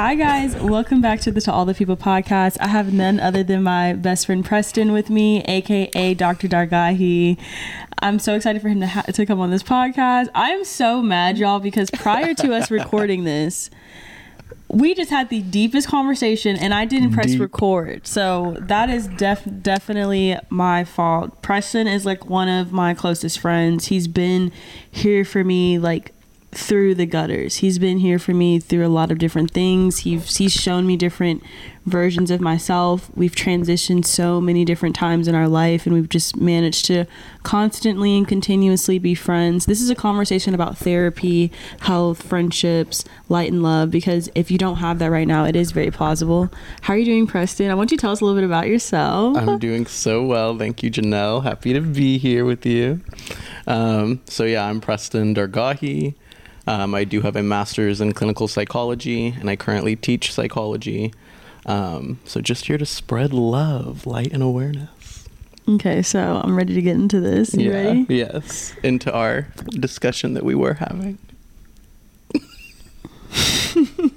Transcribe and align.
Hi 0.00 0.14
guys, 0.14 0.56
welcome 0.56 1.02
back 1.02 1.20
to 1.20 1.30
the 1.30 1.42
To 1.42 1.52
All 1.52 1.66
the 1.66 1.74
People 1.74 1.94
podcast. 1.94 2.56
I 2.58 2.68
have 2.68 2.90
none 2.90 3.20
other 3.20 3.42
than 3.42 3.62
my 3.62 3.92
best 3.92 4.24
friend 4.24 4.42
Preston 4.42 4.92
with 4.92 5.10
me, 5.10 5.42
aka 5.42 6.14
Dr. 6.14 6.48
Dargahi. 6.48 7.38
I'm 7.98 8.18
so 8.18 8.34
excited 8.34 8.62
for 8.62 8.70
him 8.70 8.80
to 8.80 8.86
ha- 8.86 9.02
to 9.02 9.26
come 9.26 9.40
on 9.40 9.50
this 9.50 9.62
podcast. 9.62 10.30
I 10.34 10.52
am 10.52 10.64
so 10.64 11.02
mad, 11.02 11.36
y'all, 11.36 11.60
because 11.60 11.90
prior 11.90 12.32
to 12.32 12.54
us 12.54 12.70
recording 12.70 13.24
this, 13.24 13.68
we 14.68 14.94
just 14.94 15.10
had 15.10 15.28
the 15.28 15.42
deepest 15.42 15.88
conversation 15.88 16.56
and 16.56 16.72
I 16.72 16.86
didn't 16.86 17.12
press 17.12 17.32
Deep. 17.32 17.40
record. 17.42 18.06
So 18.06 18.56
that 18.58 18.88
is 18.88 19.06
def- 19.06 19.46
definitely 19.60 20.34
my 20.48 20.82
fault. 20.82 21.42
Preston 21.42 21.86
is 21.86 22.06
like 22.06 22.24
one 22.24 22.48
of 22.48 22.72
my 22.72 22.94
closest 22.94 23.38
friends. 23.38 23.88
He's 23.88 24.08
been 24.08 24.50
here 24.90 25.26
for 25.26 25.44
me 25.44 25.78
like 25.78 26.14
through 26.52 26.96
the 26.96 27.06
gutters. 27.06 27.58
He's 27.58 27.78
been 27.78 27.98
here 27.98 28.18
for 28.18 28.34
me 28.34 28.58
through 28.58 28.84
a 28.84 28.88
lot 28.88 29.12
of 29.12 29.18
different 29.18 29.52
things. 29.52 29.98
He's 29.98 30.36
he's 30.36 30.52
shown 30.52 30.86
me 30.86 30.96
different 30.96 31.42
versions 31.86 32.30
of 32.30 32.40
myself. 32.40 33.10
We've 33.14 33.34
transitioned 33.34 34.04
so 34.04 34.40
many 34.40 34.64
different 34.64 34.94
times 34.94 35.28
in 35.28 35.34
our 35.34 35.48
life 35.48 35.86
and 35.86 35.94
we've 35.94 36.08
just 36.08 36.36
managed 36.36 36.84
to 36.86 37.06
constantly 37.42 38.16
and 38.16 38.26
continuously 38.26 38.98
be 38.98 39.14
friends. 39.14 39.66
This 39.66 39.80
is 39.80 39.90
a 39.90 39.94
conversation 39.94 40.54
about 40.54 40.76
therapy, 40.76 41.50
health, 41.80 42.22
friendships, 42.22 43.04
light 43.28 43.50
and 43.50 43.62
love 43.62 43.90
because 43.90 44.28
if 44.34 44.50
you 44.50 44.58
don't 44.58 44.76
have 44.76 44.98
that 44.98 45.10
right 45.10 45.28
now, 45.28 45.44
it 45.44 45.56
is 45.56 45.70
very 45.70 45.90
plausible. 45.90 46.50
How 46.82 46.94
are 46.94 46.98
you 46.98 47.04
doing, 47.04 47.26
Preston? 47.26 47.70
I 47.70 47.74
want 47.74 47.90
you 47.90 47.96
to 47.96 48.00
tell 48.00 48.12
us 48.12 48.20
a 48.20 48.24
little 48.24 48.38
bit 48.38 48.46
about 48.46 48.66
yourself. 48.66 49.36
I'm 49.36 49.58
doing 49.58 49.86
so 49.86 50.22
well. 50.24 50.58
Thank 50.58 50.82
you, 50.82 50.90
Janell. 50.90 51.42
Happy 51.44 51.72
to 51.72 51.80
be 51.80 52.18
here 52.18 52.44
with 52.44 52.66
you. 52.66 53.00
Um, 53.66 54.20
so, 54.26 54.44
yeah, 54.44 54.66
I'm 54.66 54.80
Preston 54.80 55.34
Dargahi. 55.34 56.14
Um, 56.66 56.94
I 56.94 57.04
do 57.04 57.22
have 57.22 57.36
a 57.36 57.42
master's 57.42 58.00
in 58.00 58.12
clinical 58.12 58.46
psychology, 58.48 59.28
and 59.38 59.48
I 59.50 59.56
currently 59.56 59.96
teach 59.96 60.32
psychology. 60.32 61.12
Um, 61.66 62.18
so, 62.24 62.40
just 62.40 62.66
here 62.66 62.78
to 62.78 62.86
spread 62.86 63.32
love, 63.32 64.06
light, 64.06 64.32
and 64.32 64.42
awareness. 64.42 65.26
okay, 65.68 66.02
so 66.02 66.40
I'm 66.42 66.56
ready 66.56 66.74
to 66.74 66.82
get 66.82 66.96
into 66.96 67.20
this. 67.20 67.54
You 67.54 67.72
ready? 67.72 68.06
Yes. 68.08 68.74
Into 68.82 69.12
our 69.12 69.48
discussion 69.70 70.34
that 70.34 70.44
we 70.44 70.54
were 70.54 70.74
having. 70.74 71.18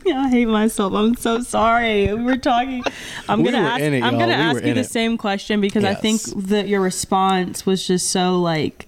I 0.05 0.29
hate 0.29 0.47
myself. 0.47 0.93
I'm 0.93 1.15
so 1.15 1.41
sorry. 1.41 2.11
We 2.13 2.23
were 2.23 2.37
talking. 2.37 2.83
I'm 3.29 3.43
We 3.43 3.51
gonna 3.51 3.67
ask. 3.67 3.81
it, 3.81 4.03
I'm 4.03 4.13
gonna 4.17 4.27
We 4.27 4.33
ask 4.33 4.63
you 4.63 4.73
the 4.73 4.81
it. 4.81 4.89
same 4.89 5.17
question 5.17 5.61
because 5.61 5.83
I 5.83 5.93
think 5.93 6.21
that 6.47 6.67
your 6.67 6.81
response 6.81 7.65
was 7.65 7.85
just 7.85 8.09
so 8.09 8.39
like. 8.41 8.87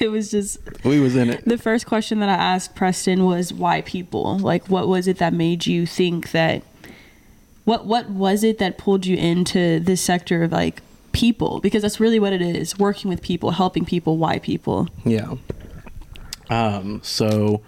It 0.06 0.10
was 0.10 0.30
just 0.30 0.58
We 0.84 0.98
was 0.98 1.14
in 1.14 1.28
it. 1.30 1.44
the 1.44 1.58
first 1.58 1.86
question 1.86 2.20
that 2.20 2.28
I 2.28 2.34
asked 2.34 2.74
Preston 2.74 3.24
was 3.26 3.52
why 3.52 3.82
people? 3.82 4.38
Like, 4.38 4.68
what 4.68 4.88
was 4.88 5.06
it 5.06 5.18
that 5.18 5.32
made 5.34 5.66
you 5.66 5.84
think 5.86 6.30
that? 6.32 6.62
What 7.64 7.84
What 7.86 8.08
was 8.08 8.42
it 8.42 8.58
that 8.58 8.78
pulled 8.78 9.04
you 9.06 9.16
into 9.16 9.78
this 9.78 10.00
sector 10.00 10.42
of 10.42 10.52
like 10.52 10.80
people? 11.12 11.60
Because 11.60 11.82
that's 11.82 12.00
really 12.00 12.18
what 12.18 12.32
it 12.32 12.40
is: 12.40 12.78
working 12.78 13.10
with 13.10 13.20
people, 13.20 13.50
helping 13.50 13.84
people. 13.84 14.16
Why 14.16 14.38
people? 14.38 14.88
Yeah. 15.04 15.34
Um, 16.48 17.00
so 17.04 17.60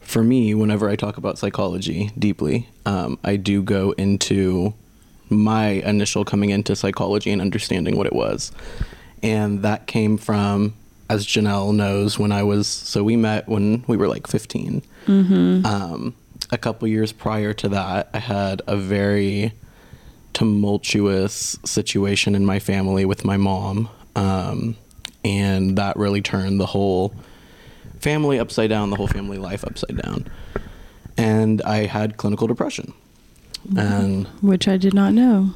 for 0.00 0.22
me, 0.22 0.54
whenever 0.54 0.90
I 0.90 0.96
talk 0.96 1.16
about 1.16 1.38
psychology 1.38 2.10
deeply, 2.18 2.68
um, 2.84 3.18
I 3.24 3.36
do 3.36 3.62
go 3.62 3.92
into 3.92 4.74
my 5.30 5.68
initial 5.68 6.24
coming 6.24 6.50
into 6.50 6.76
psychology 6.76 7.30
and 7.30 7.40
understanding 7.40 7.96
what 7.96 8.06
it 8.06 8.12
was. 8.12 8.52
And 9.22 9.62
that 9.62 9.86
came 9.86 10.18
from, 10.18 10.74
as 11.08 11.26
Janell 11.26 11.74
knows, 11.74 12.18
when 12.18 12.32
I 12.32 12.42
was, 12.42 12.66
so 12.66 13.04
we 13.04 13.16
met 13.16 13.48
when 13.48 13.84
we 13.86 13.96
were 13.96 14.08
like 14.08 14.26
15. 14.26 14.82
Um, 15.06 16.14
a 16.50 16.58
couple 16.58 16.88
years 16.88 17.12
prior 17.12 17.52
to 17.54 17.68
that, 17.70 18.08
I 18.14 18.18
had 18.18 18.62
a 18.66 18.76
very 18.76 19.52
tumultuous 20.32 21.58
situation 21.64 22.34
in 22.34 22.44
my 22.44 22.58
family 22.58 23.04
with 23.04 23.24
my 23.24 23.36
mom. 23.36 23.88
Um, 24.16 24.76
and 25.24 25.76
that 25.78 25.96
really 25.96 26.20
turned 26.22 26.60
the 26.60 26.66
whole 26.66 27.14
family 28.00 28.38
upside 28.38 28.70
down, 28.70 28.90
the 28.90 28.96
whole 28.96 29.06
family 29.06 29.38
life 29.38 29.64
upside 29.64 29.96
down. 30.02 30.26
And 31.16 31.62
I 31.62 31.86
had 31.86 32.16
clinical 32.16 32.46
depression. 32.46 32.92
And 33.76 34.26
Which 34.42 34.68
I 34.68 34.76
did 34.76 34.92
not 34.92 35.14
know. 35.14 35.54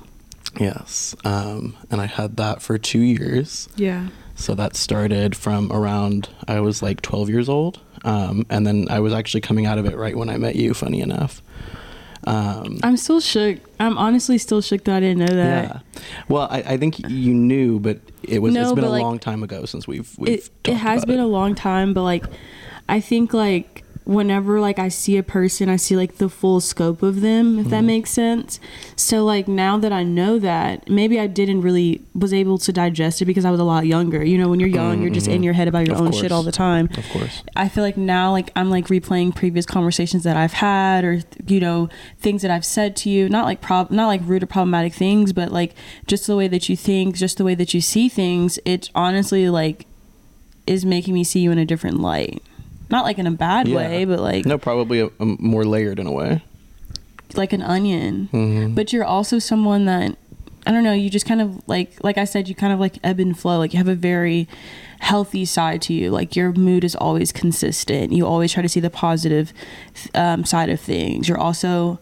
yes, 0.58 1.14
um, 1.24 1.76
and 1.90 2.00
I 2.00 2.06
had 2.06 2.38
that 2.38 2.62
for 2.62 2.78
two 2.78 3.00
years. 3.00 3.68
Yeah. 3.76 4.08
So 4.38 4.54
that 4.54 4.76
started 4.76 5.34
from 5.34 5.72
around 5.72 6.28
I 6.46 6.60
was 6.60 6.80
like 6.80 7.02
12 7.02 7.28
years 7.28 7.48
old, 7.48 7.80
um, 8.04 8.46
and 8.48 8.64
then 8.64 8.86
I 8.88 9.00
was 9.00 9.12
actually 9.12 9.40
coming 9.40 9.66
out 9.66 9.78
of 9.78 9.86
it 9.86 9.96
right 9.96 10.16
when 10.16 10.30
I 10.30 10.36
met 10.38 10.54
you. 10.54 10.74
Funny 10.74 11.00
enough. 11.00 11.42
Um, 12.24 12.78
I'm 12.84 12.96
still 12.96 13.18
shook. 13.18 13.58
I'm 13.80 13.98
honestly 13.98 14.38
still 14.38 14.60
shook 14.60 14.84
that 14.84 14.96
I 14.96 15.00
didn't 15.00 15.18
know 15.18 15.34
that. 15.34 15.64
yeah. 15.64 16.02
Well, 16.28 16.46
I, 16.50 16.58
I 16.58 16.76
think 16.76 17.00
you 17.08 17.34
knew, 17.34 17.80
but 17.80 17.98
it 18.22 18.40
was. 18.40 18.54
No, 18.54 18.62
it's 18.62 18.72
been 18.72 18.84
a 18.84 18.90
like, 18.90 19.02
long 19.02 19.18
time 19.18 19.42
ago 19.42 19.64
since 19.64 19.88
we've. 19.88 20.16
we've 20.18 20.28
It 20.38 20.50
it 20.64 20.74
has 20.74 21.04
been 21.04 21.18
it. 21.18 21.24
a 21.24 21.26
long 21.26 21.56
time, 21.56 21.92
but 21.92 22.04
like 22.04 22.24
I 22.88 23.00
think 23.00 23.34
like 23.34 23.84
whenever 24.08 24.58
like 24.58 24.78
I 24.78 24.88
see 24.88 25.18
a 25.18 25.22
person, 25.22 25.68
I 25.68 25.76
see 25.76 25.94
like 25.94 26.16
the 26.16 26.30
full 26.30 26.60
scope 26.60 27.02
of 27.02 27.20
them, 27.20 27.58
if 27.58 27.64
Mm-hmm. 27.66 27.70
that 27.70 27.80
makes 27.82 28.10
sense. 28.10 28.58
So 28.96 29.22
like 29.24 29.46
now 29.46 29.76
that 29.76 29.92
I 29.92 30.02
know 30.02 30.38
that, 30.38 30.88
maybe 30.88 31.20
I 31.20 31.26
didn't 31.26 31.60
really 31.60 32.00
was 32.14 32.32
able 32.32 32.56
to 32.58 32.72
digest 32.72 33.20
it 33.20 33.26
because 33.26 33.44
I 33.44 33.50
was 33.50 33.60
a 33.60 33.64
lot 33.64 33.86
younger. 33.86 34.24
You 34.24 34.38
know, 34.38 34.48
when 34.48 34.60
you're 34.60 34.68
young, 34.70 35.02
you're 35.02 35.10
just 35.10 35.28
in 35.28 35.42
your 35.42 35.52
head 35.52 35.68
about 35.68 35.86
your 35.86 35.94
Mm-hmm. 35.96 36.06
Of 36.06 36.14
own 36.14 36.20
shit 36.20 36.32
all 36.32 36.42
the 36.42 36.52
time. 36.52 36.88
Of 36.96 37.06
course. 37.10 37.42
I 37.54 37.68
feel 37.68 37.84
like 37.84 37.98
now 37.98 38.32
like 38.32 38.50
I'm 38.56 38.70
like 38.70 38.86
replaying 38.86 39.36
previous 39.36 39.66
conversations 39.66 40.22
that 40.24 40.36
I've 40.38 40.54
had 40.54 41.04
or 41.04 41.20
you 41.46 41.60
know 41.60 41.90
things 42.18 42.40
that 42.42 42.50
I've 42.50 42.64
said 42.64 42.96
to 42.96 43.10
you 43.10 43.28
not 43.28 43.44
like 43.44 43.60
prob 43.60 43.90
not 43.90 44.06
like 44.06 44.22
rude 44.24 44.42
or 44.42 44.46
problematic 44.46 44.94
things 44.94 45.32
but 45.34 45.52
like 45.52 45.74
just 46.06 46.26
the 46.26 46.34
way 46.36 46.48
that 46.48 46.68
you 46.70 46.76
think 46.76 47.14
just 47.16 47.36
the 47.36 47.44
way 47.44 47.54
that 47.54 47.74
you 47.74 47.80
see 47.82 48.08
things 48.08 48.58
it 48.64 48.90
honestly 48.94 49.50
like 49.50 49.86
is 50.66 50.84
making 50.84 51.12
me 51.14 51.24
see 51.24 51.40
you 51.40 51.50
in 51.50 51.58
a 51.58 51.64
different 51.66 52.00
light 52.00 52.42
not 52.90 53.04
like 53.04 53.18
in 53.18 53.26
a 53.26 53.30
bad 53.30 53.68
Yeah. 53.68 53.76
way 53.76 54.04
but 54.04 54.20
like 54.20 54.46
No, 54.46 54.58
probably 54.58 55.00
a, 55.00 55.06
a 55.20 55.24
more 55.24 55.64
layered 55.64 55.98
in 55.98 56.06
a 56.06 56.12
way. 56.12 56.42
like 57.34 57.52
an 57.52 57.62
onion 57.62 58.28
Mhm. 58.32 58.74
but 58.74 58.92
you're 58.92 59.04
also 59.04 59.38
someone 59.38 59.84
that 59.86 60.16
I 60.66 60.70
don't 60.72 60.84
know, 60.84 60.92
you 60.92 61.08
just 61.08 61.24
kind 61.24 61.40
of 61.40 61.62
like 61.66 61.92
like 62.02 62.18
I 62.18 62.24
said, 62.24 62.46
you 62.48 62.54
kind 62.54 62.72
of 62.74 62.80
like 62.80 62.98
ebb 63.02 63.20
and 63.20 63.38
flow. 63.38 63.56
Like 63.58 63.72
you 63.72 63.78
have 63.78 63.88
a 63.88 63.94
very 63.94 64.46
healthy 65.00 65.46
side 65.46 65.80
to 65.82 65.94
you. 65.94 66.10
Like 66.10 66.36
your 66.36 66.52
mood 66.52 66.84
is 66.84 66.94
always 66.94 67.32
consistent. 67.32 68.12
You 68.12 68.26
always 68.26 68.52
try 68.52 68.62
to 68.62 68.68
see 68.68 68.80
the 68.80 68.90
positive 68.90 69.52
um, 70.14 70.44
side 70.44 70.68
of 70.68 70.78
things. 70.78 71.26
You're 71.26 71.38
also 71.38 71.98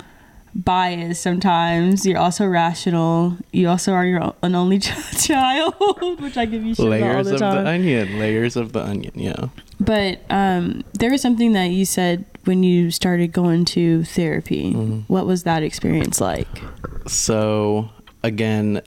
biased 0.52 1.22
sometimes. 1.22 2.04
You're 2.06 2.18
also 2.18 2.44
rational. 2.46 3.36
You 3.52 3.68
also 3.68 3.92
are 3.92 4.04
your 4.06 4.34
an 4.42 4.56
only 4.56 4.78
child, 4.80 5.74
which 6.20 6.36
I 6.36 6.46
give 6.46 6.64
you 6.64 6.74
shit 6.74 6.86
about 6.86 7.02
all 7.02 7.08
layers 7.22 7.26
the 7.28 7.34
of 7.34 7.40
the 7.40 7.68
onion. 7.68 8.18
Layers 8.18 8.56
of 8.56 8.72
the 8.72 8.82
onion. 8.84 9.12
Yeah. 9.14 9.46
But 9.78 10.20
um, 10.30 10.84
there 10.94 11.10
was 11.10 11.20
something 11.20 11.52
that 11.52 11.66
you 11.66 11.84
said 11.84 12.24
when 12.44 12.62
you 12.62 12.90
started 12.90 13.32
going 13.32 13.64
to 13.66 14.04
therapy. 14.04 14.72
Mm-hmm. 14.72 15.00
What 15.12 15.26
was 15.26 15.42
that 15.42 15.62
experience 15.62 16.20
like? 16.20 16.48
So 17.06 17.90
again, 18.22 18.82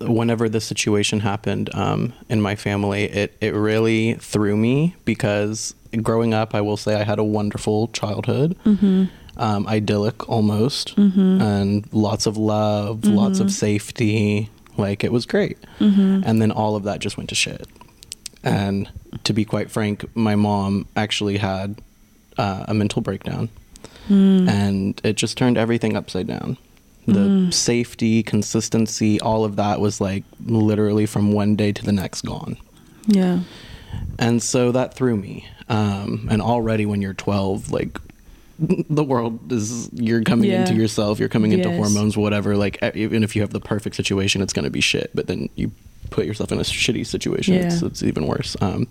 whenever 0.00 0.48
this 0.48 0.64
situation 0.64 1.20
happened 1.20 1.74
um, 1.74 2.12
in 2.28 2.40
my 2.42 2.56
family, 2.56 3.04
it 3.04 3.36
it 3.40 3.54
really 3.54 4.14
threw 4.14 4.56
me 4.56 4.96
because 5.04 5.74
growing 6.02 6.34
up, 6.34 6.54
I 6.54 6.60
will 6.60 6.76
say 6.76 6.94
I 6.94 7.04
had 7.04 7.18
a 7.18 7.24
wonderful 7.24 7.88
childhood. 7.88 8.56
Um, 9.36 9.66
idyllic 9.66 10.28
almost, 10.28 10.96
and 10.96 11.92
lots 11.92 12.26
of 12.26 12.36
love, 12.36 13.04
lots 13.04 13.40
of 13.40 13.50
safety. 13.50 14.50
Like 14.76 15.02
it 15.04 15.12
was 15.12 15.24
great, 15.26 15.58
and 15.80 16.40
then 16.42 16.50
all 16.52 16.76
of 16.76 16.84
that 16.84 17.00
just 17.00 17.16
went 17.16 17.30
to 17.30 17.34
shit. 17.34 17.66
And 18.44 18.90
to 19.24 19.32
be 19.32 19.44
quite 19.44 19.70
frank, 19.70 20.04
my 20.14 20.36
mom 20.36 20.86
actually 20.96 21.38
had 21.38 21.80
uh, 22.36 22.64
a 22.68 22.74
mental 22.74 23.00
breakdown, 23.02 23.48
and 24.08 25.00
it 25.02 25.16
just 25.16 25.36
turned 25.38 25.56
everything 25.56 25.96
upside 25.96 26.26
down. 26.26 26.56
The 27.06 27.50
safety, 27.52 28.22
consistency, 28.22 29.20
all 29.20 29.44
of 29.44 29.56
that 29.56 29.80
was 29.80 30.00
like 30.00 30.24
literally 30.44 31.04
from 31.06 31.32
one 31.32 31.54
day 31.56 31.70
to 31.72 31.84
the 31.84 31.92
next 31.92 32.22
gone. 32.22 32.56
Yeah. 33.06 33.40
And 34.18 34.42
so 34.42 34.72
that 34.72 34.94
threw 34.94 35.16
me. 35.16 35.46
Um, 35.68 36.28
and 36.30 36.40
already 36.40 36.86
when 36.86 37.02
you're 37.02 37.12
12, 37.14 37.70
like 37.70 37.98
the 38.58 39.04
world 39.04 39.52
is, 39.52 39.90
you're 39.92 40.22
coming 40.22 40.50
Yeah. 40.50 40.60
into 40.60 40.74
yourself, 40.74 41.18
you're 41.20 41.28
coming 41.28 41.52
into 41.52 41.68
Yes. 41.68 41.76
hormones, 41.78 42.16
whatever. 42.16 42.56
Like 42.56 42.78
even 42.94 43.22
if 43.22 43.36
you 43.36 43.42
have 43.42 43.50
the 43.52 43.60
perfect 43.60 43.96
situation, 43.96 44.40
it's 44.40 44.52
going 44.54 44.64
to 44.64 44.70
be 44.70 44.80
shit. 44.80 45.10
But 45.14 45.26
then 45.26 45.48
you 45.56 45.72
put 46.10 46.26
yourself 46.26 46.52
in 46.52 46.58
a 46.58 46.62
shitty 46.62 47.06
situation, 47.06 47.54
it's, 47.54 47.80
Yeah. 47.82 47.88
it's 47.88 48.02
even 48.02 48.26
worse. 48.26 48.56
Um, 48.60 48.88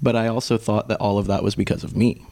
but 0.00 0.14
I 0.16 0.28
also 0.28 0.58
thought 0.58 0.88
that 0.88 0.98
all 1.00 1.18
of 1.18 1.26
that 1.26 1.42
was 1.42 1.54
because 1.54 1.82
of 1.84 1.96
me. 1.96 2.22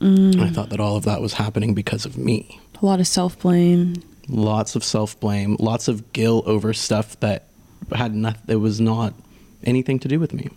Mm. 0.00 0.40
I 0.40 0.50
thought 0.50 0.70
that 0.70 0.80
all 0.80 0.96
of 0.96 1.04
that 1.04 1.20
was 1.20 1.34
happening 1.34 1.74
because 1.74 2.04
of 2.06 2.16
me. 2.16 2.60
A 2.80 2.86
lot 2.86 3.00
of 3.00 3.06
self 3.06 3.38
blame. 3.40 3.94
Lots 4.28 4.76
of 4.76 4.84
self 4.84 5.18
blame, 5.20 5.56
lots 5.58 5.88
of 5.88 6.12
guilt 6.12 6.46
over 6.46 6.72
stuff 6.74 7.18
that 7.20 7.46
had 7.94 8.14
not, 8.14 8.36
it 8.46 8.56
was 8.56 8.80
not 8.80 9.14
anything 9.64 9.98
to 10.00 10.08
do 10.08 10.20
with 10.20 10.32
me. 10.34 10.50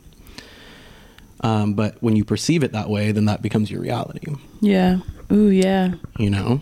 Um, 1.42 1.74
but 1.74 1.95
when 2.01 2.16
you 2.16 2.24
perceive 2.24 2.63
it 2.63 2.72
that 2.74 2.89
way, 2.89 3.12
then 3.12 3.25
that 3.25 3.42
becomes 3.42 3.72
your 3.72 3.81
reality, 3.81 4.19
Yeah. 4.60 5.00
Ooh, 5.31 5.48
yeah. 5.50 5.94
you 6.19 6.30
know? 6.30 6.62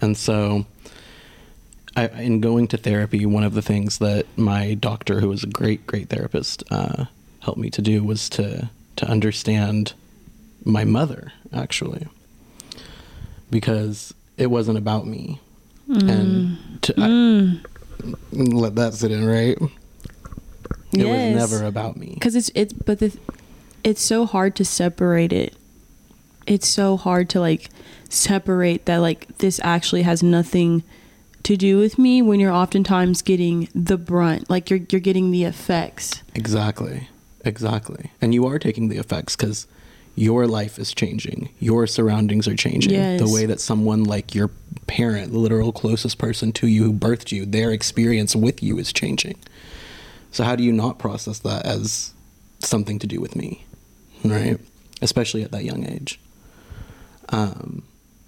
And 0.00 0.16
so, 0.16 0.64
I, 2.00 2.22
in 2.22 2.40
going 2.40 2.68
to 2.68 2.76
therapy, 2.76 3.24
one 3.26 3.44
of 3.44 3.54
the 3.54 3.62
things 3.62 3.98
that 3.98 4.26
my 4.36 4.74
doctor, 4.74 5.20
who 5.20 5.28
was 5.28 5.42
a 5.44 5.48
great, 5.48 5.86
great 5.86 6.08
therapist, 6.08 6.62
uh, 6.70 7.04
helped 7.40 7.58
me 7.60 7.70
to 7.70 7.82
do 7.82 8.02
was 8.04 8.28
to, 8.30 8.70
to 8.96 9.06
understand 9.06 9.94
my 10.64 10.84
mother, 10.84 11.32
actually. 11.52 12.06
Because 13.50 14.14
it 14.36 14.46
wasn't 14.48 14.78
about 14.78 15.06
me. 15.06 15.40
And 15.88 16.56
to, 16.82 16.94
I- 16.98 17.60
let 18.32 18.76
that 18.76 18.94
sit 18.94 19.10
in, 19.10 19.24
right? 19.26 19.56
It 20.92 21.06
Yes. 21.06 21.06
was 21.06 21.50
never 21.50 21.64
about 21.66 21.96
me. 21.96 22.14
because 22.14 22.34
it's 22.34 22.50
it's 22.54 22.72
but 22.72 22.98
the 22.98 23.16
it's 23.84 24.02
so 24.02 24.26
hard 24.26 24.56
to 24.56 24.64
separate 24.64 25.32
it 25.32 25.54
it's 26.48 26.66
so 26.66 26.96
hard 26.96 27.28
to 27.30 27.38
like 27.40 27.70
separate 28.08 28.86
that 28.86 28.96
like 28.98 29.28
this 29.38 29.60
actually 29.62 30.02
has 30.02 30.20
nothing 30.22 30.82
to 31.50 31.56
do 31.56 31.78
with 31.78 31.98
me 31.98 32.22
when 32.22 32.40
you're 32.40 32.52
oftentimes 32.52 33.22
getting 33.22 33.68
the 33.74 33.98
brunt 33.98 34.48
like 34.48 34.70
you're 34.70 34.80
you're 34.90 35.00
getting 35.00 35.30
the 35.30 35.44
effects 35.44 36.22
Exactly. 36.34 37.08
Exactly. 37.44 38.10
And 38.20 38.34
you 38.34 38.46
are 38.46 38.58
taking 38.58 38.88
the 38.88 38.98
effects 38.98 39.36
because 39.36 39.66
your 40.14 40.46
life 40.46 40.78
is 40.78 40.92
changing. 40.92 41.48
Your 41.58 41.86
surroundings 41.86 42.46
are 42.46 42.54
changing. 42.54 42.92
Yes. 42.92 43.20
The 43.20 43.32
way 43.32 43.46
that 43.46 43.60
someone 43.60 44.04
like 44.04 44.34
your 44.34 44.50
parent, 44.86 45.32
the 45.32 45.38
literal 45.38 45.72
closest 45.72 46.18
person 46.18 46.52
to 46.52 46.66
you 46.66 46.84
who 46.84 46.92
birthed 46.92 47.32
you, 47.32 47.46
their 47.46 47.70
experience 47.70 48.36
with 48.36 48.62
you 48.62 48.78
is 48.78 48.92
changing. 48.92 49.38
So, 50.32 50.44
how 50.44 50.56
do 50.56 50.62
you 50.62 50.72
not 50.72 50.98
process 50.98 51.38
that 51.40 51.64
as 51.64 52.12
something 52.60 52.98
to 52.98 53.06
do 53.06 53.20
with 53.20 53.34
me? 53.34 53.64
Right? 54.24 54.58
Especially 55.00 55.42
at 55.42 55.50
that 55.52 55.64
young 55.64 55.86
age. 55.86 56.20
Um, 57.30 57.82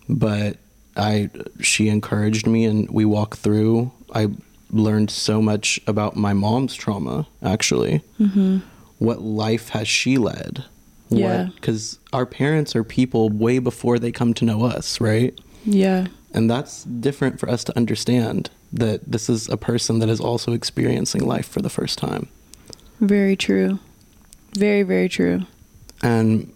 but 0.09 0.57
I, 0.97 1.31
she 1.61 1.89
encouraged 1.89 2.47
me 2.47 2.65
and 2.65 2.91
we 2.91 3.05
walked 3.05 3.39
through. 3.39 3.93
I 4.15 4.29
learned 4.71 5.11
so 5.11 5.41
much 5.43 5.81
about 5.87 6.17
my 6.17 6.33
mom's 6.33 6.75
trauma, 6.75 7.27
actually. 7.43 8.03
mm-hmm. 8.21 8.59
What 8.99 9.21
life 9.23 9.71
has 9.71 9.89
she 9.89 10.17
led? 10.19 10.65
Yeah. 11.09 11.49
Because 11.55 11.99
our 12.13 12.25
parents 12.25 12.75
are 12.77 12.85
people 12.85 13.29
way 13.31 13.59
before 13.59 13.99
they 13.99 14.13
come 14.13 14.33
to 14.35 14.45
know 14.45 14.65
us, 14.65 15.01
right? 15.01 15.39
yeah 15.65 16.07
And 16.35 16.51
that's 16.51 16.85
different 16.85 17.39
for 17.39 17.49
us 17.49 17.63
to 17.65 17.77
understand 17.77 18.51
that 18.73 19.01
this 19.11 19.29
is 19.29 19.49
a 19.49 19.57
person 19.57 19.99
that 20.01 20.09
is 20.09 20.21
also 20.21 20.53
experiencing 20.53 21.25
life 21.27 21.47
for 21.47 21.61
the 21.63 21.71
first 21.71 21.99
time. 21.99 22.29
very 23.01 23.37
true 23.37 23.79
very 24.57 24.83
very 24.83 25.09
true 25.09 25.47
And, 26.03 26.53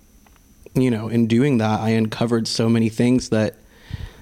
you 0.75 0.91
know, 0.91 1.09
in 1.09 1.27
doing 1.29 1.59
that, 1.59 1.81
I 1.81 1.91
uncovered 1.91 2.49
so 2.49 2.69
many 2.69 2.89
things 2.89 3.29
that 3.31 3.55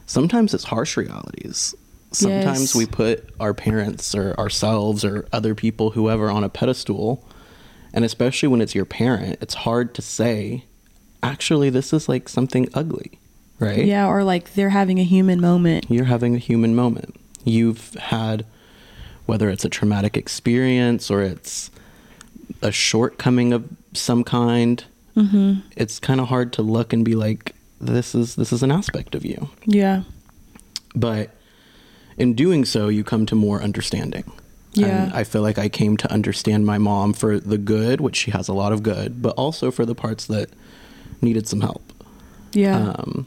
sometimes 0.07 0.55
it's 0.55 0.65
harsh 0.65 0.97
realities. 0.97 1.75
Sometimes 2.13 2.61
Yes. 2.61 2.75
we 2.75 2.87
put 2.87 3.29
our 3.41 3.53
parents 3.55 4.15
or 4.15 4.39
ourselves 4.39 5.05
or 5.05 5.27
other 5.33 5.55
people, 5.55 5.91
whoever, 5.91 6.31
on 6.31 6.45
a 6.45 6.49
pedestal. 6.49 7.27
And 7.93 8.05
especially 8.05 8.49
when 8.49 8.61
it's 8.61 8.75
your 8.75 8.85
parent, 8.85 9.39
it's 9.41 9.55
hard 9.55 9.95
to 9.95 10.03
say, 10.03 10.65
actually, 11.23 11.71
this 11.71 11.93
is 11.93 12.09
like 12.09 12.29
something 12.29 12.69
ugly, 12.75 13.19
right? 13.59 13.85
yeah 13.85 14.07
or 14.07 14.23
like 14.25 14.55
they're 14.55 14.71
having 14.71 14.99
a 14.99 15.05
human 15.05 15.41
moment 15.41 15.87
You're 15.89 16.05
having 16.05 16.35
a 16.35 16.39
human 16.39 16.75
moment. 16.75 17.17
You've 17.45 17.95
had, 17.95 18.45
whether 19.27 19.49
it's 19.49 19.65
a 19.65 19.69
traumatic 19.69 20.17
experience 20.17 21.11
or 21.11 21.23
it's 21.23 21.71
a 22.63 22.71
shortcoming 22.73 23.53
of 23.53 23.69
some 23.93 24.25
kind, 24.25 24.85
mm-hmm. 25.17 25.61
it's 25.77 25.99
kind 25.99 26.21
of 26.21 26.29
hard 26.29 26.53
to 26.55 26.63
look 26.63 26.93
and 26.93 27.05
be 27.05 27.15
like, 27.15 27.54
this 27.87 28.15
is 28.15 28.35
this 28.37 28.53
is 28.53 28.63
an 28.63 28.71
aspect 28.73 29.15
of 29.15 29.25
you. 29.25 29.49
yeah 29.67 30.03
But 30.95 31.31
in 32.17 32.35
doing 32.35 32.65
so, 32.65 32.89
you 32.89 33.03
come 33.05 33.27
to 33.27 33.35
more 33.35 33.61
understanding. 33.63 34.31
Yeah. 34.73 35.05
And 35.05 35.13
I 35.13 35.25
feel 35.25 35.43
like 35.43 35.59
I 35.59 35.69
came 35.69 35.97
to 35.99 36.13
understand 36.13 36.67
my 36.67 36.79
mom 36.79 37.13
for 37.13 37.39
the 37.39 37.59
good, 37.59 38.01
which 38.01 38.17
she 38.17 38.31
has 38.33 38.49
a 38.49 38.53
lot 38.55 38.73
of 38.73 38.83
good, 38.83 39.21
but 39.23 39.35
also 39.37 39.71
for 39.71 39.85
the 39.87 39.95
parts 39.95 40.27
that 40.27 40.49
needed 41.21 41.47
some 41.49 41.61
help. 41.61 41.83
yeah 42.53 42.95
Um, 42.99 43.27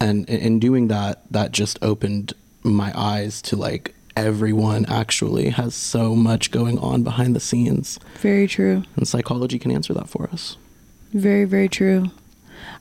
and 0.00 0.28
in- 0.28 0.40
in 0.40 0.58
doing 0.60 0.88
that, 0.88 1.22
that 1.30 1.52
just 1.52 1.78
opened 1.82 2.32
my 2.62 2.92
eyes 2.94 3.40
to 3.42 3.56
like 3.56 3.94
everyone 4.16 4.84
actually 4.86 5.50
has 5.50 5.74
so 5.74 6.14
much 6.16 6.50
going 6.50 6.78
on 6.78 7.02
behind 7.02 7.34
the 7.36 7.40
scenes, 7.40 7.98
very 8.22 8.46
true 8.46 8.82
and 8.96 9.06
psychology 9.08 9.58
can 9.58 9.70
answer 9.70 9.92
that 9.94 10.08
for 10.08 10.28
us. 10.32 10.56
Very, 11.12 11.44
very 11.44 11.68
true. 11.68 12.10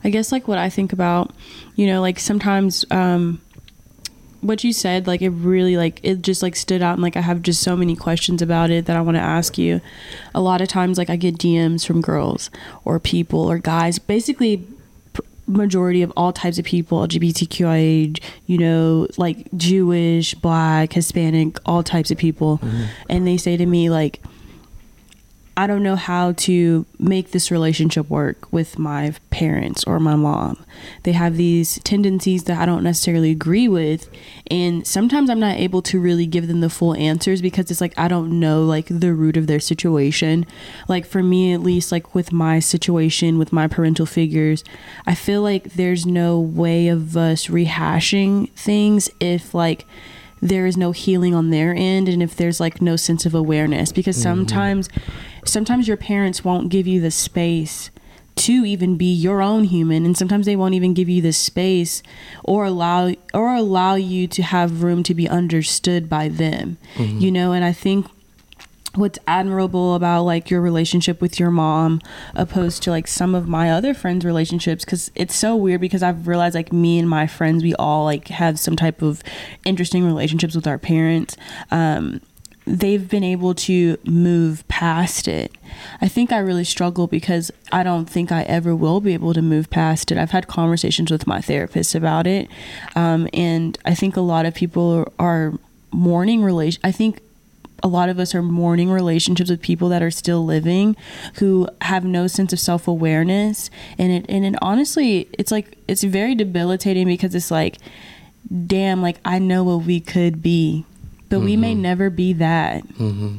I 0.03 0.09
guess 0.09 0.31
like 0.31 0.47
what 0.47 0.57
I 0.57 0.69
think 0.69 0.93
about, 0.93 1.33
you 1.75 1.87
know, 1.87 2.01
like 2.01 2.19
sometimes 2.19 2.85
um 2.91 3.41
what 4.41 4.63
you 4.63 4.73
said, 4.73 5.07
like 5.07 5.21
it 5.21 5.29
really 5.29 5.75
like 5.75 5.99
it 6.03 6.21
just 6.21 6.43
like 6.43 6.55
stood 6.55 6.81
out 6.81 6.93
and 6.93 7.01
like 7.01 7.17
I 7.17 7.21
have 7.21 7.41
just 7.41 7.61
so 7.61 7.75
many 7.75 7.95
questions 7.95 8.41
about 8.41 8.69
it 8.69 8.85
that 8.85 8.95
I 8.95 9.01
want 9.01 9.15
to 9.15 9.21
ask 9.21 9.57
you. 9.57 9.81
A 10.33 10.41
lot 10.41 10.61
of 10.61 10.67
times 10.67 10.97
like 10.97 11.09
I 11.09 11.15
get 11.15 11.37
DMs 11.37 11.85
from 11.85 12.01
girls 12.01 12.49
or 12.83 12.99
people 12.99 13.49
or 13.49 13.57
guys, 13.57 13.97
basically 13.99 14.67
majority 15.47 16.01
of 16.01 16.11
all 16.17 16.33
types 16.33 16.57
of 16.57 16.65
people, 16.65 16.99
LGBTQIA, 17.07 18.19
you 18.47 18.57
know, 18.57 19.07
like 19.17 19.47
Jewish, 19.55 20.33
black, 20.35 20.93
Hispanic, 20.93 21.57
all 21.67 21.83
types 21.83 22.09
of 22.11 22.17
people. 22.17 22.59
And 23.09 23.27
they 23.27 23.37
say 23.37 23.55
to 23.57 23.65
me 23.65 23.89
like 23.89 24.21
I 25.57 25.67
don't 25.67 25.83
know 25.83 25.95
how 25.95 26.33
to 26.33 26.85
make 26.99 27.31
this 27.31 27.49
relationship 27.49 28.09
work 28.09 28.51
with 28.51 28.77
my 28.77 29.13
parents 29.29 29.85
or 29.85 30.01
my 30.01 30.15
mom. 30.15 30.63
They 31.03 31.13
have 31.13 31.37
these 31.37 31.79
tendencies 31.83 32.43
that 32.43 32.59
I 32.59 32.65
don't 32.65 32.83
necessarily 32.83 33.31
agree 33.31 33.69
with, 33.69 34.09
and 34.51 34.85
sometimes 34.85 35.29
I'm 35.29 35.39
not 35.39 35.57
able 35.57 35.81
to 35.83 35.99
really 35.99 36.25
give 36.25 36.49
them 36.49 36.59
the 36.59 36.69
full 36.69 36.93
answers 36.95 37.41
because 37.41 37.71
it's 37.71 37.79
like 37.79 37.97
I 37.97 38.09
don't 38.09 38.37
know 38.37 38.63
like 38.63 38.87
the 38.89 39.13
root 39.13 39.37
of 39.37 39.47
their 39.47 39.61
situation. 39.61 40.45
Like 40.89 41.05
for 41.05 41.23
me 41.23 41.53
at 41.53 41.61
least 41.61 41.89
like 41.89 42.13
with 42.13 42.33
my 42.33 42.59
situation 42.59 43.37
with 43.37 43.53
my 43.53 43.67
parental 43.67 44.05
figures, 44.05 44.63
I 45.07 45.15
feel 45.15 45.41
like 45.41 45.75
there's 45.75 46.05
no 46.05 46.37
way 46.37 46.89
of 46.89 47.15
us 47.15 47.47
rehashing 47.47 48.49
things 48.51 49.09
if 49.21 49.53
like 49.53 49.85
there 50.41 50.65
is 50.65 50.77
no 50.77 50.91
healing 50.91 51.33
on 51.33 51.49
their 51.49 51.73
end 51.73 52.07
and 52.07 52.21
if 52.21 52.35
there's 52.35 52.59
like 52.59 52.81
no 52.81 52.95
sense 52.95 53.25
of 53.25 53.33
awareness 53.33 53.91
because 53.91 54.15
mm-hmm. 54.15 54.23
sometimes 54.23 54.89
sometimes 55.45 55.87
your 55.87 55.97
parents 55.97 56.43
won't 56.43 56.69
give 56.69 56.87
you 56.87 56.99
the 57.01 57.11
space 57.11 57.89
to 58.35 58.65
even 58.65 58.97
be 58.97 59.13
your 59.13 59.41
own 59.41 59.63
human 59.63 60.05
and 60.05 60.17
sometimes 60.17 60.45
they 60.45 60.57
won't 60.57 60.73
even 60.73 60.93
give 60.93 61.07
you 61.07 61.21
the 61.21 61.31
space 61.31 62.03
or 62.43 62.65
allow 62.65 63.13
or 63.33 63.55
allow 63.55 63.95
you 63.95 64.27
to 64.27 64.43
have 64.43 64.83
room 64.83 65.03
to 65.03 65.13
be 65.13 65.29
understood 65.29 66.09
by 66.09 66.27
them 66.27 66.77
you 66.97 67.31
know? 67.31 67.53
And 67.53 67.63
i 67.63 67.71
think 67.71 68.07
what's 68.95 69.19
admirable 69.27 69.95
about 69.95 70.23
like 70.23 70.49
your 70.49 70.61
relationship 70.61 71.21
with 71.21 71.39
your 71.39 71.51
mom 71.51 72.01
opposed 72.33 72.81
to 72.83 72.89
like 72.89 73.07
some 73.07 73.35
of 73.35 73.47
my 73.47 73.69
other 73.71 73.93
friends 73.93 74.25
relationships 74.25 74.85
because 74.85 75.11
it's 75.15 75.35
so 75.35 75.55
weird 75.55 75.81
because 75.81 76.01
i've 76.03 76.27
realized 76.27 76.55
like 76.55 76.71
me 76.71 76.97
and 76.99 77.09
my 77.09 77.27
friends 77.27 77.63
we 77.63 77.75
all 77.75 78.05
like 78.05 78.29
have 78.29 78.59
some 78.59 78.75
type 78.75 79.01
of 79.01 79.21
interesting 79.65 80.05
relationships 80.05 80.55
with 80.55 80.67
our 80.67 80.77
parents 80.77 81.35
um 81.71 82.21
they've 82.65 83.07
been 83.09 83.23
able 83.23 83.53
to 83.53 83.97
move 84.05 84.67
past 84.67 85.27
it. 85.27 85.51
I 86.01 86.07
think 86.07 86.31
i 86.31 86.37
really 86.37 86.63
struggle 86.63 87.07
because 87.07 87.51
i 87.71 87.83
don't 87.83 88.09
think 88.09 88.31
i 88.31 88.43
ever 88.43 88.75
will 88.75 89.01
be 89.01 89.13
able 89.13 89.33
to 89.33 89.41
move 89.41 89.69
past 89.69 90.11
it. 90.11 90.17
I've 90.17 90.31
had 90.31 90.47
conversations 90.47 91.11
with 91.11 91.27
my 91.27 91.41
therapist 91.41 91.95
about 91.95 92.27
it 92.27 92.47
um, 92.95 93.27
and 93.33 93.77
i 93.85 93.93
think 93.93 94.15
a 94.15 94.21
lot 94.21 94.45
of 94.45 94.53
people 94.53 95.11
are 95.19 95.53
mourning 95.91 96.43
relation 96.43 96.79
i 96.83 96.91
think 96.91 97.21
a 97.83 97.87
lot 97.87 98.09
of 98.09 98.19
us 98.19 98.33
are 98.33 98.41
mourning 98.41 98.89
relationships 98.89 99.49
with 99.49 99.61
people 99.61 99.89
that 99.89 100.01
are 100.01 100.11
still 100.11 100.45
living 100.45 100.95
who 101.35 101.67
have 101.81 102.03
no 102.03 102.25
sense 102.25 102.53
of 102.53 102.59
self-awareness 102.59 103.69
and 103.97 104.11
it 104.11 104.25
and 104.29 104.45
it 104.45 104.55
honestly 104.61 105.27
it's 105.33 105.51
like 105.51 105.77
it's 105.87 106.03
very 106.03 106.35
debilitating 106.35 107.05
because 107.05 107.35
it's 107.35 107.51
like 107.51 107.77
damn 108.65 109.01
like 109.01 109.17
I 109.25 109.39
know 109.39 109.63
what 109.63 109.85
we 109.85 109.99
could 109.99 110.41
be 110.41 110.85
but 111.29 111.39
we 111.41 111.55
may 111.57 111.73
never 111.75 112.09
be 112.09 112.33
that 112.33 112.87
Mm-hmm. 112.87 113.37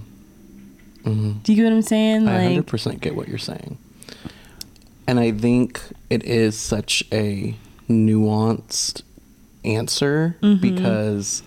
Mm-hmm. 1.05 1.33
do 1.43 1.53
you 1.53 1.57
get 1.57 1.65
what 1.71 1.77
I'm 1.77 1.83
saying 1.83 2.29
I 2.29 2.49
like 2.57 2.67
100% 2.67 3.01
get 3.01 3.15
what 3.17 3.29
you're 3.29 3.39
saying. 3.39 3.79
And 5.09 5.21
I 5.21 5.31
think 5.31 5.81
it 6.11 6.25
is 6.25 6.59
such 6.59 7.05
a 7.13 7.55
nuanced 7.89 9.03
answer 9.65 10.37
Mhm. 10.43 10.61
because 10.61 11.43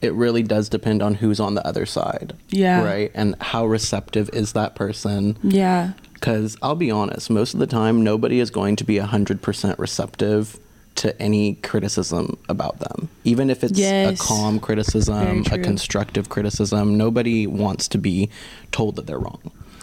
it 0.00 0.12
really 0.14 0.42
does 0.44 0.68
depend 0.68 1.02
on 1.02 1.14
who's 1.14 1.40
on 1.40 1.54
the 1.54 1.66
other 1.66 1.84
side. 1.86 2.34
Yeah. 2.50 2.82
Right? 2.84 3.10
And 3.14 3.34
how 3.40 3.66
receptive 3.66 4.30
is 4.32 4.52
that 4.52 4.74
person? 4.76 5.36
yeah 5.42 5.92
Because 6.14 6.56
I'll 6.62 6.76
be 6.76 6.90
honest, 6.90 7.30
most 7.30 7.52
of 7.54 7.60
the 7.60 7.66
time, 7.66 8.02
nobody 8.04 8.38
is 8.40 8.50
going 8.50 8.76
to 8.76 8.84
be 8.84 8.96
100% 8.98 9.78
receptive 9.78 10.58
to 11.00 11.20
any 11.20 11.54
criticism 11.54 12.36
about 12.48 12.78
them. 12.78 13.08
Even 13.24 13.48
if 13.50 13.64
it's 13.64 13.78
Yes. 13.78 14.20
a 14.20 14.22
calm 14.22 14.60
criticism, 14.60 15.44
a 15.50 15.58
constructive 15.58 16.28
criticism, 16.28 16.96
nobody 16.98 17.46
wants 17.46 17.88
to 17.88 17.98
be 17.98 18.28
told 18.70 18.96
that 18.96 19.06
they're 19.06 19.18
wrong. 19.18 19.40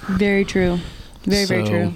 very 0.10 0.46
true 0.46 0.80
very 1.26 1.46
very 1.46 1.64
true 1.64 1.94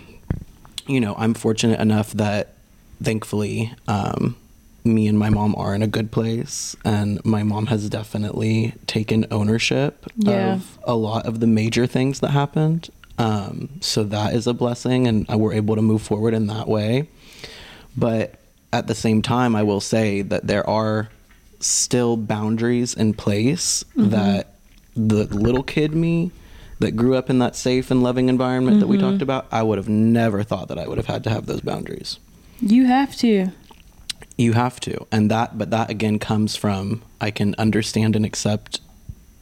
you 0.87 0.99
know, 0.99 1.13
I'm 1.17 1.33
fortunate 1.35 1.79
enough 1.79 2.11
that 2.13 2.55
thankfully, 3.01 3.71
um, 3.87 4.35
me 4.83 5.07
and 5.07 5.17
my 5.17 5.29
mom 5.29 5.53
are 5.55 5.73
in 5.75 5.81
a 5.83 5.87
good 5.87 6.11
place, 6.11 6.75
and 6.83 7.23
my 7.23 7.43
mom 7.43 7.67
has 7.67 7.87
definitely 7.87 8.73
taken 8.87 9.25
ownership 9.31 10.05
Yeah. 10.17 10.53
of 10.55 10.79
a 10.85 10.95
lot 10.95 11.25
of 11.27 11.39
the 11.39 11.47
major 11.47 11.85
things 11.85 12.19
that 12.21 12.31
happened. 12.31 12.89
Um, 13.19 13.69
so 13.79 14.03
that 14.03 14.33
is 14.33 14.47
a 14.47 14.53
blessing, 14.53 15.07
and 15.07 15.27
we're 15.29 15.53
able 15.53 15.75
to 15.75 15.81
move 15.83 16.01
forward 16.01 16.33
in 16.33 16.47
that 16.47 16.67
way. 16.67 17.07
But 17.95 18.35
at 18.73 18.87
the 18.87 18.95
same 18.95 19.21
time, 19.21 19.55
I 19.55 19.63
will 19.63 19.81
say 19.81 20.21
that 20.21 20.47
there 20.47 20.67
are 20.69 21.09
still 21.59 22.17
boundaries 22.17 22.93
in 22.93 23.13
place 23.13 23.83
mm-hmm. 23.95 24.09
that 24.09 24.55
the 24.95 25.25
little 25.25 25.63
kid 25.63 25.93
me 25.93 26.31
that 26.79 26.91
grew 26.95 27.15
up 27.15 27.29
in 27.29 27.39
that 27.39 27.55
safe 27.55 27.91
and 27.91 28.01
loving 28.01 28.27
environment 28.27 28.79
that 28.79 28.87
we 28.87 28.97
mm-hmm. 28.97 29.11
talked 29.11 29.21
about, 29.21 29.47
I 29.51 29.61
would 29.61 29.77
have 29.77 29.89
never 29.89 30.43
thought 30.43 30.67
that 30.69 30.79
I 30.79 30.87
would 30.87 30.97
have 30.97 31.05
had 31.05 31.23
to 31.25 31.29
have 31.29 31.45
those 31.45 31.61
boundaries. 31.61 32.17
You 32.59 32.85
have 32.85 33.15
to. 33.17 33.51
You 34.37 34.53
have 34.53 34.79
to. 34.81 35.05
And 35.11 35.29
that, 35.29 35.57
but 35.57 35.69
that 35.69 35.91
again 35.91 36.17
comes 36.17 36.55
from 36.55 37.03
I 37.19 37.29
can 37.29 37.53
understand 37.57 38.15
and 38.15 38.25
accept 38.25 38.81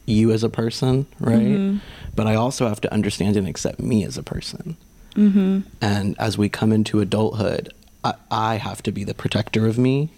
you 0.04 0.32
as 0.32 0.44
a 0.44 0.50
person, 0.50 1.06
right? 1.18 1.38
Mm-hmm. 1.38 1.78
But 2.14 2.26
I 2.26 2.34
also 2.34 2.68
have 2.68 2.80
to 2.82 2.92
understand 2.92 3.36
and 3.36 3.48
accept 3.48 3.80
me 3.80 4.04
as 4.04 4.18
a 4.18 4.22
person. 4.22 4.76
Mm-hmm. 5.14 5.60
And 5.80 6.16
as 6.18 6.36
we 6.36 6.48
come 6.48 6.72
into 6.72 7.00
adulthood, 7.00 7.72
I, 8.04 8.14
I 8.30 8.54
have 8.56 8.82
to 8.84 8.92
be 8.92 9.04
the 9.04 9.14
protector 9.14 9.66
of 9.66 9.78
me. 9.78 10.10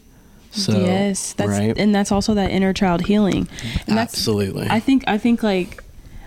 So, 0.50 0.72
yes, 0.72 1.32
that's 1.32 1.48
right? 1.48 1.76
and 1.78 1.94
that's 1.94 2.12
also 2.12 2.34
that 2.34 2.50
inner 2.50 2.74
child 2.74 3.06
healing. 3.06 3.48
And 3.86 3.98
Absolutely. 3.98 4.66
I 4.68 4.80
think 4.80 5.04
I 5.06 5.16
think 5.16 5.42
like 5.42 5.82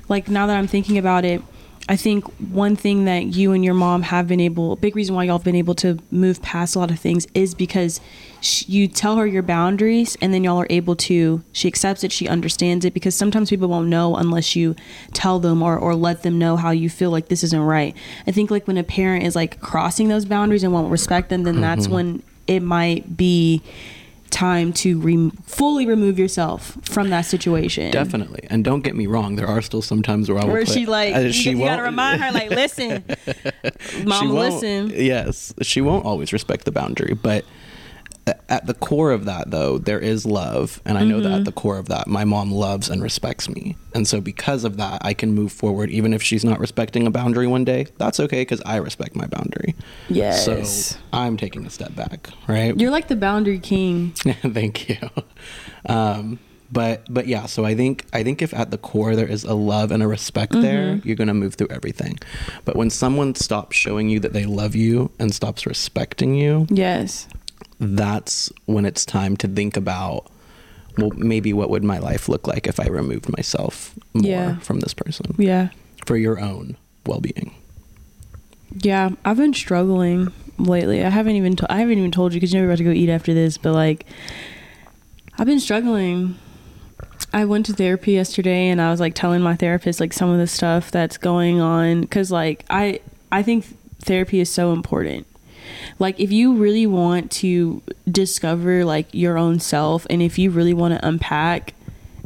like 0.09 0.29
now 0.29 0.47
that 0.47 0.57
I'm 0.57 0.67
thinking 0.67 0.97
about 0.97 1.25
it, 1.25 1.41
I 1.87 1.95
think 1.97 2.25
one 2.39 2.75
thing 2.75 3.05
that 3.05 3.35
you 3.35 3.51
and 3.51 3.63
your 3.63 3.75
mom 3.75 4.01
have 4.03 4.27
been 4.27 4.39
able, 4.39 4.75
big 4.75 4.95
reason 4.95 5.13
why 5.13 5.25
y'all 5.25 5.37
have 5.37 5.45
been 5.45 5.55
able 5.55 5.75
to 5.75 5.99
move 6.09 6.41
past 6.41 6.75
a 6.75 6.79
lot 6.79 6.89
of 6.89 6.99
things 6.99 7.27
is 7.35 7.53
because 7.53 8.01
sh- 8.41 8.67
you 8.67 8.87
tell 8.87 9.17
her 9.17 9.27
your 9.27 9.43
boundaries 9.43 10.17
and 10.19 10.33
then 10.33 10.43
y'all 10.43 10.57
are 10.57 10.67
able 10.71 10.95
to, 10.95 11.43
she 11.51 11.67
accepts 11.67 12.03
it, 12.03 12.11
she 12.11 12.27
understands 12.27 12.85
it 12.85 12.93
because 12.95 13.13
sometimes 13.13 13.51
people 13.51 13.67
won't 13.67 13.87
know 13.87 14.15
unless 14.15 14.55
you 14.55 14.75
tell 15.13 15.39
them 15.39 15.61
or, 15.61 15.77
or 15.77 15.93
let 15.93 16.23
them 16.23 16.39
know 16.39 16.57
how 16.57 16.71
you 16.71 16.89
feel 16.89 17.11
like 17.11 17.27
this 17.27 17.43
isn't 17.43 17.61
right. 17.61 17.95
I 18.25 18.31
think 18.31 18.49
like 18.49 18.65
when 18.65 18.77
a 18.77 18.83
parent 18.83 19.23
is 19.23 19.35
like 19.35 19.59
crossing 19.59 20.07
those 20.07 20.25
boundaries 20.25 20.63
and 20.63 20.73
won't 20.73 20.91
respect 20.91 21.29
them, 21.29 21.43
then 21.43 21.61
that's 21.61 21.83
mm-hmm. 21.83 21.93
when 21.93 22.23
it 22.47 22.61
might 22.61 23.15
be 23.15 23.61
time 24.35 24.73
to 24.73 24.99
re- 24.99 25.31
fully 25.45 25.85
remove 25.85 26.19
yourself 26.19 26.77
from 26.83 27.09
that 27.09 27.21
situation. 27.21 27.89
Definitely. 27.89 28.45
And 28.49 28.65
don't 28.65 28.81
get 28.81 28.95
me 28.95 29.07
wrong, 29.07 29.37
there 29.37 29.47
are 29.47 29.61
still 29.61 29.81
some 29.81 30.03
times 30.03 30.29
where 30.29 30.39
I 30.39 30.45
will 30.45 30.51
Where 30.51 30.65
she 30.65 30.85
like, 30.85 31.15
uh, 31.15 31.31
she 31.31 31.51
you 31.51 31.59
gotta 31.59 31.83
remind 31.83 32.21
her, 32.21 32.31
like, 32.31 32.49
listen, 32.49 33.03
mama, 34.03 34.33
listen. 34.33 34.91
Yes, 34.93 35.53
she 35.61 35.79
won't 35.79 36.05
always 36.05 36.33
respect 36.33 36.65
the 36.65 36.71
boundary, 36.71 37.13
but 37.13 37.45
at 38.49 38.65
the 38.65 38.73
core 38.73 39.11
of 39.11 39.25
that 39.25 39.51
though, 39.51 39.77
there 39.77 39.99
is 39.99 40.25
love, 40.25 40.81
and 40.85 40.97
I 40.97 41.03
know 41.03 41.19
that 41.21 41.27
Mm-hmm. 41.29 41.37
at 41.39 41.45
the 41.45 41.51
core 41.51 41.77
of 41.77 41.87
that, 41.89 42.07
my 42.07 42.25
mom 42.25 42.51
loves 42.51 42.89
and 42.89 43.01
respects 43.03 43.47
me. 43.47 43.75
And 43.93 44.07
so 44.07 44.19
because 44.19 44.63
of 44.63 44.77
that, 44.77 44.99
I 45.05 45.13
can 45.13 45.33
move 45.33 45.51
forward 45.51 45.89
even 45.91 46.13
if 46.13 46.23
she's 46.23 46.43
not 46.43 46.59
respecting 46.59 47.05
a 47.05 47.11
boundary 47.11 47.45
one 47.47 47.63
day. 47.65 47.85
That's 47.97 48.19
okay 48.19 48.43
cuz 48.45 48.61
I 48.65 48.77
respect 48.77 49.15
my 49.15 49.27
boundary. 49.27 49.75
Yes. 50.09 50.43
So 50.45 50.97
I'm 51.13 51.37
taking 51.37 51.65
a 51.67 51.69
step 51.69 51.95
back, 51.95 52.29
right? 52.47 52.75
You're 52.79 52.89
like 52.91 53.07
the 53.09 53.15
boundary 53.15 53.59
king. 53.59 54.11
Thank 54.41 54.89
you. 54.89 54.97
Um, 55.87 56.39
but 56.71 57.03
but 57.13 57.27
yeah, 57.27 57.45
so 57.45 57.63
I 57.63 57.75
think 57.75 58.05
I 58.11 58.23
think 58.23 58.41
if 58.41 58.53
at 58.53 58.71
the 58.71 58.77
core 58.79 59.15
there 59.15 59.27
is 59.27 59.43
a 59.43 59.53
love 59.53 59.91
and 59.91 60.01
a 60.01 60.07
respect 60.07 60.53
there, 60.53 60.99
you're 61.03 61.15
gonna 61.15 61.33
move 61.33 61.55
through 61.55 61.67
everything. 61.69 62.17
But 62.65 62.75
when 62.75 62.89
someone 62.89 63.35
stops 63.35 63.75
showing 63.77 64.09
you 64.09 64.19
that 64.21 64.33
they 64.33 64.45
love 64.45 64.75
you 64.75 65.11
and 65.19 65.33
stops 65.33 65.65
respecting 65.67 66.33
you, 66.33 66.65
Yes. 66.71 67.27
That's 67.79 68.51
when 68.65 68.85
it's 68.85 69.05
time 69.05 69.35
to 69.37 69.47
think 69.47 69.75
about 69.77 70.27
well 70.97 71.11
maybe 71.15 71.51
what 71.53 71.69
would 71.69 71.83
my 71.83 71.97
life 71.99 72.29
look 72.29 72.47
like 72.47 72.67
if 72.67 72.79
I 72.79 72.87
removed 72.87 73.27
myself 73.35 73.93
more 74.13 74.23
Yeah. 74.31 74.55
from 74.59 74.79
this 74.79 74.93
person 74.93 75.35
Yeah. 75.37 75.69
for 76.05 76.15
your 76.17 76.39
own 76.39 76.77
well-being. 77.05 77.53
Yeah. 78.81 79.09
I've 79.23 79.37
been 79.37 79.53
struggling 79.53 80.31
lately. 80.57 81.03
I 81.03 81.09
haven't 81.09 81.35
even 81.35 81.55
to- 81.57 81.71
I 81.71 81.77
haven't 81.79 81.97
even 81.97 82.11
told 82.11 82.33
you 82.33 82.39
because 82.39 82.53
you're 82.53 82.65
about 82.65 82.77
to 82.77 82.83
go 82.83 82.91
eat 82.91 83.09
after 83.09 83.33
this, 83.33 83.57
but 83.57 83.73
like 83.73 84.05
I've 85.37 85.47
been 85.47 85.59
struggling. 85.59 86.35
I 87.33 87.43
went 87.45 87.65
to 87.67 87.73
therapy 87.73 88.13
yesterday 88.13 88.69
and 88.69 88.81
I 88.81 88.89
was 88.91 88.99
like 89.01 89.13
telling 89.15 89.41
my 89.41 89.55
therapist 89.55 89.99
like 89.99 90.13
some 90.13 90.29
of 90.29 90.37
the 90.37 90.47
stuff 90.47 90.91
that's 90.91 91.17
going 91.17 91.59
on 91.59 92.05
cuz 92.07 92.31
like 92.31 92.63
I 92.69 92.99
I 93.31 93.43
think 93.43 93.65
therapy 93.99 94.39
is 94.39 94.49
so 94.49 94.71
important. 94.71 95.25
Like 95.97 96.19
if 96.19 96.31
you 96.31 96.55
really 96.55 96.85
want 96.87 97.31
to 97.31 97.81
discover 98.09 98.83
like 98.83 99.07
your 99.11 99.37
own 99.37 99.59
self 99.59 100.05
and 100.09 100.21
if 100.21 100.37
you 100.37 100.51
really 100.51 100.73
want 100.73 100.93
to 100.93 101.07
unpack 101.07 101.73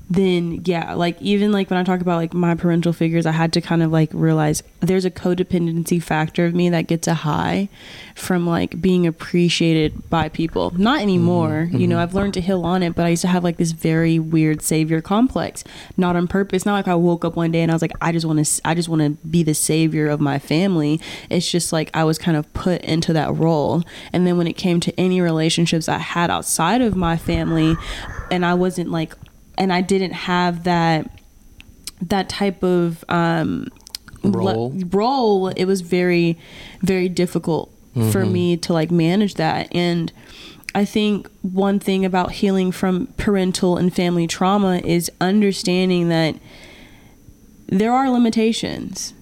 then 0.09 0.63
yeah, 0.65 0.95
like 0.95 1.21
even 1.21 1.51
like 1.51 1.69
when 1.69 1.77
I 1.77 1.83
talk 1.83 2.01
about 2.01 2.15
like 2.15 2.33
my 2.33 2.55
parental 2.55 2.93
figures, 2.93 3.27
I 3.27 3.31
had 3.31 3.53
to 3.53 3.61
kind 3.61 3.83
of 3.83 3.91
like 3.91 4.09
realize 4.11 4.63
there's 4.79 5.05
a 5.05 5.11
codependency 5.11 6.01
factor 6.01 6.47
of 6.47 6.55
me 6.55 6.69
that 6.69 6.87
gets 6.87 7.07
a 7.07 7.13
high 7.13 7.69
from 8.15 8.47
like 8.47 8.81
being 8.81 9.05
appreciated 9.05 10.09
by 10.09 10.29
people. 10.29 10.71
Not 10.71 10.95
mm-hmm. 10.95 11.03
anymore. 11.03 11.69
You 11.71 11.87
know, 11.87 11.95
mm-hmm. 11.95 12.01
I've 12.01 12.15
learned 12.15 12.33
to 12.35 12.41
heal 12.41 12.65
on 12.65 12.81
it, 12.81 12.95
but 12.95 13.05
I 13.05 13.09
used 13.09 13.21
to 13.21 13.27
have 13.27 13.43
like 13.43 13.57
this 13.57 13.71
very 13.71 14.17
weird 14.17 14.63
savior 14.63 14.99
complex. 14.99 15.63
Not 15.95 16.15
on 16.15 16.27
purpose. 16.27 16.65
Not 16.65 16.73
like 16.73 16.87
I 16.87 16.95
woke 16.95 17.23
up 17.23 17.35
one 17.35 17.51
day 17.51 17.61
and 17.61 17.71
I 17.71 17.75
was 17.75 17.83
like 17.83 17.93
I 18.01 18.11
just 18.11 18.25
want 18.25 18.43
to 18.43 18.61
I 18.65 18.73
just 18.73 18.89
want 18.89 19.01
to 19.03 19.27
be 19.27 19.43
the 19.43 19.53
savior 19.53 20.07
of 20.07 20.19
my 20.19 20.39
family. 20.39 20.99
It's 21.29 21.49
just 21.49 21.71
like 21.71 21.91
I 21.93 22.03
was 22.03 22.17
kind 22.17 22.35
of 22.35 22.51
put 22.53 22.81
into 22.81 23.13
that 23.13 23.35
role. 23.35 23.83
And 24.11 24.25
then 24.25 24.39
when 24.39 24.47
it 24.47 24.53
came 24.53 24.79
to 24.79 24.99
any 24.99 25.21
relationships 25.21 25.87
I 25.87 25.99
had 25.99 26.31
outside 26.31 26.81
of 26.81 26.95
my 26.95 27.15
family 27.15 27.75
and 28.31 28.43
I 28.43 28.55
wasn't 28.55 28.89
like 28.89 29.13
and 29.59 29.71
I 29.71 29.81
didn't 29.81 30.13
have 30.13 30.63
that 30.63 31.09
that 32.01 32.29
type 32.29 32.63
of 32.63 33.03
um 33.09 33.67
Role. 34.23 34.73
le- 34.73 34.85
role 34.87 35.47
it 35.49 35.65
was 35.65 35.81
very 35.81 36.37
very 36.81 37.07
difficult 37.09 37.71
for 38.11 38.25
me 38.25 38.55
to 38.55 38.71
like 38.71 38.91
manage 38.91 39.33
that 39.35 39.67
and 39.75 40.13
I 40.73 40.85
think 40.85 41.29
one 41.41 41.79
thing 41.79 42.05
about 42.05 42.31
healing 42.33 42.71
from 42.71 43.07
parental 43.17 43.77
and 43.77 43.93
family 43.93 44.27
trauma 44.27 44.77
is 44.85 45.11
understanding 45.19 46.09
that 46.09 46.35
there 47.67 47.91
are 47.91 48.09
limitations. 48.09 49.13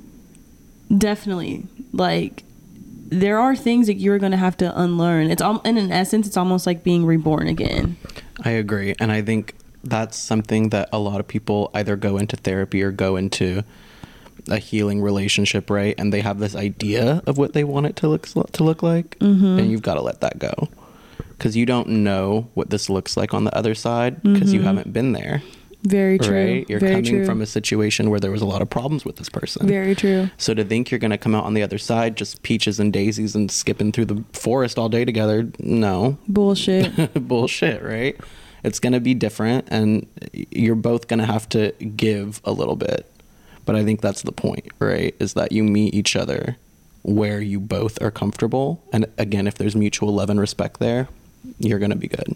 Definitely. 0.96 1.65
Like 1.94 2.44
there 3.10 3.39
are 3.39 3.56
things 3.56 3.88
that 3.88 3.96
you're 3.96 4.20
going 4.20 4.32
to 4.34 4.38
have 4.38 4.58
to 4.58 4.79
unlearn. 4.79 5.32
It's 5.32 5.41
all 5.41 5.60
in 5.62 5.77
an 5.77 5.91
essence 5.91 6.27
it's 6.27 6.38
almost 6.38 6.65
like 6.65 6.84
being 6.84 7.06
reborn 7.06 7.48
again. 7.48 7.96
I 8.44 8.51
agree. 8.51 8.94
And 9.00 9.12
I 9.12 9.22
think 9.22 9.56
that's 9.89 10.17
something 10.17 10.70
that 10.70 10.89
a 10.91 11.00
lot 11.00 11.20
of 11.20 11.27
people 11.27 11.72
either 11.74 11.96
go 11.96 12.17
into 12.17 12.36
therapy 12.36 12.82
or 12.84 12.91
go 12.91 13.15
into 13.15 13.63
a 14.50 14.58
healing 14.58 15.01
relationship, 15.01 15.70
right? 15.70 15.96
And 15.98 16.13
they 16.13 16.22
have 16.22 16.39
this 16.39 16.56
idea 16.56 17.22
of 17.25 17.38
what 17.38 17.53
they 17.53 17.63
want 17.63 17.86
it 17.88 17.96
to 17.98 18.08
look 18.08 18.27
to 18.27 18.63
look 18.63 18.82
like, 18.84 19.17
Mm-hmm. 19.20 19.60
and 19.60 19.72
you've 19.72 19.82
got 19.82 19.96
to 19.96 20.01
let 20.01 20.22
that 20.22 20.39
go 20.39 20.70
because 21.29 21.56
you 21.56 21.65
don't 21.65 21.88
know 21.88 22.48
what 22.53 22.70
this 22.70 22.89
looks 22.89 23.15
like 23.17 23.34
on 23.34 23.44
the 23.44 23.56
other 23.56 23.75
side 23.75 24.22
because 24.24 24.53
you 24.53 24.62
haven't 24.62 24.91
been 24.94 25.12
there, 25.13 25.41
Very 25.84 26.17
Mm-hmm. 26.17 26.27
true. 26.32 26.38
right? 26.56 26.70
You're 26.70 26.79
Very 26.79 26.94
coming 26.96 27.06
true. 27.12 27.25
from 27.25 27.41
a 27.41 27.46
situation 27.46 28.10
where 28.10 28.20
there 28.20 28.32
was 28.32 28.41
a 28.41 28.46
lot 28.46 28.62
of 28.62 28.70
problems 28.70 29.06
with 29.06 29.17
this 29.17 29.29
person. 29.29 29.67
Very 29.67 29.94
true. 29.96 30.29
So 30.38 30.53
to 30.53 30.63
think 30.63 30.89
you're 30.91 31.00
going 31.00 31.12
to 31.12 31.17
come 31.17 31.36
out 31.36 31.44
on 31.44 31.53
the 31.53 31.62
other 31.63 31.77
side 31.77 32.15
just 32.17 32.41
peaches 32.41 32.79
and 32.79 32.91
daisies 32.94 33.36
and 33.36 33.51
skipping 33.51 33.91
through 33.91 34.06
the 34.06 34.24
forest 34.34 34.79
all 34.79 34.89
day 34.89 35.06
together, 35.06 35.48
no. 35.60 36.17
Bullshit. 36.27 37.13
bullshit, 37.27 37.84
right? 37.84 38.15
It's 38.67 38.79
going 38.79 38.93
to 38.93 39.00
be 39.00 39.13
different 39.13 39.67
and 39.71 40.07
you're 40.51 40.75
both 40.75 41.07
going 41.07 41.19
to 41.19 41.25
have 41.25 41.47
to 41.50 41.71
give 41.71 42.41
a 42.43 42.51
little 42.51 42.75
bit. 42.75 43.09
But 43.65 43.75
I 43.75 43.83
think 43.83 44.01
that's 44.01 44.21
the 44.21 44.31
point, 44.31 44.67
right? 44.79 45.15
Is 45.19 45.33
that 45.33 45.51
you 45.51 45.63
meet 45.63 45.93
each 45.93 46.15
other 46.15 46.57
where 47.03 47.41
you 47.41 47.59
both 47.59 48.01
are 48.01 48.12
comfortable. 48.12 48.83
And 48.91 49.05
again, 49.17 49.47
if 49.47 49.55
there's 49.55 49.75
mutual 49.75 50.13
love 50.13 50.29
and 50.29 50.39
respect 50.39 50.79
there, 50.79 51.07
you're 51.59 51.79
going 51.79 51.91
to 51.91 51.97
be 51.97 52.09
good. 52.09 52.36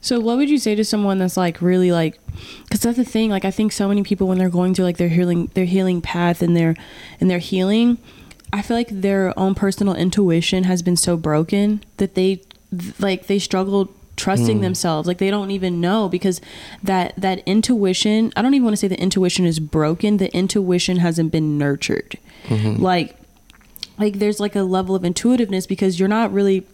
So 0.00 0.18
what 0.18 0.36
would 0.36 0.50
you 0.50 0.58
say 0.58 0.74
to 0.74 0.84
someone 0.84 1.18
that's 1.18 1.36
like 1.36 1.62
really 1.62 1.92
like 1.92 2.18
cuz 2.70 2.80
that's 2.80 2.96
the 2.96 3.04
thing 3.04 3.30
like 3.30 3.44
I 3.44 3.52
think 3.52 3.70
so 3.70 3.86
many 3.86 4.02
people 4.02 4.26
when 4.26 4.36
they're 4.36 4.50
going 4.50 4.74
through 4.74 4.86
like 4.86 4.96
their 4.96 5.08
healing 5.08 5.48
their 5.54 5.64
healing 5.64 6.00
path 6.00 6.42
and 6.42 6.56
their 6.56 6.74
and 7.20 7.30
their 7.30 7.38
healing 7.38 7.98
I 8.52 8.62
feel 8.62 8.76
like 8.76 8.88
their 8.90 9.32
own 9.38 9.54
personal 9.54 9.94
intuition 9.94 10.64
has 10.64 10.82
been 10.82 10.96
so 10.96 11.16
broken 11.16 11.84
that 11.98 12.16
they 12.16 12.42
like 12.98 13.28
they 13.28 13.38
struggle 13.38 13.94
trusting 14.16 14.58
hmm. 14.58 14.62
themselves. 14.62 15.08
Like 15.08 15.18
they 15.18 15.30
don't 15.30 15.50
even 15.50 15.80
know 15.80 16.08
because 16.08 16.40
that 16.82 17.14
that 17.16 17.42
intuition 17.46 18.32
I 18.36 18.42
don't 18.42 18.54
even 18.54 18.64
want 18.64 18.74
to 18.74 18.78
say 18.78 18.88
the 18.88 19.00
intuition 19.00 19.46
is 19.46 19.58
broken 19.60 20.18
the 20.18 20.34
intuition 20.34 20.98
hasn't 20.98 21.32
been 21.32 21.58
nurtured. 21.58 22.18
Mm-hmm. 22.46 22.82
Like 22.82 23.16
like 23.98 24.18
there's 24.18 24.40
like 24.40 24.56
a 24.56 24.62
level 24.62 24.94
of 24.94 25.04
intuitiveness 25.04 25.66
because 25.66 25.98
you're 25.98 26.08
not 26.08 26.32
really 26.32 26.66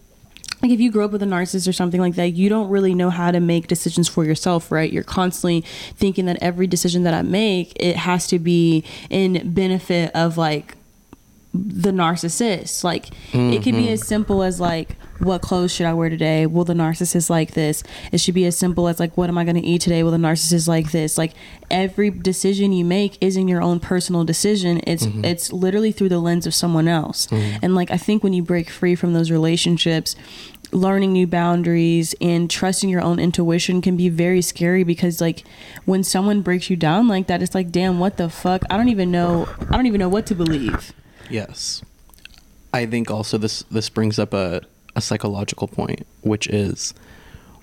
like 0.63 0.73
if 0.73 0.81
you 0.81 0.91
grow 0.91 1.05
up 1.05 1.13
with 1.13 1.23
a 1.23 1.27
narcissist 1.27 1.69
or 1.69 1.73
something 1.73 2.01
like 2.01 2.17
that 2.17 2.31
you 2.31 2.49
don't 2.49 2.69
really 2.69 2.95
know 2.95 3.11
how 3.11 3.31
to 3.31 3.39
make 3.39 3.69
decisions 3.69 4.09
for 4.09 4.25
yourself 4.25 4.73
right? 4.73 4.93
You're 4.93 5.05
constantly 5.05 5.61
thinking 5.95 6.27
that 6.27 6.39
every 6.41 6.67
decision 6.67 7.05
that 7.05 7.15
i 7.15 7.23
make 7.23 7.73
it 7.77 7.97
has 7.97 8.27
to 8.29 8.39
be 8.39 8.85
in 9.11 9.53
benefit 9.53 10.11
of 10.15 10.37
like 10.37 10.75
the 11.55 11.91
narcissist. 11.91 12.85
Like 12.85 13.09
it 13.33 13.63
could 13.63 13.75
be 13.75 13.85
mm-hmm. 13.85 13.93
as 13.93 14.07
simple 14.07 14.43
as 14.43 14.61
like 14.61 14.97
what 15.19 15.43
clothes 15.43 15.73
should 15.73 15.87
I 15.87 15.95
wear 15.95 16.09
today? 16.09 16.47
Will 16.47 16.65
the 16.65 16.75
narcissist 16.75 17.29
like 17.29 17.53
this? 17.53 17.83
It 18.13 18.21
should 18.21 18.35
be 18.35 18.45
as 18.45 18.57
simple 18.57 18.87
as 18.87 19.01
like 19.01 19.17
what 19.17 19.29
am 19.29 19.39
I 19.39 19.45
going 19.45 19.57
to 19.57 19.67
eat 19.67 19.81
today? 19.81 20.03
Will 20.03 20.11
the 20.11 20.19
narcissist 20.19 20.69
like 20.69 20.93
this? 20.93 21.19
Like 21.19 21.33
every 21.71 22.11
decision 22.11 22.73
you 22.73 22.85
make 22.85 23.19
isn't 23.21 23.49
your 23.49 23.63
own 23.63 23.81
personal 23.81 24.25
decision. 24.25 24.81
It's 24.87 25.07
mm-hmm. 25.07 25.25
it's 25.25 25.53
literally 25.53 25.91
through 25.93 26.11
the 26.11 26.21
lens 26.21 26.47
of 26.47 26.55
someone 26.55 26.87
else. 26.87 27.27
Mm-hmm. 27.29 27.59
And 27.63 27.75
like 27.75 27.91
I 27.91 27.97
think 27.97 28.23
when 28.23 28.33
you 28.33 28.43
break 28.43 28.71
free 28.71 28.95
from 28.95 29.15
those 29.15 29.31
relationships, 29.31 30.15
learning 30.71 31.13
new 31.13 31.27
boundaries 31.27 32.15
and 32.21 32.51
trusting 32.51 32.91
your 32.91 33.01
own 33.01 33.19
intuition 33.19 33.81
can 33.81 33.97
be 33.97 34.09
very 34.09 34.43
scary 34.43 34.85
because 34.85 35.21
like 35.21 35.45
when 35.87 36.05
someone 36.05 36.43
breaks 36.43 36.69
you 36.69 36.77
down 36.77 37.09
like 37.09 37.27
that 37.27 37.43
it's 37.43 37.55
like 37.55 37.71
damn 37.71 37.99
what 37.99 38.19
the 38.19 38.29
fuck 38.29 38.63
i 38.69 38.77
don't 38.77 38.91
even 38.91 39.11
know 39.11 39.49
i 39.71 39.77
don't 39.77 39.87
even 39.87 39.99
know 39.99 40.11
what 40.11 40.27
to 40.27 40.35
believe 40.35 40.93
Yes. 41.31 41.83
I 42.73 42.87
think 42.87 43.11
also 43.11 43.39
this 43.39 43.63
this 43.71 43.89
brings 43.89 44.19
up 44.19 44.35
a, 44.35 44.63
a 44.95 45.01
psychological 45.01 45.69
point, 45.69 46.07
which 46.23 46.47
is 46.47 46.95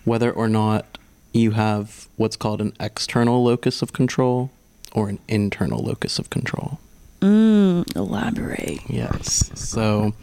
whether 0.04 0.32
or 0.32 0.48
not 0.48 0.98
you 1.34 1.52
have 1.52 2.08
what's 2.16 2.36
called 2.36 2.62
an 2.62 2.74
external 2.80 3.44
locus 3.44 3.82
of 3.82 3.94
control 3.94 4.52
or 4.94 5.10
an 5.10 5.20
internal 5.28 5.84
locus 5.84 6.18
of 6.18 6.30
control. 6.30 6.80
mm, 7.22 7.96
elaborate 7.96 8.80
Yes. 8.90 9.52
So 9.56 10.14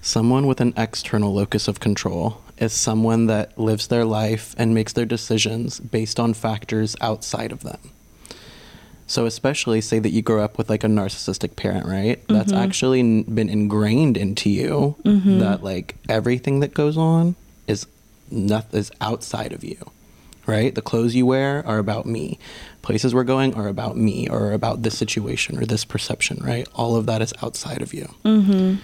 someone 0.00 0.46
with 0.46 0.60
an 0.60 0.74
external 0.76 1.32
locus 1.32 1.68
of 1.68 1.78
control 1.78 2.42
is 2.58 2.72
someone 2.72 3.26
that 3.26 3.56
lives 3.58 3.86
their 3.86 4.04
life 4.04 4.54
and 4.58 4.74
makes 4.74 4.92
their 4.92 5.04
decisions 5.04 5.80
based 5.80 6.18
on 6.18 6.34
factors 6.34 6.96
outside 7.00 7.52
of 7.52 7.62
them. 7.62 7.91
So 9.12 9.26
especially 9.26 9.82
say 9.82 9.98
that 9.98 10.08
you 10.08 10.22
grow 10.22 10.42
up 10.42 10.56
with 10.56 10.70
like 10.70 10.84
a 10.84 10.86
narcissistic 10.86 11.54
parent, 11.54 11.84
right? 11.84 12.26
That's 12.28 12.50
actually 12.50 13.00
n- 13.00 13.24
been 13.24 13.50
ingrained 13.50 14.16
into 14.16 14.48
you 14.48 14.96
that 15.04 15.62
like 15.62 15.96
everything 16.08 16.60
that 16.60 16.72
goes 16.72 16.96
on 16.96 17.36
is 17.66 17.86
nothing 18.30 18.80
is 18.80 18.90
outside 19.02 19.52
of 19.52 19.62
you. 19.62 19.76
Right? 20.46 20.74
The 20.74 20.80
clothes 20.80 21.14
you 21.14 21.26
wear 21.26 21.62
are 21.66 21.76
about 21.76 22.06
me. 22.06 22.38
Places 22.80 23.14
we're 23.14 23.22
going 23.24 23.52
are 23.54 23.68
about 23.68 23.98
me 23.98 24.30
or 24.30 24.52
about 24.52 24.82
this 24.82 24.96
situation 24.96 25.58
or 25.58 25.66
this 25.66 25.84
perception, 25.84 26.38
right? 26.42 26.66
All 26.74 26.96
of 26.96 27.04
that 27.04 27.20
is 27.20 27.34
outside 27.42 27.82
of 27.82 27.92
you. 27.92 28.14
mm-hmm 28.24 28.76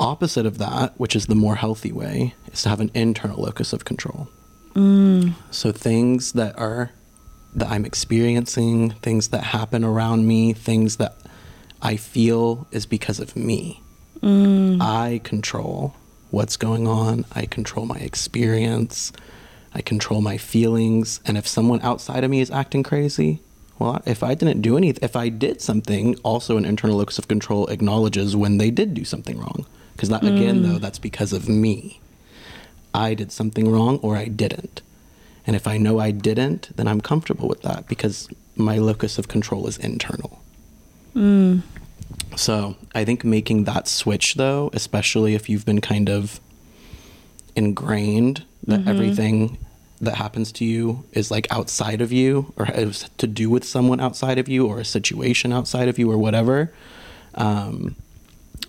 Opposite 0.00 0.44
of 0.46 0.58
that, 0.58 0.98
which 0.98 1.14
is 1.14 1.26
the 1.26 1.34
more 1.36 1.54
healthy 1.54 1.92
way, 1.92 2.34
is 2.52 2.62
to 2.62 2.68
have 2.70 2.80
an 2.80 2.90
internal 2.94 3.40
locus 3.40 3.72
of 3.72 3.84
control. 3.84 4.28
mm, 4.74 5.34
So 5.52 5.70
things 5.70 6.32
that 6.32 6.58
are 6.58 6.90
that 7.54 7.68
I'm 7.68 7.84
experiencing, 7.84 8.90
things 9.02 9.28
that 9.28 9.42
happen 9.44 9.84
around 9.84 10.26
me, 10.26 10.52
things 10.52 10.96
that 10.96 11.16
I 11.82 11.96
feel 11.96 12.66
is 12.70 12.86
because 12.86 13.20
of 13.20 13.36
me. 13.36 13.82
mm, 14.22 14.80
I 14.80 15.20
control 15.24 15.94
what's 16.30 16.56
going 16.56 16.86
on. 16.86 17.24
I 17.32 17.46
control 17.46 17.86
my 17.86 17.96
experience. 17.96 19.12
I 19.74 19.80
control 19.80 20.20
my 20.20 20.36
feelings. 20.36 21.20
And 21.24 21.36
if 21.36 21.46
someone 21.46 21.80
outside 21.82 22.24
of 22.24 22.30
me 22.30 22.40
is 22.40 22.50
acting 22.50 22.82
crazy, 22.82 23.40
well, 23.78 24.02
if 24.04 24.22
I 24.22 24.34
didn't 24.34 24.60
do 24.60 24.76
anything, 24.76 25.02
if 25.02 25.16
I 25.16 25.28
did 25.28 25.60
something, 25.60 26.16
also 26.22 26.56
an 26.56 26.64
internal 26.64 26.98
locus 26.98 27.18
of 27.18 27.28
control 27.28 27.66
acknowledges 27.68 28.36
when 28.36 28.58
they 28.58 28.70
did 28.70 28.94
do 28.94 29.04
something 29.04 29.38
wrong. 29.38 29.66
Because 29.92 30.08
that, 30.10 30.22
again, 30.24 30.62
though, 30.62 30.78
that's 30.78 30.98
because 30.98 31.32
of 31.32 31.48
me. 31.48 32.00
I 32.94 33.14
did 33.14 33.32
something 33.32 33.70
wrong 33.70 33.98
or 33.98 34.16
I 34.16 34.26
didn't. 34.26 34.82
And 35.50 35.56
if 35.56 35.66
I 35.66 35.78
know 35.78 35.98
I 35.98 36.12
didn't, 36.12 36.70
then 36.76 36.86
I'm 36.86 37.00
comfortable 37.00 37.48
with 37.48 37.62
that 37.62 37.88
because 37.88 38.28
my 38.54 38.78
locus 38.78 39.18
of 39.18 39.26
control 39.26 39.66
is 39.66 39.78
internal. 39.78 40.40
mm, 41.12 41.62
So 42.36 42.76
I 42.94 43.04
think 43.04 43.24
making 43.24 43.64
that 43.64 43.88
switch, 43.88 44.36
though, 44.36 44.70
especially 44.74 45.34
if 45.34 45.48
you've 45.48 45.66
been 45.66 45.80
kind 45.80 46.08
of 46.08 46.38
ingrained 47.56 48.44
that 48.68 48.86
everything 48.86 49.58
that 50.00 50.14
happens 50.14 50.52
to 50.52 50.64
you 50.64 51.04
is 51.10 51.32
like 51.32 51.50
outside 51.50 52.00
of 52.00 52.12
you 52.12 52.52
or 52.54 52.66
has 52.66 53.10
to 53.18 53.26
do 53.26 53.50
with 53.50 53.64
someone 53.64 53.98
outside 53.98 54.38
of 54.38 54.48
you 54.48 54.68
or 54.68 54.78
a 54.78 54.84
situation 54.84 55.52
outside 55.52 55.88
of 55.88 55.98
you 55.98 56.08
or 56.12 56.16
whatever, 56.16 56.72
um, 57.34 57.96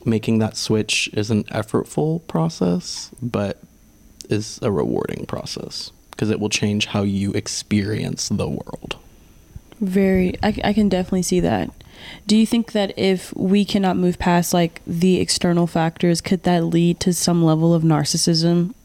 making 0.03 0.39
that 0.39 0.57
switch 0.57 1.11
is 1.13 1.29
an 1.29 1.43
effortful 1.43 2.25
process, 2.25 3.11
but 3.21 3.61
is 4.31 4.57
a 4.63 4.71
rewarding 4.71 5.27
process 5.27 5.91
because 6.21 6.29
it 6.29 6.39
will 6.39 6.49
change 6.49 6.85
how 6.85 7.01
you 7.01 7.31
experience 7.31 8.29
the 8.29 8.47
world. 8.47 8.95
very 9.79 10.35
I, 10.43 10.55
I 10.65 10.71
can 10.71 10.87
definitely 10.87 11.23
see 11.23 11.39
that. 11.39 11.71
Do 12.27 12.37
you 12.37 12.45
think 12.45 12.73
that 12.73 12.93
if 12.95 13.35
we 13.35 13.65
cannot 13.65 13.97
move 13.97 14.19
past 14.19 14.53
like 14.53 14.81
the 14.85 15.19
external 15.19 15.65
factors 15.65 16.21
could 16.21 16.43
that 16.43 16.65
lead 16.65 16.99
to 16.99 17.11
some 17.11 17.43
level 17.43 17.73
of 17.73 17.81
narcissism? 17.81 18.75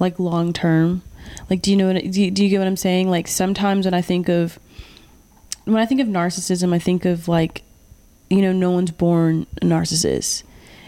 Like 0.00 0.18
long 0.18 0.52
term? 0.52 1.02
Like 1.48 1.62
do 1.62 1.70
you 1.70 1.76
know 1.76 1.92
what 1.92 2.02
do 2.02 2.20
you, 2.20 2.32
do 2.32 2.42
you 2.42 2.50
get 2.50 2.58
what 2.58 2.66
i'm 2.66 2.76
saying? 2.76 3.08
Like 3.08 3.28
sometimes 3.28 3.84
when 3.84 3.94
i 3.94 4.02
think 4.02 4.28
of 4.28 4.58
when 5.66 5.76
i 5.76 5.86
think 5.86 6.00
of 6.00 6.08
narcissism 6.08 6.74
i 6.74 6.80
think 6.80 7.04
of 7.04 7.28
like 7.28 7.62
you 8.28 8.42
know 8.42 8.52
no 8.52 8.72
one's 8.72 8.90
born 8.90 9.46
a 9.62 9.66
narcissist. 9.66 10.42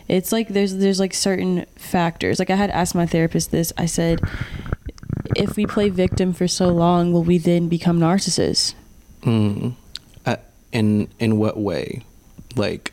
It's 0.09 0.33
like 0.33 0.49
there's 0.49 0.75
there's 0.75 0.99
like 0.99 1.15
certain 1.15 1.67
factors. 1.77 2.41
Like 2.41 2.51
i 2.51 2.57
had 2.57 2.71
asked 2.71 2.97
my 2.97 3.07
therapist 3.07 3.53
this. 3.53 3.73
I 3.79 3.87
said 3.87 4.21
if 5.37 5.57
we 5.57 5.67
play 5.67 5.89
victim 5.89 6.33
for 6.33 6.47
so 6.49 6.69
long 6.69 7.13
will 7.13 7.25
we 7.25 7.39
then 7.39 7.69
become 7.69 7.99
narcissists 7.99 8.75
Mm. 9.23 9.75
Uh, 10.25 10.37
in 10.73 11.09
in 11.19 11.37
what 11.39 11.57
way? 11.59 12.03
Like 12.55 12.93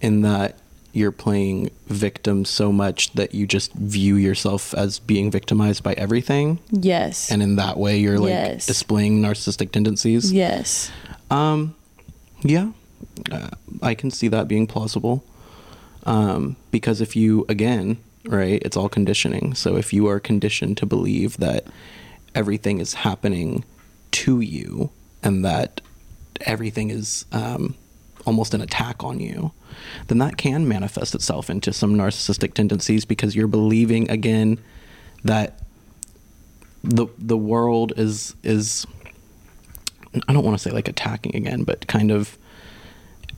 in 0.00 0.22
that 0.22 0.56
you're 0.92 1.12
playing 1.12 1.70
victim 1.88 2.44
so 2.44 2.72
much 2.72 3.12
that 3.12 3.34
you 3.34 3.46
just 3.46 3.72
view 3.74 4.16
yourself 4.16 4.72
as 4.74 4.98
being 4.98 5.30
victimized 5.30 5.82
by 5.82 5.92
everything, 5.94 6.58
yes 6.70 7.30
and 7.30 7.42
in 7.42 7.56
that 7.56 7.76
way 7.76 7.98
you're 7.98 8.18
like 8.18 8.30
Yes. 8.30 8.66
displaying 8.66 9.20
narcissistic 9.20 9.70
tendencies. 9.72 10.32
yes 10.32 10.90
Um, 11.30 11.74
yeah, 12.42 12.72
uh, 13.30 13.50
I 13.82 13.94
can 13.94 14.10
see 14.10 14.28
that 14.28 14.48
being 14.48 14.66
plausible. 14.66 15.22
Um, 16.06 16.56
because 16.70 17.00
if 17.02 17.14
you, 17.14 17.44
again, 17.48 17.98
right, 18.26 18.62
it's 18.62 18.76
all 18.76 18.88
conditioning. 18.88 19.54
So 19.54 19.76
if 19.76 19.92
you 19.92 20.06
are 20.08 20.20
conditioned 20.20 20.76
to 20.78 20.86
believe 20.86 21.36
that 21.38 21.66
everything 22.34 22.78
is 22.80 22.94
happening 22.94 23.64
to 24.12 24.40
you 24.40 24.90
and 25.22 25.44
that 25.44 25.80
everything 26.42 26.90
is 26.90 27.24
um, 27.32 27.74
almost 28.26 28.54
an 28.54 28.60
attack 28.60 29.02
on 29.04 29.20
you, 29.20 29.52
then 30.08 30.18
that 30.18 30.36
can 30.36 30.68
manifest 30.68 31.14
itself 31.14 31.48
into 31.48 31.72
some 31.72 31.94
narcissistic 31.94 32.54
tendencies 32.54 33.04
because 33.04 33.34
you're 33.36 33.46
believing, 33.46 34.10
again, 34.10 34.58
that 35.24 35.60
the 36.82 37.06
the 37.18 37.36
world 37.36 37.92
is 37.96 38.34
is 38.42 38.86
I 40.26 40.32
don't 40.32 40.44
want 40.44 40.58
to 40.58 40.62
say 40.62 40.70
like 40.70 40.88
attacking 40.88 41.36
again, 41.36 41.64
but 41.64 41.86
kind 41.86 42.10
of 42.10 42.38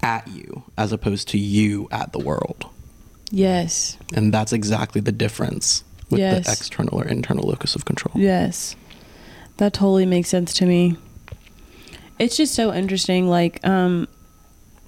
at 0.03 0.27
you 0.29 0.65
as 0.79 0.93
opposed 0.93 1.29
to 1.29 1.39
you 1.39 1.89
at 1.91 2.13
the 2.13 2.19
world. 2.19 2.67
Yes 3.33 3.97
And 4.15 4.33
that's 4.33 4.53
exactly 4.53 5.01
the 5.01 5.11
difference 5.13 5.83
with 6.11 6.21
Yes. 6.21 6.45
the 6.47 6.53
external 6.53 6.99
or 7.01 7.05
internal 7.09 7.49
locus 7.49 7.75
of 7.75 7.85
control. 7.87 8.13
yes 8.15 8.77
that 9.57 9.73
totally 9.73 10.07
makes 10.07 10.29
sense 10.29 10.53
to 10.55 10.67
me 10.67 10.97
it's 12.19 12.37
just 12.37 12.55
so 12.55 12.73
interesting 12.73 13.29
like 13.29 13.59
um 13.67 14.07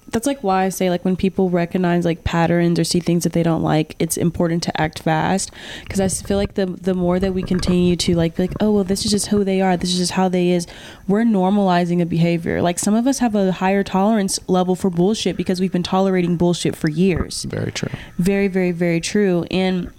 that's 0.09 0.27
like 0.27 0.43
why 0.43 0.65
I 0.65 0.69
say 0.69 0.89
like 0.89 1.03
when 1.03 1.15
people 1.15 1.49
recognize 1.49 2.05
like 2.05 2.23
patterns 2.23 2.79
or 2.79 2.83
see 2.83 2.99
things 2.99 3.23
that 3.23 3.33
they 3.33 3.43
don't 3.43 3.63
like, 3.63 3.95
it's 3.99 4.17
important 4.17 4.63
to 4.63 4.81
act 4.81 4.99
fast 4.99 5.51
because 5.83 5.99
I 5.99 6.07
feel 6.07 6.37
like 6.37 6.53
the 6.53 6.65
the 6.65 6.93
more 6.93 7.19
that 7.19 7.33
we 7.33 7.43
continue 7.43 7.95
to 7.97 8.15
like 8.15 8.35
be 8.35 8.43
like 8.43 8.53
oh 8.59 8.71
well 8.71 8.83
this 8.83 9.05
is 9.05 9.11
just 9.11 9.27
who 9.27 9.43
they 9.43 9.61
are, 9.61 9.77
this 9.77 9.91
is 9.91 9.97
just 9.97 10.13
how 10.13 10.29
they 10.29 10.49
is, 10.49 10.67
we're 11.07 11.23
normalizing 11.23 12.01
a 12.01 12.05
behavior. 12.05 12.61
Like 12.61 12.79
some 12.79 12.93
of 12.93 13.07
us 13.07 13.19
have 13.19 13.35
a 13.35 13.51
higher 13.51 13.83
tolerance 13.83 14.39
level 14.47 14.75
for 14.75 14.89
bullshit 14.89 15.37
because 15.37 15.59
we've 15.59 15.71
been 15.71 15.83
tolerating 15.83 16.37
bullshit 16.37 16.75
for 16.75 16.89
years. 16.89 17.43
Very 17.43 17.71
true. 17.71 17.89
Very, 18.17 18.47
very, 18.47 18.71
very 18.71 19.01
true. 19.01 19.45
And 19.51 19.91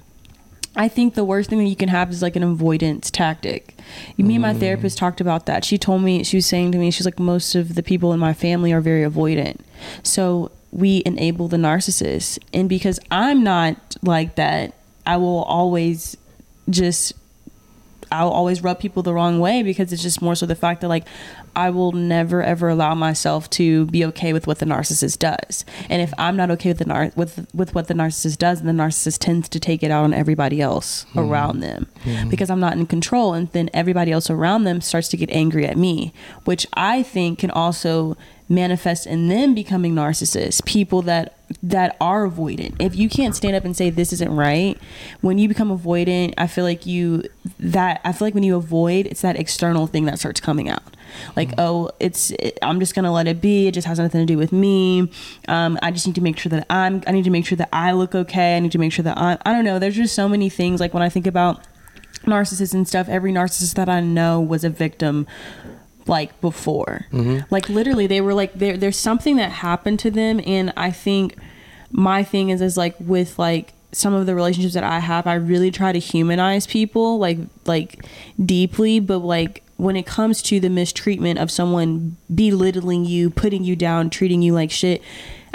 I 0.76 0.88
think 0.88 1.14
the 1.14 1.24
worst 1.24 1.48
thing 1.50 1.58
that 1.58 1.64
you 1.64 1.76
can 1.76 1.88
have 1.88 2.10
is 2.10 2.22
like 2.22 2.36
an 2.36 2.42
avoidance 2.42 3.10
tactic. 3.10 3.74
Me 4.18 4.34
and 4.34 4.42
my 4.42 4.52
mm. 4.52 4.60
therapist 4.60 4.98
talked 4.98 5.20
about 5.20 5.46
that. 5.46 5.64
She 5.64 5.78
told 5.78 6.02
me, 6.02 6.22
she 6.22 6.36
was 6.36 6.46
saying 6.46 6.72
to 6.72 6.78
me, 6.78 6.90
she's 6.90 7.06
like, 7.06 7.18
most 7.18 7.54
of 7.54 7.74
the 7.74 7.82
people 7.82 8.12
in 8.12 8.20
my 8.20 8.34
family 8.34 8.72
are 8.72 8.82
very 8.82 9.08
avoidant. 9.08 9.60
So 10.02 10.50
we 10.70 11.02
enable 11.06 11.48
the 11.48 11.56
narcissist. 11.56 12.38
And 12.52 12.68
because 12.68 13.00
I'm 13.10 13.42
not 13.42 13.96
like 14.02 14.34
that, 14.34 14.74
I 15.06 15.16
will 15.16 15.44
always 15.44 16.16
just 16.68 17.14
I'll 18.12 18.30
always 18.30 18.62
rub 18.62 18.78
people 18.78 19.02
the 19.02 19.12
wrong 19.12 19.40
way 19.40 19.62
because 19.62 19.92
it's 19.92 20.02
just 20.02 20.22
more 20.22 20.34
so 20.34 20.46
the 20.46 20.54
fact 20.54 20.80
that 20.82 20.88
like 20.88 21.06
I 21.56 21.70
will 21.70 21.92
never 21.92 22.42
ever 22.42 22.68
allow 22.68 22.94
myself 22.94 23.48
to 23.50 23.86
be 23.86 24.04
okay 24.04 24.34
with 24.34 24.46
what 24.46 24.58
the 24.58 24.66
narcissist 24.66 25.18
does. 25.18 25.64
And 25.88 26.02
if 26.02 26.12
I'm 26.18 26.36
not 26.36 26.50
okay 26.52 26.70
with 26.70 26.78
the 26.78 26.84
nar- 26.84 27.12
with 27.16 27.46
with 27.54 27.74
what 27.74 27.88
the 27.88 27.94
narcissist 27.94 28.36
does, 28.36 28.62
then 28.62 28.76
the 28.76 28.82
narcissist 28.82 29.18
tends 29.18 29.48
to 29.48 29.58
take 29.58 29.82
it 29.82 29.90
out 29.90 30.04
on 30.04 30.12
everybody 30.12 30.60
else 30.60 31.04
hmm. 31.12 31.18
around 31.18 31.60
them. 31.60 31.86
Hmm. 32.04 32.28
because 32.28 32.50
I'm 32.50 32.60
not 32.60 32.74
in 32.74 32.86
control. 32.86 33.32
And 33.32 33.50
then 33.52 33.70
everybody 33.72 34.12
else 34.12 34.28
around 34.28 34.64
them 34.64 34.80
starts 34.80 35.08
to 35.08 35.16
get 35.16 35.30
angry 35.30 35.66
at 35.66 35.76
me, 35.76 36.12
which 36.44 36.66
I 36.74 37.02
think 37.02 37.38
can 37.38 37.50
also 37.50 38.16
manifest 38.48 39.06
in 39.06 39.28
them 39.28 39.54
becoming 39.54 39.94
narcissists, 39.94 40.64
people 40.64 41.02
that 41.02 41.36
that 41.62 41.96
are 42.00 42.28
avoidant. 42.28 42.74
If 42.80 42.96
you 42.96 43.08
can't 43.08 43.34
stand 43.34 43.54
up 43.54 43.64
and 43.64 43.76
say 43.76 43.88
this 43.90 44.12
isn't 44.12 44.34
right, 44.34 44.78
when 45.20 45.38
you 45.38 45.48
become 45.48 45.76
avoidant, 45.76 46.34
I 46.38 46.46
feel 46.46 46.64
like 46.64 46.86
you 46.86 47.24
that 47.58 48.00
I 48.04 48.12
feel 48.12 48.26
like 48.26 48.34
when 48.34 48.42
you 48.42 48.56
avoid, 48.56 49.06
it's 49.06 49.22
that 49.22 49.36
external 49.36 49.86
thing 49.86 50.04
that 50.06 50.18
starts 50.18 50.40
coming 50.40 50.68
out. 50.68 50.82
Like, 51.34 51.50
mm-hmm. 51.50 51.60
oh, 51.60 51.90
it's 52.00 52.30
it, 52.32 52.58
I'm 52.62 52.80
just 52.80 52.94
gonna 52.94 53.12
let 53.12 53.26
it 53.26 53.40
be. 53.40 53.66
It 53.66 53.72
just 53.72 53.86
has 53.86 53.98
nothing 53.98 54.20
to 54.20 54.26
do 54.26 54.38
with 54.38 54.52
me. 54.52 55.10
Um, 55.48 55.78
I 55.82 55.90
just 55.90 56.06
need 56.06 56.16
to 56.16 56.20
make 56.20 56.38
sure 56.38 56.50
that 56.50 56.66
I'm. 56.70 57.02
I 57.06 57.12
need 57.12 57.24
to 57.24 57.30
make 57.30 57.46
sure 57.46 57.56
that 57.56 57.68
I 57.72 57.92
look 57.92 58.14
okay. 58.14 58.56
I 58.56 58.60
need 58.60 58.72
to 58.72 58.78
make 58.78 58.92
sure 58.92 59.04
that 59.04 59.18
I. 59.18 59.38
I 59.44 59.52
don't 59.52 59.64
know. 59.64 59.78
There's 59.78 59.96
just 59.96 60.14
so 60.14 60.28
many 60.28 60.48
things. 60.48 60.80
Like 60.80 60.94
when 60.94 61.02
I 61.02 61.08
think 61.08 61.26
about 61.26 61.64
narcissists 62.22 62.74
and 62.74 62.86
stuff, 62.86 63.08
every 63.08 63.32
narcissist 63.32 63.74
that 63.74 63.88
I 63.88 64.00
know 64.00 64.40
was 64.40 64.64
a 64.64 64.70
victim 64.70 65.26
like 66.08 66.40
before. 66.40 67.06
Mm-hmm. 67.12 67.46
Like 67.50 67.68
literally, 67.68 68.06
they 68.06 68.20
were 68.20 68.34
like 68.34 68.54
there. 68.54 68.76
There's 68.76 68.98
something 68.98 69.36
that 69.36 69.50
happened 69.50 69.98
to 70.00 70.10
them, 70.10 70.40
and 70.46 70.72
I 70.76 70.90
think 70.90 71.36
my 71.90 72.22
thing 72.22 72.50
is 72.50 72.60
is 72.60 72.76
like 72.76 72.94
with 72.98 73.38
like 73.38 73.72
some 73.92 74.12
of 74.12 74.26
the 74.26 74.34
relationships 74.34 74.74
that 74.74 74.84
I 74.84 74.98
have, 74.98 75.26
I 75.26 75.34
really 75.34 75.70
try 75.70 75.92
to 75.92 75.98
humanize 75.98 76.66
people 76.66 77.18
like 77.18 77.38
like 77.64 78.04
deeply, 78.44 79.00
but 79.00 79.18
like 79.18 79.62
when 79.76 79.96
it 79.96 80.06
comes 80.06 80.42
to 80.42 80.58
the 80.60 80.70
mistreatment 80.70 81.38
of 81.38 81.50
someone 81.50 82.16
belittling 82.34 83.04
you, 83.04 83.30
putting 83.30 83.64
you 83.64 83.76
down, 83.76 84.10
treating 84.10 84.42
you 84.42 84.52
like 84.52 84.70
shit, 84.70 85.02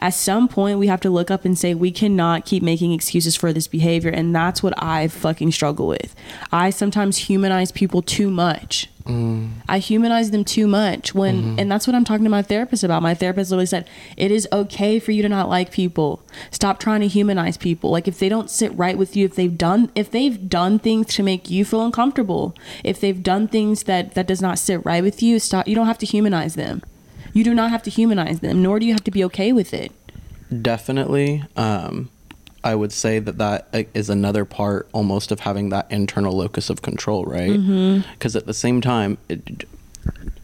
at 0.01 0.13
some 0.13 0.47
point 0.47 0.79
we 0.79 0.87
have 0.87 0.99
to 1.01 1.09
look 1.09 1.29
up 1.29 1.45
and 1.45 1.57
say 1.57 1.73
we 1.73 1.91
cannot 1.91 2.45
keep 2.45 2.63
making 2.63 2.91
excuses 2.91 3.35
for 3.35 3.53
this 3.53 3.67
behavior 3.67 4.09
and 4.09 4.35
that's 4.35 4.63
what 4.63 4.73
I 4.81 5.07
fucking 5.07 5.51
struggle 5.51 5.87
with. 5.87 6.15
I 6.51 6.71
sometimes 6.71 7.17
humanize 7.17 7.71
people 7.71 8.01
too 8.01 8.31
much. 8.31 8.89
Mm. 9.03 9.51
I 9.67 9.79
humanize 9.79 10.31
them 10.31 10.43
too 10.43 10.67
much 10.67 11.15
when 11.15 11.35
mm-hmm. 11.41 11.59
and 11.59 11.71
that's 11.71 11.87
what 11.87 11.95
I'm 11.95 12.03
talking 12.03 12.23
to 12.23 12.29
my 12.29 12.41
therapist 12.41 12.83
about. 12.83 13.01
My 13.01 13.15
therapist 13.15 13.49
literally 13.49 13.65
said, 13.65 13.87
"It 14.15 14.31
is 14.31 14.47
okay 14.51 14.99
for 14.99 15.11
you 15.11 15.21
to 15.23 15.29
not 15.29 15.49
like 15.49 15.71
people. 15.71 16.23
Stop 16.51 16.79
trying 16.79 17.01
to 17.01 17.07
humanize 17.07 17.57
people. 17.57 17.89
Like 17.89 18.07
if 18.07 18.19
they 18.19 18.29
don't 18.29 18.49
sit 18.49 18.75
right 18.77 18.97
with 18.97 19.15
you, 19.15 19.25
if 19.25 19.35
they've 19.35 19.57
done 19.57 19.91
if 19.95 20.11
they've 20.11 20.47
done 20.47 20.77
things 20.77 21.07
to 21.15 21.23
make 21.23 21.49
you 21.49 21.65
feel 21.65 21.83
uncomfortable, 21.83 22.55
if 22.83 22.99
they've 23.01 23.21
done 23.21 23.47
things 23.47 23.83
that 23.83 24.13
that 24.13 24.27
does 24.27 24.41
not 24.41 24.59
sit 24.59 24.85
right 24.85 25.03
with 25.03 25.23
you, 25.23 25.39
stop 25.39 25.67
you 25.67 25.75
don't 25.75 25.87
have 25.87 25.97
to 25.99 26.05
humanize 26.05 26.53
them. 26.55 26.83
You 27.33 27.43
do 27.43 27.53
not 27.53 27.71
have 27.71 27.83
to 27.83 27.89
humanize 27.89 28.39
them, 28.39 28.61
nor 28.61 28.79
do 28.79 28.85
you 28.85 28.93
have 28.93 29.03
to 29.05 29.11
be 29.11 29.23
okay 29.25 29.51
with 29.51 29.73
it. 29.73 29.91
Definitely. 30.61 31.43
Um, 31.55 32.09
I 32.63 32.75
would 32.75 32.91
say 32.91 33.19
that 33.19 33.37
that 33.37 33.67
uh, 33.73 34.11
another 34.11 34.45
part 34.45 34.87
almost 34.91 35.31
of 35.31 35.41
having 35.41 35.69
that 35.69 35.91
internal 35.91 36.35
locus 36.35 36.69
of 36.69 36.81
control, 36.81 37.25
right? 37.25 37.49
Because 37.49 38.33
mm-hmm. 38.33 38.37
at 38.37 38.45
the 38.45 38.53
same 38.53 38.81
time, 38.81 39.17
it, 39.29 39.65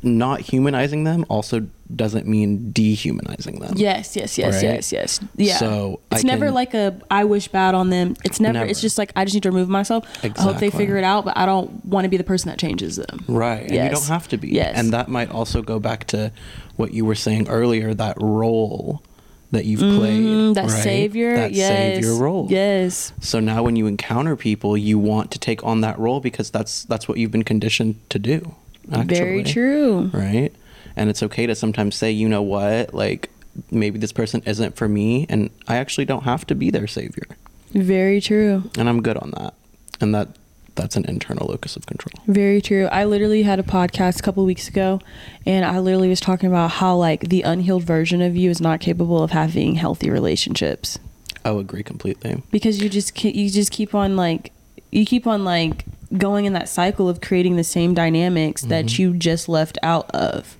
not 0.02 0.42
humanizing 0.42 1.04
them 1.04 1.26
also 1.30 1.68
doesn't 1.96 2.28
mean 2.28 2.72
dehumanizing 2.72 3.60
them. 3.60 3.74
Yes, 3.76 4.16
yes, 4.16 4.38
yes, 4.38 4.56
right? 4.56 4.64
yes, 4.64 4.92
yes. 4.92 5.20
Yeah. 5.36 5.58
So 5.58 6.00
it's 6.12 6.24
I 6.24 6.28
never 6.28 6.46
can, 6.46 6.54
like 6.54 6.74
a 6.74 7.00
I 7.10 7.24
wish 7.24 7.48
bad 7.48 7.76
on 7.76 7.90
them. 7.90 8.16
It's 8.24 8.40
never, 8.40 8.54
never, 8.54 8.70
It's 8.70 8.82
just 8.82 8.98
like 8.98 9.12
I 9.16 9.26
just 9.26 9.34
need 9.34 9.44
to 9.44 9.52
remove 9.52 9.70
myself. 9.70 10.06
Exactly. 10.24 10.40
I 10.40 10.44
hope 10.44 10.60
they 10.60 10.70
figure 10.70 10.98
it 10.98 11.04
out, 11.04 11.26
but 11.26 11.38
I 11.38 11.46
don't 11.46 11.84
want 11.86 12.06
to 12.06 12.10
be 12.10 12.18
the 12.18 12.24
person 12.24 12.50
that 12.50 12.60
changes 12.60 12.98
them. 12.98 13.24
Right. 13.28 13.64
And 13.64 13.72
you 13.72 13.90
don't 13.90 14.08
have 14.08 14.28
to 14.30 14.38
be. 14.38 14.50
Yes. 14.50 14.78
And 14.78 14.94
that 14.94 15.08
might 15.08 15.32
also 15.32 15.62
go 15.62 15.80
back 15.80 16.06
to 16.08 16.32
what 16.78 16.94
you 16.94 17.06
were 17.06 17.16
saying 17.16 17.50
earlier. 17.50 17.94
That 17.94 18.18
role 18.20 19.04
that 19.52 19.66
you've 19.66 19.80
mm-hmm, 19.80 19.98
played. 19.98 20.56
That 20.56 20.72
right? 20.72 20.84
savior, 20.84 21.36
that 21.36 21.52
yes. 21.54 21.70
savior 21.70 22.16
role. 22.16 22.48
Yes. 22.50 23.14
So 23.20 23.40
now 23.40 23.64
when 23.64 23.76
you 23.76 23.88
encounter 23.88 24.36
people, 24.36 24.78
you 24.78 25.00
want 25.00 25.32
to 25.32 25.40
take 25.40 25.64
on 25.64 25.82
that 25.82 25.98
role 26.00 26.20
because 26.20 26.50
that's 26.50 26.84
that's 26.86 27.08
what 27.08 27.18
you've 27.18 27.32
been 27.32 27.44
conditioned 27.44 28.00
to 28.10 28.20
do. 28.20 28.56
Actually, 28.92 29.16
Very 29.16 29.44
true. 29.44 30.10
Right? 30.14 30.54
And 30.96 31.10
it's 31.10 31.22
okay 31.24 31.46
to 31.46 31.56
sometimes 31.56 31.96
say, 31.96 32.12
you 32.12 32.28
know 32.28 32.42
what, 32.42 32.94
like 32.94 33.30
maybe 33.72 34.00
this 34.00 34.12
person 34.12 34.42
isn't 34.46 34.76
for 34.76 34.88
me 34.88 35.26
and 35.30 35.50
I 35.68 35.78
actually 35.78 36.06
don't 36.06 36.24
have 36.24 36.46
to 36.48 36.56
be 36.56 36.70
their 36.72 36.88
savior. 36.88 37.28
Very 37.72 38.22
true. 38.22 38.70
And 38.78 38.88
I'm 38.88 39.02
good 39.02 39.18
on 39.18 39.32
that. 39.32 39.54
And 40.00 40.16
that 40.16 40.30
that's 40.78 40.96
an 40.96 41.06
internal 41.06 41.48
locus 41.48 41.76
of 41.76 41.86
control. 41.86 42.24
Very 42.28 42.62
true. 42.62 42.86
I 42.86 43.04
literally 43.04 43.44
had 43.44 43.60
a 43.60 43.64
podcast 43.64 44.20
a 44.20 44.24
couple 44.24 44.46
weeks 44.46 44.70
ago 44.70 45.02
and 45.46 45.66
I 45.66 45.80
literally 45.80 46.08
was 46.08 46.22
talking 46.22 46.48
about 46.48 46.72
how 46.72 46.96
like 46.96 47.30
the 47.30 47.42
unhealed 47.42 47.84
version 47.84 48.22
of 48.22 48.38
you 48.38 48.50
is 48.50 48.62
not 48.62 48.80
capable 48.80 49.22
of 49.22 49.32
having 49.32 49.76
healthy 49.76 50.10
relationships. 50.10 50.98
I 51.44 51.52
would 51.52 51.66
agree 51.66 51.84
completely. 51.84 52.42
Because 52.52 52.82
you 52.82 52.90
just 52.90 53.22
you 53.24 53.50
just 53.50 53.72
keep 53.72 53.94
on 53.94 54.16
like 54.16 54.54
you 54.92 55.06
keep 55.06 55.28
on 55.28 55.44
like 55.44 55.86
going 56.18 56.46
in 56.46 56.54
that 56.54 56.70
cycle 56.70 57.10
of 57.10 57.20
creating 57.22 57.58
the 57.58 57.64
same 57.64 57.94
dynamics 57.94 58.62
mm-hmm. 58.62 58.70
that 58.70 58.98
you 58.98 59.14
just 59.14 59.50
left 59.50 59.78
out 59.84 60.10
of. 60.12 60.58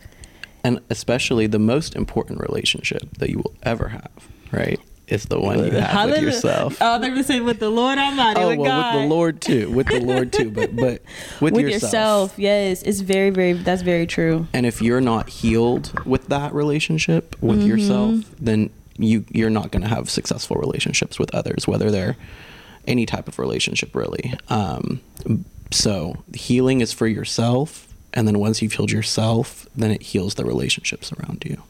And 0.64 0.82
especially 0.90 1.48
the 1.48 1.60
most 1.60 1.96
important 1.96 2.42
relationship 2.42 3.18
that 3.20 3.30
you 3.30 3.38
will 3.38 3.54
ever 3.64 3.90
have, 3.90 4.28
right? 4.52 4.80
It's 5.08 5.26
the 5.26 5.40
one 5.40 5.60
you 5.60 5.72
have 5.72 5.84
Hallelujah. 5.84 6.26
with 6.26 6.34
yourself. 6.34 6.78
Oh, 6.82 7.00
they're 7.00 7.12
gonna 7.12 7.24
say 7.24 7.40
with 7.40 7.60
the 7.60 7.70
Lord 7.70 7.98
Almighty. 7.98 8.42
Oh, 8.42 8.50
with 8.50 8.60
well, 8.60 8.70
God. 8.70 8.96
with 8.96 9.04
the 9.04 9.10
Lord 9.10 9.42
too. 9.42 9.70
With 9.72 9.88
the 9.88 10.02
Lord 10.02 10.34
too. 10.34 10.52
But 10.52 10.76
but 10.76 11.02
with, 11.42 11.54
with 11.54 11.62
yourself. 11.62 11.82
yourself. 11.82 12.34
Yes, 12.40 12.84
it's 12.84 13.00
very 13.00 13.30
very. 13.30 13.54
That's 13.54 13.84
very 13.84 14.06
true. 14.06 14.48
And 14.54 14.66
if 14.66 14.82
you're 14.82 15.02
not 15.02 15.30
healed 15.30 16.06
with 16.06 16.28
that 16.28 16.54
relationship 16.54 17.42
with 17.42 17.60
mm-hmm. 17.60 17.68
yourself, 17.68 18.26
then 18.38 18.70
you 18.98 19.24
you're 19.30 19.50
not 19.50 19.72
gonna 19.72 19.88
have 19.88 20.10
successful 20.10 20.58
relationships 20.58 21.18
with 21.18 21.34
others, 21.34 21.68
whether 21.68 21.90
they're 21.90 22.18
any 22.86 23.06
type 23.06 23.30
of 23.30 23.40
relationship 23.40 23.96
really. 23.96 24.34
Um, 24.50 25.00
so 25.72 26.24
healing 26.34 26.82
is 26.82 26.92
for 26.92 27.08
yourself, 27.08 27.94
and 28.14 28.28
then 28.28 28.40
once 28.40 28.62
you've 28.62 28.74
healed 28.74 28.92
yourself, 28.92 29.68
then 29.74 29.92
it 29.92 30.02
heals 30.02 30.36
the 30.36 30.44
relationships 30.44 31.14
around 31.14 31.44
you. 31.46 31.64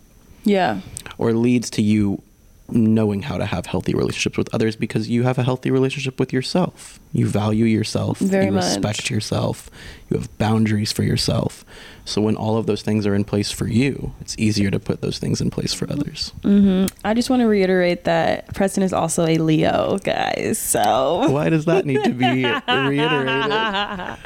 Yeah. 0.44 0.82
Or 1.18 1.34
leads 1.34 1.70
to 1.72 1.82
you 1.82 2.24
knowing 2.70 3.22
how 3.22 3.38
to 3.38 3.46
have 3.46 3.66
healthy 3.66 3.94
relationships 3.94 4.38
with 4.38 4.54
others 4.54 4.76
because 4.76 5.10
you 5.10 5.24
have 5.24 5.38
a 5.38 5.44
healthy 5.44 5.72
relationship 5.72 6.20
with 6.20 6.34
yourself. 6.34 7.00
You 7.14 7.26
value 7.28 7.66
yourself, 7.66 8.20
Very 8.20 8.48
you 8.48 8.52
respect 8.52 8.84
much. 9.04 9.10
yourself, 9.12 9.70
you 10.10 10.18
have 10.18 10.38
boundaries 10.38 10.92
for 10.92 11.04
yourself. 11.04 11.64
So 12.06 12.22
when 12.22 12.36
all 12.36 12.58
of 12.58 12.66
those 12.66 12.82
things 12.82 13.06
are 13.06 13.16
in 13.16 13.24
place 13.24 13.52
for 13.52 13.68
you, 13.68 14.14
it's 14.22 14.36
easier 14.38 14.70
to 14.72 14.80
put 14.80 15.02
those 15.02 15.18
things 15.18 15.42
in 15.42 15.50
place 15.50 15.74
for 15.74 15.92
others. 15.92 16.34
Mm-hmm. 16.42 16.96
I 17.06 17.14
just 17.14 17.30
want 17.30 17.42
to 17.42 17.48
reiterate 17.48 18.04
that 18.06 18.54
Preston 18.54 18.84
is 18.84 18.94
also 18.94 19.26
a 19.26 19.38
Leo, 19.38 19.98
guys. 20.04 20.58
So 20.60 21.30
why 21.30 21.50
does 21.50 21.66
that 21.66 21.86
need 21.86 22.04
to 22.04 22.12
be 22.12 22.44
reiterated? 22.68 24.18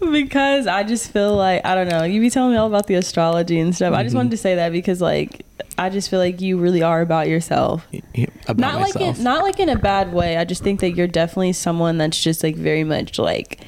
Because 0.00 0.66
I 0.66 0.82
just 0.82 1.10
feel 1.10 1.34
like 1.36 1.64
I 1.64 1.74
don't 1.74 1.88
know. 1.88 2.04
You 2.04 2.20
be 2.20 2.30
telling 2.30 2.52
me 2.52 2.56
all 2.56 2.66
about 2.66 2.86
the 2.86 2.94
astrology 2.94 3.58
and 3.58 3.74
stuff. 3.74 3.92
Mm-hmm. 3.92 4.00
I 4.00 4.02
just 4.02 4.14
wanted 4.14 4.30
to 4.30 4.36
say 4.36 4.56
that 4.56 4.72
because 4.72 5.00
like 5.00 5.44
I 5.78 5.90
just 5.90 6.10
feel 6.10 6.18
like 6.18 6.40
you 6.40 6.58
really 6.58 6.82
are 6.82 7.00
about 7.00 7.28
yourself. 7.28 7.86
About 8.46 8.58
not 8.58 8.80
myself. 8.80 8.94
like 8.94 9.18
in, 9.18 9.24
not 9.24 9.42
like 9.42 9.60
in 9.60 9.68
a 9.68 9.78
bad 9.78 10.12
way. 10.12 10.36
I 10.36 10.44
just 10.44 10.62
think 10.62 10.80
that 10.80 10.92
you're 10.92 11.06
definitely 11.06 11.52
someone 11.52 11.98
that's 11.98 12.20
just 12.22 12.42
like 12.42 12.56
very 12.56 12.84
much 12.84 13.18
like 13.18 13.60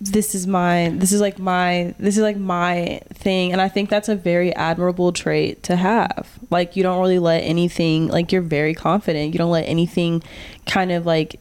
this 0.00 0.34
is 0.34 0.46
my 0.46 0.90
this 0.96 1.12
is 1.12 1.20
like 1.20 1.38
my 1.38 1.94
this 1.98 2.16
is 2.16 2.22
like 2.22 2.38
my 2.38 3.02
thing 3.12 3.52
and 3.52 3.60
i 3.60 3.68
think 3.68 3.90
that's 3.90 4.08
a 4.08 4.16
very 4.16 4.54
admirable 4.56 5.12
trait 5.12 5.62
to 5.62 5.76
have 5.76 6.38
like 6.48 6.74
you 6.74 6.82
don't 6.82 7.00
really 7.00 7.18
let 7.18 7.40
anything 7.40 8.08
like 8.08 8.32
you're 8.32 8.40
very 8.40 8.74
confident 8.74 9.34
you 9.34 9.38
don't 9.38 9.50
let 9.50 9.64
anything 9.64 10.22
kind 10.64 10.90
of 10.90 11.04
like 11.04 11.38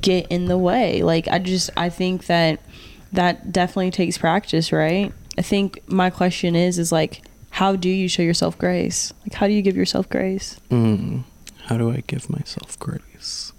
get 0.00 0.26
in 0.28 0.46
the 0.46 0.58
way 0.58 1.02
like 1.02 1.26
i 1.28 1.38
just 1.38 1.70
i 1.76 1.88
think 1.88 2.26
that 2.26 2.60
that 3.12 3.52
definitely 3.52 3.90
takes 3.90 4.16
practice 4.16 4.72
right 4.72 5.12
I 5.38 5.42
think 5.42 5.80
my 5.86 6.10
question 6.10 6.54
is 6.54 6.78
is 6.78 6.92
like 6.92 7.22
how 7.50 7.76
do 7.76 7.88
you 7.88 8.08
show 8.08 8.22
yourself 8.22 8.58
grace? 8.58 9.12
Like 9.22 9.34
how 9.34 9.46
do 9.46 9.52
you 9.52 9.62
give 9.62 9.76
yourself 9.76 10.08
grace? 10.08 10.58
Mm, 10.70 11.24
how 11.64 11.76
do 11.76 11.90
I 11.90 12.02
give 12.06 12.28
myself 12.30 12.78
grace? 12.78 13.52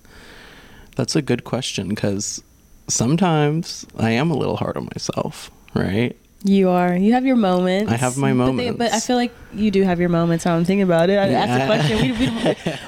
That's 0.95 1.15
a 1.15 1.21
good 1.21 1.43
question 1.43 1.89
because 1.89 2.43
sometimes 2.88 3.86
I 3.97 4.12
am 4.12 4.29
a 4.29 4.38
little 4.38 4.57
hard 4.57 4.77
on 4.77 4.86
myself, 4.93 5.49
right? 5.73 6.15
You 6.45 6.69
are. 6.69 6.93
You 6.93 7.13
have 7.13 7.25
your 7.25 7.38
moments. 7.38 7.91
I 7.91 7.95
have 7.95 8.17
my 8.17 8.34
moments. 8.34 8.77
But, 8.77 8.77
they, 8.77 8.89
but 8.89 8.93
I 8.93 8.99
feel 8.99 9.15
like 9.15 9.32
you 9.53 9.71
do 9.71 9.84
have 9.84 9.99
your 9.99 10.10
moments. 10.10 10.45
Now 10.45 10.56
I'm 10.56 10.65
thinking 10.65 10.84
about 10.84 11.10
it. 11.10 11.17
I 11.17 11.29
yeah. 11.29 11.45
asked 11.45 11.62
a 11.62 11.65
question. 11.65 12.01
We, 12.01 12.12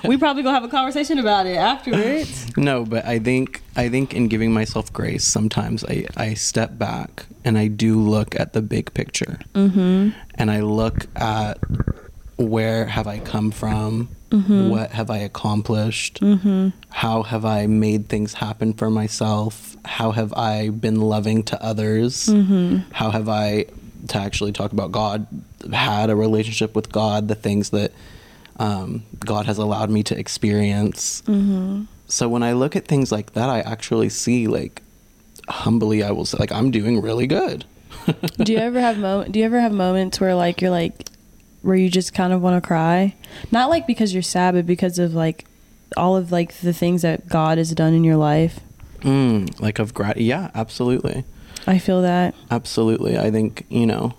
we, 0.04 0.10
we 0.10 0.18
probably 0.20 0.44
gonna 0.44 0.56
have 0.56 0.66
a 0.66 0.70
conversation 0.70 1.20
about 1.20 1.46
it 1.46 1.56
afterwards. 1.56 2.56
No, 2.58 2.84
but 2.84 3.06
I 3.06 3.20
think 3.20 3.62
I 3.76 3.88
think 3.88 4.14
in 4.14 4.28
giving 4.28 4.54
myself 4.54 4.92
grace, 4.92 5.24
sometimes 5.24 5.86
I 5.86 6.06
I 6.18 6.34
step 6.34 6.78
back 6.78 7.28
and 7.46 7.58
I 7.58 7.68
do 7.68 8.00
look 8.00 8.38
at 8.38 8.54
the 8.54 8.62
big 8.62 8.94
picture, 8.94 9.40
mm-hmm. 9.54 10.10
and 10.36 10.52
I 10.52 10.60
look 10.60 11.08
at 11.16 11.58
where 12.38 12.86
have 12.86 13.08
I 13.08 13.20
come 13.20 13.52
from 13.52 14.10
Mm-hmm. 14.36 14.70
What 14.70 14.92
have 14.92 15.10
I 15.10 15.18
accomplished? 15.20 16.20
Mm-hmm. 16.22 16.70
How 16.90 17.24
have 17.24 17.46
I 17.46 17.68
made 17.68 18.10
things 18.10 18.34
happen 18.34 18.74
for 18.74 18.90
myself? 18.90 19.76
How 19.86 20.12
have 20.12 20.34
I 20.34 20.70
been 20.70 21.00
loving 21.02 21.44
to 21.44 21.64
others? 21.64 22.28
Mm-hmm. 22.28 22.92
How 22.92 23.12
have 23.12 23.30
I, 23.30 23.66
to 24.10 24.18
actually 24.18 24.52
talk 24.52 24.72
about 24.72 24.92
God, 24.92 25.28
had 25.72 26.10
a 26.10 26.16
relationship 26.16 26.76
with 26.76 26.92
God, 26.92 27.28
the 27.28 27.36
things 27.36 27.70
that 27.72 27.92
um, 28.58 29.04
God 29.20 29.46
has 29.46 29.58
allowed 29.58 29.90
me 29.90 30.04
to 30.04 30.18
experience? 30.18 31.22
Mm-hmm. 31.24 31.84
so 32.08 32.30
when 32.30 32.44
I 32.44 32.54
look 32.54 32.76
at 32.76 32.86
things 32.88 33.12
like 33.12 33.34
that, 33.34 33.50
I 33.50 33.60
actually 33.62 34.10
see 34.10 34.48
like 34.48 34.82
humbly, 35.48 36.04
I 36.04 36.12
will 36.12 36.26
say 36.26 36.38
like 36.40 36.52
I'm 36.52 36.72
doing 36.72 37.02
really 37.02 37.28
good. 37.28 37.66
do 38.38 38.52
you 38.52 38.60
ever 38.60 38.80
have 38.80 38.98
mo- 38.98 39.26
Do 39.26 39.40
you 39.40 39.46
ever 39.46 39.60
have 39.60 39.72
moments 39.72 40.20
where 40.20 40.36
like 40.36 40.62
you're 40.62 40.72
like 40.72 41.10
where 41.66 41.76
you 41.76 41.90
just 41.90 42.14
kind 42.14 42.32
of 42.32 42.42
want 42.42 42.62
to 42.62 42.66
cry, 42.66 43.16
not 43.52 43.70
like 43.70 43.88
because 43.88 44.14
you're 44.14 44.24
sad, 44.24 44.54
but 44.54 44.66
because 44.66 45.00
of 45.00 45.14
like 45.14 45.46
all 45.98 46.16
of 46.16 46.32
like 46.32 46.54
the 46.60 46.74
things 46.74 47.02
that 47.02 47.28
God 47.28 47.58
has 47.58 47.72
done 47.74 47.94
in 47.94 48.04
your 48.04 48.18
life. 48.18 48.60
Mm, 49.02 49.60
like 49.60 49.80
of 49.80 49.94
grat. 49.94 50.18
Yeah, 50.18 50.52
absolutely. 50.56 51.24
I 51.68 51.80
feel 51.80 52.02
that. 52.02 52.36
Absolutely. 52.52 53.18
I 53.18 53.32
think, 53.32 53.66
you 53.70 53.86
know, 53.86 54.14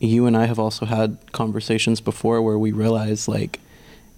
you 0.00 0.26
and 0.26 0.36
I 0.36 0.46
have 0.46 0.58
also 0.58 0.86
had 0.86 1.18
conversations 1.32 2.00
before 2.00 2.40
where 2.42 2.58
we 2.58 2.72
realize 2.72 3.28
like 3.28 3.60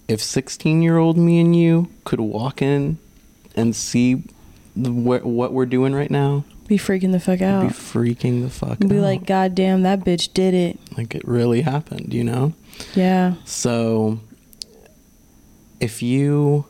if 0.08 0.22
16 0.22 0.80
year 0.82 0.96
old 0.96 1.16
me 1.18 1.40
and 1.40 1.54
you 1.56 1.88
could 2.04 2.20
walk 2.20 2.62
in 2.62 2.98
and 3.56 3.74
see 3.76 4.14
wh- 4.74 5.24
what 5.26 5.52
we're 5.52 5.66
doing 5.66 5.94
right 5.94 6.10
now, 6.10 6.44
Be 6.68 6.78
freaking 6.78 7.12
the 7.12 7.20
fuck 7.20 7.42
out. 7.42 7.62
be 7.68 7.74
freaking 7.74 8.42
the 8.42 8.50
fuck 8.50 8.78
Be 8.78 8.86
out. 8.86 8.90
Be 8.90 9.00
like, 9.00 9.26
God 9.26 9.54
damn, 9.54 9.82
that 9.82 10.00
bitch 10.00 10.32
did 10.32 10.54
it. 10.54 10.78
like 10.96 11.14
it 11.14 11.26
really 11.26 11.62
happened, 11.62 12.12
you 12.14 12.24
know? 12.24 12.52
Yeah. 12.94 13.34
So 13.44 14.20
if 15.80 16.02
you 16.02 16.64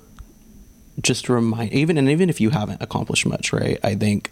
just 1.01 1.29
remind 1.29 1.73
even 1.73 1.99
and 1.99 2.09
even 2.09 2.29
if 2.31 2.41
you 2.41 2.51
haven't 2.51 2.83
accomplished 2.83 3.27
much, 3.27 3.53
right? 3.53 3.79
I 3.83 3.95
think 3.95 4.31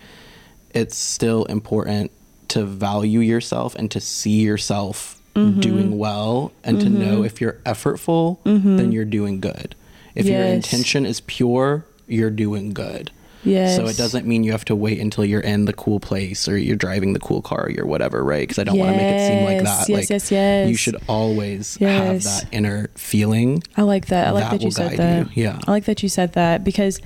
it's 0.73 0.97
still 0.97 1.45
important 1.47 2.11
to 2.49 2.65
value 2.65 3.21
yourself 3.21 3.75
and 3.75 3.91
to 3.91 4.01
see 4.01 4.41
yourself 4.43 5.17
Mm-hmm. 5.37 5.61
doing 5.61 5.97
well 5.97 6.51
and 6.65 6.81
to 6.81 6.89
know 6.89 7.23
if 7.23 7.41
you're 7.41 7.53
effortful, 7.65 8.39
then 8.43 8.91
you're 8.91 9.05
doing 9.05 9.39
good. 9.39 9.77
If 10.17 10.27
your 10.27 10.41
Mm-hmm. 10.41 10.55
Intention 10.55 11.07
is 11.07 11.21
pure, 11.21 11.85
you're 12.09 12.31
doing 12.31 12.73
good. 12.73 13.13
Yes. 13.43 13.77
So 13.77 13.87
it 13.87 13.97
doesn't 13.97 14.27
mean 14.27 14.45
you 14.45 14.53
have 14.53 14.65
to 14.67 14.77
wait 14.77 14.99
until 14.99 15.25
you're 15.25 15.41
in 15.41 15.65
the 15.65 15.73
cool 15.73 15.99
place 16.01 16.47
or 16.49 16.59
you're 16.59 16.77
driving 16.77 17.15
the 17.15 17.21
cool 17.21 17.41
car 17.43 17.65
or 17.65 17.71
you're 17.71 17.87
whatever, 17.87 18.23
right? 18.23 18.43
Because 18.43 18.59
I 18.59 18.65
don't 18.65 18.79
want 18.79 18.93
to 18.93 18.97
make 18.97 19.15
it 19.15 19.27
seem 19.27 19.45
like 19.45 19.65
that. 19.65 19.89
yes, 19.89 19.89
like 19.89 20.11
yes, 20.11 20.31
yes. 20.31 20.69
you 20.69 20.77
should 20.77 20.97
always 21.09 21.77
have 21.77 22.23
that 22.23 22.47
inner 22.53 22.89
feeling. 22.97 23.63
I 23.77 23.83
like 23.83 24.07
that. 24.07 24.29
I 24.29 24.31
like 24.33 24.45
That 24.45 24.51
that, 24.53 24.63
you 24.63 24.71
said 24.71 24.97
that. 24.99 25.37
you. 25.37 25.45
Yeah. 25.45 25.59
I 25.67 25.71
like 25.71 25.85
that 25.87 26.03
you 26.03 26.09
said 26.09 26.35
that 26.35 26.65
because 26.65 27.01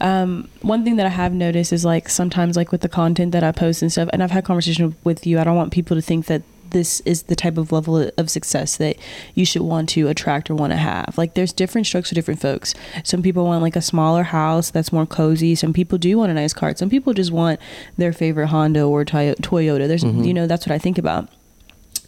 um, 0.00 0.48
one 0.62 0.84
thing 0.84 0.96
that 0.96 1.06
I 1.06 1.10
have 1.10 1.32
noticed 1.32 1.72
is 1.72 1.84
like 1.84 2.08
sometimes 2.08 2.56
like 2.56 2.72
with 2.72 2.80
the 2.80 2.88
content 2.88 3.32
that 3.32 3.42
I 3.44 3.52
post 3.52 3.82
and 3.82 3.90
stuff, 3.90 4.08
and 4.12 4.22
I've 4.22 4.30
had 4.30 4.44
conversation 4.44 4.94
with 5.04 5.26
you. 5.26 5.38
I 5.38 5.44
don't 5.44 5.56
want 5.56 5.72
people 5.72 5.96
to 5.96 6.02
think 6.02 6.26
that 6.26 6.42
this 6.72 7.00
is 7.00 7.22
the 7.24 7.36
type 7.36 7.56
of 7.56 7.72
level 7.72 8.10
of 8.18 8.28
success 8.30 8.76
that 8.76 8.96
you 9.34 9.46
should 9.46 9.62
want 9.62 9.88
to 9.90 10.08
attract 10.08 10.50
or 10.50 10.54
want 10.54 10.72
to 10.72 10.76
have. 10.76 11.16
Like 11.16 11.34
there's 11.34 11.52
different 11.52 11.86
strokes 11.86 12.08
for 12.10 12.14
different 12.14 12.40
folks. 12.40 12.74
Some 13.04 13.22
people 13.22 13.44
want 13.44 13.62
like 13.62 13.76
a 13.76 13.80
smaller 13.82 14.24
house 14.24 14.70
that's 14.70 14.92
more 14.92 15.06
cozy. 15.06 15.54
Some 15.54 15.72
people 15.72 15.96
do 15.98 16.18
want 16.18 16.30
a 16.30 16.34
nice 16.34 16.52
car. 16.52 16.74
Some 16.76 16.90
people 16.90 17.14
just 17.14 17.30
want 17.30 17.60
their 17.96 18.12
favorite 18.12 18.48
Honda 18.48 18.82
or 18.82 19.04
Toyota. 19.04 19.88
There's 19.88 20.02
Mm-hmm. 20.02 20.24
you 20.24 20.34
know 20.34 20.46
that's 20.48 20.66
what 20.66 20.74
I 20.74 20.78
think 20.78 20.98
about. 20.98 21.28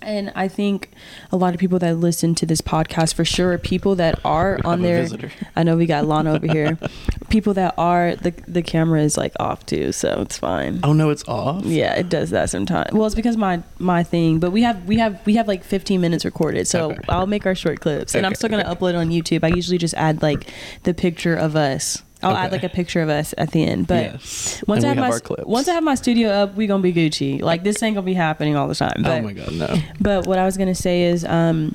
And 0.05 0.33
I 0.35 0.49
think 0.49 0.91
a 1.33 1.37
lot 1.37 1.55
of 1.55 1.61
people 1.61 1.79
that 1.81 1.97
listen 1.97 2.35
to 2.37 2.47
this 2.47 2.61
podcast 2.61 3.15
for 3.15 3.25
sure 3.25 3.53
are 3.53 3.59
people 3.59 3.95
that 3.97 4.21
are 4.25 4.61
on 4.65 4.83
their. 4.83 5.03
visitor. 5.03 5.31
I 5.57 5.63
know 5.63 5.77
we 5.77 5.87
got 5.87 6.07
Lana 6.07 6.35
over 6.35 6.47
here. 6.47 6.79
people 7.31 7.55
that 7.55 7.75
are 7.79 8.15
the 8.17 8.31
the 8.47 8.63
camera 8.63 9.01
is 9.03 9.17
like 9.17 9.33
off 9.41 9.65
too, 9.67 9.93
so 9.93 10.21
it's 10.21 10.39
fine. 10.39 10.81
Oh 10.83 10.93
no, 10.93 11.11
it's 11.11 11.27
off. 11.29 11.65
Yeah, 11.65 11.95
it 11.95 12.09
does 12.09 12.31
that 12.31 12.51
sometimes. 12.51 12.93
Well, 12.93 13.07
it's 13.07 13.15
because 13.15 13.37
my 13.37 13.63
my 13.79 14.03
thing, 14.03 14.39
but 14.39 14.51
we 14.51 14.63
have 14.63 14.85
we 14.87 14.99
have 14.99 15.25
we 15.27 15.35
have 15.37 15.49
like 15.49 15.65
15 15.65 16.01
minutes 16.01 16.25
recorded, 16.25 16.67
so 16.69 16.93
Okay. 16.93 17.01
I'll 17.09 17.27
make 17.27 17.47
our 17.47 17.55
short 17.55 17.81
clips, 17.81 18.15
and 18.15 18.27
I'm 18.27 18.35
still 18.35 18.49
gonna 18.51 18.63
okay. 18.65 18.75
upload 18.75 18.99
on 18.99 19.09
YouTube. 19.11 19.43
I 19.43 19.49
usually 19.49 19.79
just 19.79 19.95
add 19.95 20.23
like 20.23 20.49
the 20.85 20.95
picture 20.95 21.35
of 21.35 21.57
us. 21.57 22.03
I'll 22.25 22.37
add 22.37 22.53
like 22.53 22.63
a 22.65 22.69
picture 22.69 23.03
of 23.03 23.09
us 23.09 23.35
at 23.39 23.51
the 23.53 23.63
end, 23.65 23.87
but 23.87 24.03
Yes. 24.05 24.63
once 24.67 24.85
And 24.85 24.93
I 24.93 24.95
have, 24.95 25.13
have 25.13 25.15
my 25.15 25.19
clips. 25.21 25.45
once 25.47 25.69
I 25.69 25.75
have 25.75 25.85
my 25.85 25.95
studio 25.95 26.31
up, 26.31 26.55
we 26.55 26.67
gonna 26.67 26.83
be 26.83 26.93
Gucci. 26.93 27.41
Like 27.41 27.63
this 27.65 27.83
ain't 27.83 27.95
gonna 27.95 28.05
be 28.05 28.15
happening 28.15 28.57
all 28.57 28.69
the 28.69 28.75
time. 28.75 29.03
But, 29.03 29.21
oh 29.21 29.23
my 29.23 29.33
god, 29.33 29.53
no. 29.53 29.77
but 30.01 30.27
what 30.27 30.39
I 30.39 30.45
was 30.45 30.57
gonna 30.57 30.75
say 30.75 31.05
is, 31.05 31.25
um, 31.25 31.75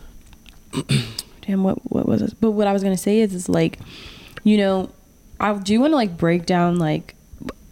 damn, 1.41 1.63
what 1.63 1.77
what 1.91 2.07
was 2.07 2.21
it? 2.21 2.33
But 2.39 2.51
what 2.51 2.67
I 2.67 2.73
was 2.73 2.83
gonna 2.83 2.97
say 2.97 3.19
is, 3.19 3.33
is 3.33 3.49
like, 3.49 3.79
you 4.43 4.57
know, 4.57 4.89
I 5.39 5.53
do 5.53 5.79
want 5.79 5.91
to 5.91 5.95
like 5.95 6.17
break 6.17 6.45
down 6.45 6.77
like 6.77 7.15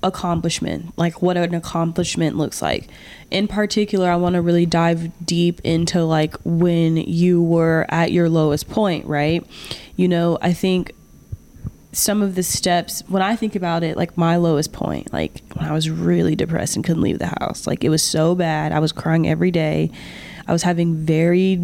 accomplishment, 0.03 0.97
like 0.97 1.21
what 1.21 1.37
an 1.37 1.53
accomplishment 1.53 2.37
looks 2.37 2.61
like. 2.61 2.87
In 3.31 3.47
particular, 3.47 4.09
I 4.09 4.15
want 4.15 4.35
to 4.35 4.41
really 4.41 4.65
dive 4.65 5.11
deep 5.25 5.59
into 5.63 6.03
like 6.03 6.35
when 6.45 6.97
you 6.97 7.41
were 7.41 7.85
at 7.89 8.11
your 8.11 8.29
lowest 8.29 8.69
point, 8.69 9.05
right? 9.05 9.43
You 9.95 10.07
know, 10.07 10.37
I 10.41 10.53
think 10.53 10.93
some 11.91 12.21
of 12.21 12.35
the 12.35 12.43
steps 12.43 13.01
when 13.07 13.21
I 13.21 13.35
think 13.35 13.55
about 13.55 13.83
it, 13.83 13.97
like 13.97 14.17
my 14.17 14.35
lowest 14.35 14.73
point, 14.73 15.11
like 15.13 15.41
when 15.53 15.65
I 15.65 15.73
was 15.73 15.89
really 15.89 16.35
depressed 16.35 16.75
and 16.75 16.85
couldn't 16.85 17.01
leave 17.01 17.19
the 17.19 17.33
house, 17.39 17.65
like 17.65 17.83
it 17.83 17.89
was 17.89 18.03
so 18.03 18.35
bad. 18.35 18.71
I 18.71 18.79
was 18.79 18.91
crying 18.91 19.27
every 19.27 19.51
day. 19.51 19.91
I 20.47 20.53
was 20.53 20.63
having 20.63 20.95
very, 20.95 21.59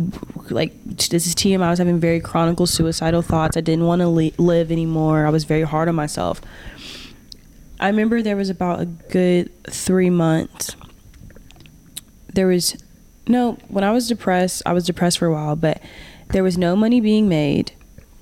like, 0.50 0.74
this 0.84 1.26
is 1.26 1.36
TM. 1.36 1.62
I 1.62 1.70
was 1.70 1.80
having 1.80 2.00
very 2.00 2.20
chronic 2.20 2.58
suicidal 2.68 3.22
thoughts. 3.22 3.56
I 3.56 3.62
didn't 3.62 3.86
want 3.86 4.02
to 4.02 4.10
li- 4.10 4.34
live 4.38 4.74
anymore. 4.74 5.26
I 5.26 5.30
was 5.30 5.46
very 5.46 5.62
hard 5.62 5.88
on 5.88 5.96
myself. 5.96 6.42
I 7.80 7.88
remember 7.88 8.22
there 8.22 8.36
was 8.36 8.50
about 8.50 8.82
a 8.82 8.86
good 8.86 9.52
three 9.70 10.10
months. 10.10 10.76
There 12.34 12.48
was 12.48 12.84
no, 13.28 13.54
when 13.70 13.86
I 13.86 13.92
was 13.92 14.10
depressed, 14.10 14.64
I 14.66 14.74
was 14.74 14.86
depressed 14.86 15.18
for 15.18 15.28
a 15.28 15.32
while, 15.32 15.56
but 15.56 15.82
there 16.30 16.44
was 16.44 16.58
no 16.58 16.76
money 16.76 17.00
being 17.00 17.30
made. 17.30 17.72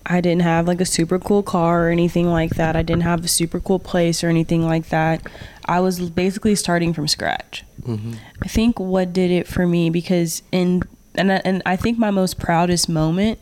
I 0.05 0.21
didn't 0.21 0.41
have 0.41 0.67
like 0.67 0.81
a 0.81 0.85
super 0.85 1.19
cool 1.19 1.43
car 1.43 1.87
or 1.87 1.89
anything 1.89 2.27
like 2.29 2.55
that. 2.55 2.75
I 2.75 2.81
didn't 2.81 3.03
have 3.03 3.23
a 3.23 3.27
super 3.27 3.59
cool 3.59 3.79
place 3.79 4.23
or 4.23 4.29
anything 4.29 4.65
like 4.65 4.89
that. 4.89 5.21
I 5.65 5.79
was 5.79 6.09
basically 6.09 6.55
starting 6.55 6.93
from 6.93 7.07
scratch. 7.07 7.63
hmm 7.85 8.13
I 8.41 8.47
think 8.47 8.79
what 8.79 9.13
did 9.13 9.29
it 9.31 9.47
for 9.47 9.67
me 9.67 9.89
because 9.89 10.41
in 10.51 10.83
and 11.15 11.31
I, 11.31 11.41
and 11.45 11.61
I 11.65 11.75
think 11.75 11.97
my 11.99 12.11
most 12.11 12.39
proudest 12.39 12.89
moment 12.89 13.39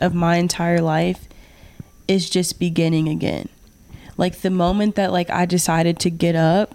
of 0.00 0.14
my 0.14 0.36
entire 0.36 0.80
life 0.80 1.28
is 2.08 2.30
just 2.30 2.58
beginning 2.58 3.08
again. 3.08 3.48
Like 4.16 4.40
the 4.40 4.50
moment 4.50 4.94
that 4.94 5.12
like 5.12 5.30
I 5.30 5.46
decided 5.46 5.98
to 6.00 6.10
get 6.10 6.36
up 6.36 6.74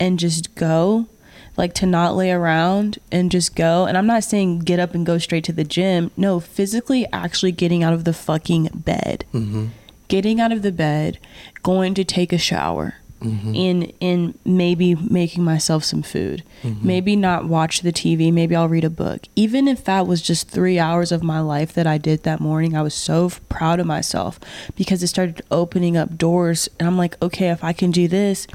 and 0.00 0.18
just 0.18 0.54
go, 0.54 1.06
like 1.56 1.72
to 1.74 1.86
not 1.86 2.14
lay 2.16 2.30
around 2.30 2.98
and 3.10 3.30
just 3.30 3.54
go. 3.54 3.86
And 3.86 3.96
I'm 3.96 4.06
not 4.06 4.24
saying 4.24 4.60
get 4.60 4.78
up 4.78 4.94
and 4.94 5.06
go 5.06 5.18
straight 5.18 5.44
to 5.44 5.52
the 5.52 5.64
gym. 5.64 6.10
No, 6.16 6.40
physically 6.40 7.06
actually 7.12 7.52
getting 7.52 7.82
out 7.82 7.92
of 7.94 8.04
the 8.04 8.12
fucking 8.12 8.70
bed. 8.74 9.24
hmm 9.32 9.66
Getting 10.08 10.40
out 10.40 10.52
of 10.52 10.62
the 10.62 10.70
bed, 10.70 11.18
going 11.64 11.92
to 11.94 12.04
take 12.04 12.32
a 12.32 12.38
shower, 12.38 12.94
hmm 13.20 13.54
in 13.54 13.82
in 13.98 14.38
maybe 14.44 14.94
making 14.94 15.42
myself 15.42 15.82
some 15.82 16.02
food 16.02 16.42
Mm-hmm. 16.62 16.86
maybe 16.86 17.16
not 17.16 17.46
watch 17.46 17.80
the 17.80 17.92
tv 17.92 18.32
maybe 18.32 18.54
i'll 18.56 18.68
read 18.68 18.84
a 18.84 18.90
book 18.90 19.20
even 19.36 19.66
if 19.68 19.84
that 19.84 20.06
was 20.06 20.20
just 20.22 20.48
three 20.50 20.78
hours 20.78 21.12
of 21.12 21.22
my 21.22 21.40
life 21.40 21.72
that 21.74 21.86
i 21.86 21.96
did 21.98 22.22
that 22.24 22.40
morning 22.40 22.74
i 22.76 22.82
was 22.82 22.94
so 22.94 23.26
f- 23.26 23.40
proud 23.48 23.78
of 23.80 23.86
myself 23.86 24.38
because 24.74 25.02
it 25.02 25.06
started 25.08 25.42
opening 25.50 25.96
up 25.96 26.16
doors 26.18 26.68
and 26.78 26.86
i'm 26.88 26.96
like 26.98 27.20
okay 27.22 27.50
if 27.50 27.62
i 27.64 27.72
can 27.72 27.90
do 27.90 28.06
this 28.08 28.46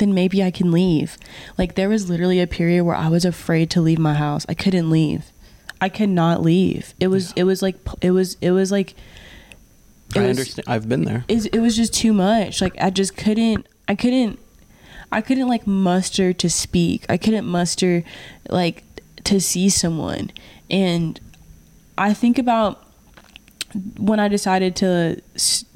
then 0.00 0.12
maybe 0.12 0.42
i 0.42 0.50
can 0.50 0.70
leave 0.72 1.16
like 1.56 1.74
there 1.76 1.88
was 1.88 2.10
literally 2.10 2.40
a 2.40 2.46
period 2.46 2.82
where 2.84 2.96
i 2.96 3.08
was 3.08 3.24
afraid 3.24 3.70
to 3.70 3.80
leave 3.80 3.98
my 3.98 4.14
house 4.14 4.44
i 4.48 4.54
couldn't 4.54 4.90
leave 4.90 5.30
i 5.80 5.88
could 5.88 6.08
not 6.08 6.42
leave 6.42 6.92
it 6.98 7.06
was 7.06 7.32
it 7.36 7.44
was 7.44 7.62
like 7.62 7.76
it 8.02 8.10
was 8.10 8.36
it 8.40 8.50
was 8.50 8.72
like 8.72 8.92
it 10.14 10.18
I 10.18 10.26
was- 10.26 10.38
understand. 10.38 10.64
I've 10.68 10.88
been 10.88 11.04
there. 11.04 11.24
it 11.28 11.60
was 11.60 11.76
just 11.76 11.94
too 11.94 12.12
much. 12.12 12.60
Like 12.60 12.74
I 12.82 12.90
just 12.90 13.16
couldn't 13.16 13.64
I 13.86 13.94
couldn't 13.94 14.40
I 15.12 15.20
couldn't 15.20 15.46
like 15.46 15.68
muster 15.68 16.32
to 16.32 16.50
speak. 16.50 17.06
I 17.08 17.16
couldn't 17.16 17.46
muster 17.46 18.02
like 18.48 18.82
to 19.24 19.40
see 19.40 19.68
someone. 19.68 20.32
And 20.68 21.20
I 21.96 22.12
think 22.12 22.38
about 22.38 22.84
when 23.98 24.18
I 24.18 24.26
decided 24.26 24.74
to, 24.76 25.20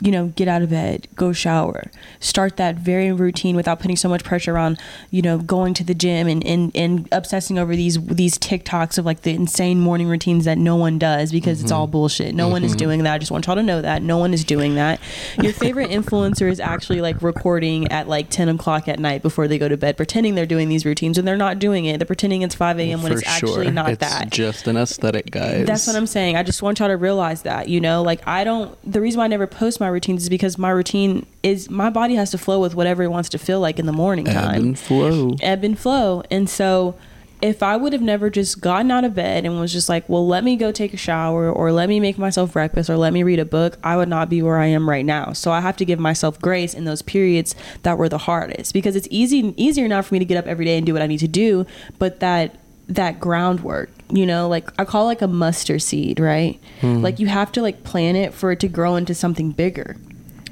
you 0.03 0.11
know, 0.11 0.29
get 0.29 0.48
out 0.48 0.62
of 0.62 0.70
bed, 0.70 1.09
go 1.14 1.33
shower, 1.33 1.90
start 2.20 2.57
that 2.57 2.77
very 2.77 3.12
routine 3.12 3.57
without 3.57 3.81
putting 3.81 3.96
so 3.96 4.09
much 4.09 4.24
pressure 4.24 4.59
on, 4.59 4.77
you 5.11 5.22
know, 5.22 5.38
going 5.38 5.74
to 5.74 5.85
the 5.85 5.94
gym 5.94 6.27
and, 6.29 6.44
and, 6.46 6.70
and 6.74 7.09
obsessing 7.12 7.59
over 7.59 7.74
these 7.77 8.03
these 8.07 8.38
TikToks 8.38 8.98
of 8.98 9.05
like 9.05 9.22
the 9.22 9.33
insane 9.33 9.81
morning 9.81 10.09
routines 10.09 10.44
that 10.44 10.59
no 10.59 10.77
one 10.77 10.98
does 10.98 11.33
because 11.33 11.62
it's 11.62 11.72
all 11.72 11.87
mm-hmm. 11.87 11.92
bullshit. 11.92 12.35
No 12.35 12.48
one 12.48 12.64
is 12.64 12.72
mm-hmm. 12.72 12.79
doing 12.79 13.03
that. 13.05 13.14
I 13.14 13.18
just 13.18 13.31
want 13.31 13.46
y'all 13.46 13.57
to 13.57 13.62
know 13.62 13.81
that 13.83 14.03
no 14.03 14.18
one 14.18 14.35
is 14.35 14.44
doing 14.44 14.74
that. 14.74 15.00
Your 15.40 15.53
favorite 15.53 15.90
influencer 15.90 16.50
is 16.50 16.61
actually 16.61 17.00
like 17.00 17.22
recording 17.22 17.90
at 17.90 18.09
like 18.09 18.31
ten 18.31 18.48
o'clock 18.48 18.88
at 18.88 18.98
night 18.98 19.22
before 19.22 19.48
they 19.48 19.59
go 19.59 19.68
to 19.68 19.77
bed, 19.77 19.96
pretending 19.96 20.35
they're 20.35 20.46
doing 20.46 20.68
these 20.68 20.85
routines 20.85 21.18
and 21.18 21.27
they're 21.27 21.37
not 21.37 21.59
doing 21.59 21.87
it. 21.87 21.98
They're 21.98 22.07
pretending 22.07 22.42
it's 22.42 22.55
five 22.55 22.79
a.m. 22.79 23.03
when 23.03 23.12
For 23.12 23.18
it's 23.18 23.29
actually 23.29 23.70
not 23.70 23.90
it's 23.90 24.00
that. 24.00 24.31
just 24.31 24.66
an 24.66 24.77
aesthetic, 24.77 25.31
guys. 25.31 25.66
That's 25.66 25.87
what 25.87 25.96
I'm 25.96 26.07
saying. 26.07 26.37
I 26.37 26.42
just 26.42 26.62
want 26.62 26.79
y'all 26.79 26.88
to 26.88 26.96
realize 26.96 27.42
that, 27.42 27.68
you 27.68 27.81
know, 27.81 28.03
like 28.03 28.27
I 28.27 28.44
don't. 28.44 28.77
The 28.90 29.00
reason 29.00 29.18
why 29.18 29.24
I 29.24 29.29
never 29.29 29.46
post 29.54 29.80
my 29.80 29.88
routines 29.88 30.24
is 30.24 30.28
because 30.28 30.58
my 30.58 30.70
routine 30.70 31.26
is 31.42 31.70
my 31.70 31.90
body 31.90 32.14
has 32.16 32.30
to 32.32 32.38
flow 32.38 32.60
with 32.60 32.74
whatever 32.74 33.02
it 33.02 33.08
wants 33.08 33.28
to 33.30 33.38
feel 33.38 33.60
like 33.60 33.78
in 33.78 33.86
the 33.86 33.92
morning 33.92 34.28
Ebb 34.28 34.34
time, 34.34 34.62
and 34.62 34.78
flow. 34.78 35.36
ebb 35.40 35.64
and 35.64 35.78
flow, 35.78 36.22
and 36.30 36.48
so 36.48 36.96
if 37.42 37.62
I 37.62 37.76
would 37.76 37.92
have 37.92 38.00
never 38.00 38.30
just 38.30 38.62
gotten 38.62 38.90
out 38.90 39.04
of 39.04 39.14
bed 39.14 39.44
and 39.44 39.60
was 39.60 39.70
just 39.70 39.86
like, 39.86 40.08
well, 40.08 40.26
let 40.26 40.44
me 40.44 40.56
go 40.56 40.72
take 40.72 40.94
a 40.94 40.96
shower 40.96 41.52
or 41.52 41.72
let 41.72 41.90
me 41.90 42.00
make 42.00 42.16
myself 42.16 42.54
breakfast 42.54 42.88
or 42.88 42.96
let 42.96 43.12
me 43.12 43.22
read 43.22 43.38
a 43.38 43.44
book, 43.44 43.76
I 43.84 43.98
would 43.98 44.08
not 44.08 44.30
be 44.30 44.40
where 44.40 44.56
I 44.56 44.66
am 44.66 44.88
right 44.88 45.04
now. 45.04 45.34
So 45.34 45.52
I 45.52 45.60
have 45.60 45.76
to 45.78 45.84
give 45.84 45.98
myself 45.98 46.40
grace 46.40 46.72
in 46.72 46.84
those 46.86 47.02
periods 47.02 47.54
that 47.82 47.98
were 47.98 48.08
the 48.08 48.16
hardest 48.18 48.72
because 48.72 48.96
it's 48.96 49.08
easy 49.10 49.52
easier 49.58 49.86
now 49.88 50.00
for 50.00 50.14
me 50.14 50.20
to 50.20 50.24
get 50.24 50.38
up 50.38 50.46
every 50.46 50.64
day 50.64 50.78
and 50.78 50.86
do 50.86 50.94
what 50.94 51.02
I 51.02 51.06
need 51.06 51.18
to 51.18 51.28
do, 51.28 51.66
but 51.98 52.20
that 52.20 52.56
that 52.88 53.20
groundwork, 53.20 53.90
you 54.10 54.26
know, 54.26 54.48
like 54.48 54.68
I 54.78 54.84
call 54.84 55.04
it 55.04 55.06
like 55.06 55.22
a 55.22 55.28
mustard 55.28 55.82
seed, 55.82 56.20
right? 56.20 56.60
Hmm. 56.80 57.02
Like 57.02 57.18
you 57.18 57.26
have 57.26 57.52
to 57.52 57.62
like 57.62 57.84
plant 57.84 58.16
it 58.16 58.34
for 58.34 58.52
it 58.52 58.60
to 58.60 58.68
grow 58.68 58.96
into 58.96 59.14
something 59.14 59.50
bigger. 59.50 59.96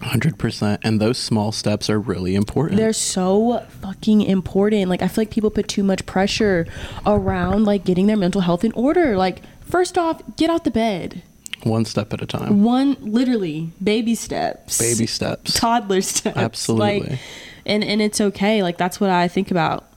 100%. 0.03 0.79
And 0.83 1.01
those 1.01 1.17
small 1.17 1.53
steps 1.53 1.89
are 1.89 1.99
really 1.99 2.35
important. 2.35 2.79
They're 2.79 2.93
so 2.93 3.65
fucking 3.81 4.23
important. 4.23 4.89
Like 4.89 5.03
I 5.03 5.09
feel 5.09 5.23
like 5.23 5.31
people 5.31 5.51
put 5.51 5.69
too 5.69 5.83
much 5.83 6.05
pressure 6.07 6.67
around 7.07 7.65
like 7.65 7.85
getting 7.85 8.07
their 8.07 8.17
mental 8.17 8.41
health 8.41 8.65
in 8.65 8.73
order. 8.73 9.17
Like 9.17 9.43
first 9.61 9.97
off, 9.97 10.21
get 10.37 10.51
out 10.51 10.65
the 10.65 10.71
bed. 10.71 11.23
One 11.63 11.85
step 11.85 12.13
at 12.13 12.21
a 12.21 12.27
time. 12.27 12.65
One 12.65 12.97
literally 13.01 13.71
baby 13.83 14.17
steps. 14.17 14.79
Baby 14.79 15.07
steps. 15.07 15.55
toddler 15.55 16.01
steps. 16.03 16.37
Absolutely. 16.37 17.01
Like 17.11 17.19
and 17.65 17.85
and 17.85 18.03
it's 18.03 18.21
okay. 18.21 18.63
Like 18.63 18.79
that's 18.79 19.01
what 19.01 19.11
I 19.11 19.29
think 19.29 19.51
about. 19.51 19.89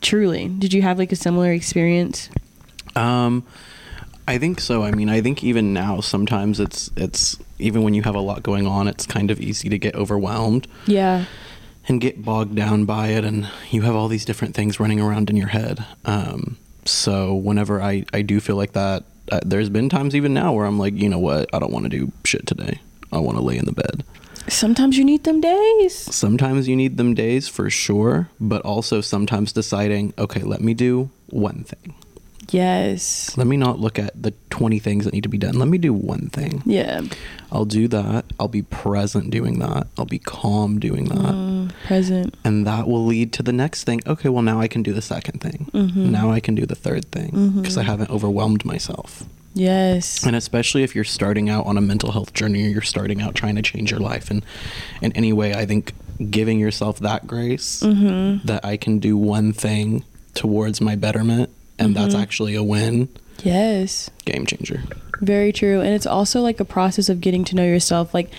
Truly. 0.00 0.48
Did 0.48 0.72
you 0.72 0.82
have 0.82 0.98
like 0.98 1.12
a 1.12 1.16
similar 1.16 1.52
experience? 1.52 2.28
Um, 2.96 3.44
I 4.28 4.38
think 4.38 4.60
so. 4.60 4.82
I 4.84 4.92
mean, 4.92 5.08
I 5.08 5.20
think 5.20 5.42
even 5.42 5.72
now, 5.72 6.00
sometimes 6.00 6.60
it's 6.60 6.90
it's 6.96 7.36
even 7.58 7.82
when 7.82 7.94
you 7.94 8.02
have 8.02 8.14
a 8.14 8.20
lot 8.20 8.42
going 8.42 8.66
on, 8.66 8.86
it's 8.88 9.06
kind 9.06 9.30
of 9.30 9.40
easy 9.40 9.68
to 9.68 9.78
get 9.78 9.94
overwhelmed 9.94 10.66
Yeah. 10.86 11.24
and 11.88 12.00
get 12.00 12.24
bogged 12.24 12.54
down 12.54 12.84
by 12.84 13.08
it, 13.08 13.24
and 13.24 13.48
you 13.70 13.82
have 13.82 13.94
all 13.96 14.08
these 14.08 14.24
different 14.24 14.54
things 14.54 14.78
running 14.80 15.00
around 15.00 15.28
in 15.30 15.36
your 15.36 15.48
head. 15.48 15.84
Um, 16.04 16.56
so 16.84 17.34
whenever 17.34 17.82
I 17.82 18.04
I 18.12 18.22
do 18.22 18.38
feel 18.40 18.56
like 18.56 18.72
that, 18.72 19.02
uh, 19.32 19.40
there's 19.44 19.68
been 19.68 19.88
times 19.88 20.14
even 20.14 20.32
now 20.32 20.52
where 20.52 20.66
I'm 20.66 20.78
like, 20.78 20.94
you 20.94 21.08
know 21.08 21.18
what, 21.18 21.48
I 21.52 21.58
don't 21.58 21.72
want 21.72 21.84
to 21.84 21.90
do 21.90 22.12
shit 22.24 22.46
today. 22.46 22.80
I 23.12 23.18
want 23.18 23.36
to 23.38 23.42
lay 23.42 23.56
in 23.58 23.64
the 23.64 23.72
bed. 23.72 24.04
Sometimes 24.50 24.98
you 24.98 25.04
need 25.04 25.24
them 25.24 25.40
days. 25.40 25.94
Sometimes 25.94 26.68
you 26.68 26.76
need 26.76 26.96
them 26.96 27.14
days 27.14 27.48
for 27.48 27.70
sure, 27.70 28.28
but 28.40 28.62
also 28.62 29.00
sometimes 29.00 29.52
deciding, 29.52 30.12
okay, 30.18 30.42
let 30.42 30.60
me 30.60 30.74
do 30.74 31.10
one 31.30 31.64
thing. 31.64 31.94
Yes. 32.52 33.36
Let 33.36 33.46
me 33.46 33.56
not 33.56 33.78
look 33.78 33.98
at 33.98 34.20
the 34.20 34.32
20 34.50 34.78
things 34.80 35.04
that 35.04 35.14
need 35.14 35.22
to 35.22 35.28
be 35.28 35.38
done. 35.38 35.58
Let 35.58 35.68
me 35.68 35.78
do 35.78 35.92
one 35.92 36.28
thing. 36.30 36.62
Yeah. 36.66 37.02
I'll 37.52 37.64
do 37.64 37.86
that. 37.88 38.24
I'll 38.38 38.48
be 38.48 38.62
present 38.62 39.30
doing 39.30 39.60
that. 39.60 39.86
I'll 39.96 40.04
be 40.04 40.18
calm 40.18 40.80
doing 40.80 41.04
that. 41.06 41.34
Mm, 41.34 41.72
present. 41.86 42.34
And 42.44 42.66
that 42.66 42.88
will 42.88 43.04
lead 43.06 43.32
to 43.34 43.42
the 43.42 43.52
next 43.52 43.84
thing. 43.84 44.00
Okay, 44.06 44.28
well, 44.28 44.42
now 44.42 44.60
I 44.60 44.68
can 44.68 44.82
do 44.82 44.92
the 44.92 45.02
second 45.02 45.40
thing. 45.40 45.70
Mm-hmm. 45.72 46.10
Now 46.10 46.30
I 46.30 46.40
can 46.40 46.54
do 46.54 46.66
the 46.66 46.74
third 46.74 47.10
thing 47.12 47.52
because 47.60 47.78
I 47.78 47.82
haven't 47.84 48.10
overwhelmed 48.10 48.64
myself. 48.64 49.24
Yes. 49.54 50.24
And 50.24 50.36
especially 50.36 50.82
if 50.84 50.94
you're 50.94 51.04
starting 51.04 51.48
out 51.50 51.66
on 51.66 51.76
a 51.76 51.80
mental 51.80 52.12
health 52.12 52.32
journey 52.32 52.64
or 52.64 52.68
you're 52.68 52.82
starting 52.82 53.20
out 53.20 53.34
trying 53.34 53.56
to 53.56 53.62
change 53.62 53.90
your 53.90 54.00
life 54.00 54.30
and 54.30 54.44
in 55.02 55.12
any 55.12 55.32
way, 55.32 55.54
I 55.54 55.66
think 55.66 55.92
giving 56.30 56.58
yourself 56.60 56.98
that 57.00 57.26
grace 57.26 57.82
Mm-hmm. 57.82 58.46
that 58.46 58.64
I 58.64 58.76
can 58.76 58.98
do 58.98 59.16
one 59.16 59.52
thing 59.52 60.04
towards 60.34 60.80
my 60.80 60.94
betterment 60.96 61.50
and 61.78 61.96
that's 61.96 62.14
Mm-hmm. 62.14 62.22
actually 62.22 62.54
a 62.54 62.62
win, 62.62 63.08
Yes. 63.42 64.10
game 64.24 64.46
changer. 64.46 64.82
Very 65.20 65.52
true. 65.52 65.80
And 65.80 65.90
it's 65.94 66.06
also 66.06 66.40
like 66.40 66.60
a 66.60 66.64
process 66.64 67.08
of 67.08 67.20
getting 67.20 67.44
to 67.44 67.56
know 67.56 67.64
yourself. 67.64 68.14
Like 68.14 68.30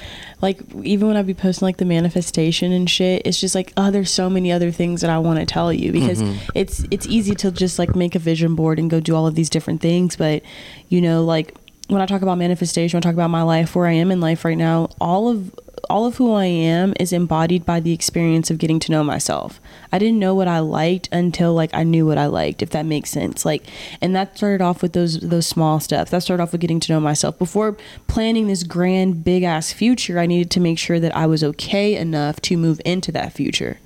like 0.42 0.60
even 0.82 1.08
when 1.08 1.18
I 1.18 1.22
be 1.22 1.34
posting 1.34 1.68
like 1.68 1.78
the 1.78 1.86
manifestation 1.86 2.72
and 2.72 2.90
shit, 2.90 3.22
it's 3.26 3.40
just 3.40 3.54
like, 3.54 3.72
oh, 3.78 3.92
there's 3.92 4.10
so 4.10 4.30
many 4.30 4.52
other 4.52 4.72
things 4.72 5.02
that 5.02 5.10
I 5.10 5.20
want 5.20 5.40
to 5.40 5.46
tell 5.46 5.72
you 5.72 5.92
because 5.92 6.22
mm-hmm. 6.22 6.50
it's 6.56 6.86
it's 6.90 7.06
easy 7.06 7.36
to 7.36 7.52
just 7.52 7.78
like 7.78 7.96
make 7.96 8.16
a 8.16 8.20
vision 8.20 8.56
board 8.56 8.80
and 8.80 8.90
go 8.90 9.00
do 9.00 9.16
all 9.16 9.28
of 9.28 9.36
these 9.36 9.50
different 9.50 9.82
things. 9.82 10.16
But 10.16 10.42
you 10.90 11.02
know, 11.02 11.24
like 11.24 11.56
when 11.88 12.02
I 12.02 12.06
talk 12.08 12.24
about 12.24 12.38
manifestation, 12.38 12.98
when 12.98 13.02
I 13.02 13.06
talk 13.06 13.14
about 13.14 13.30
my 13.30 13.44
life, 13.44 13.76
where 13.76 13.86
I 13.86 13.94
am 13.94 14.10
in 14.10 14.20
life 14.20 14.44
right 14.44 14.58
now, 14.58 14.90
all 15.00 15.28
of 15.28 15.54
all 15.90 16.06
of 16.06 16.18
who 16.18 16.34
I 16.34 16.46
am 16.46 16.94
is 17.00 17.14
embodied 17.14 17.66
by 17.66 17.80
the 17.80 17.94
experience 17.94 18.50
of 18.50 18.58
getting 18.58 18.80
to 18.82 18.92
know 18.92 19.04
myself. 19.04 19.60
I 19.92 20.00
didn't 20.00 20.20
know 20.20 20.36
what 20.36 20.48
I 20.48 20.60
liked 20.60 21.10
until 21.12 21.54
like 21.54 21.74
I 21.74 21.84
knew 21.84 22.06
what 22.06 22.18
I 22.18 22.28
liked, 22.28 22.62
if 22.62 22.70
that 22.72 22.86
makes 22.86 23.10
sense. 23.10 23.46
Like 23.46 23.64
and 24.02 24.16
that 24.16 24.38
started 24.38 24.62
off 24.62 24.82
with 24.82 24.94
those 24.94 25.20
those 25.20 25.48
small 25.48 25.80
steps. 25.80 26.12
That 26.12 26.24
started 26.24 26.44
off 26.44 26.52
with 26.52 26.62
getting 26.62 26.80
to 26.82 26.92
know 26.92 27.00
myself. 27.00 27.38
Before 27.38 27.78
planning 28.08 28.48
this 28.48 28.64
grand 28.64 29.24
big 29.24 29.44
ass 29.44 29.72
future, 29.72 30.20
I 30.20 30.26
needed 30.26 30.52
to 30.52 30.60
make 30.60 30.78
sure 30.78 31.00
that 31.00 31.16
I 31.16 31.26
was 31.26 31.44
okay 31.44 31.96
enough 31.96 32.42
to 32.42 32.58
move 32.58 32.82
into 32.86 33.12
that 33.14 33.34
future. 33.34 33.80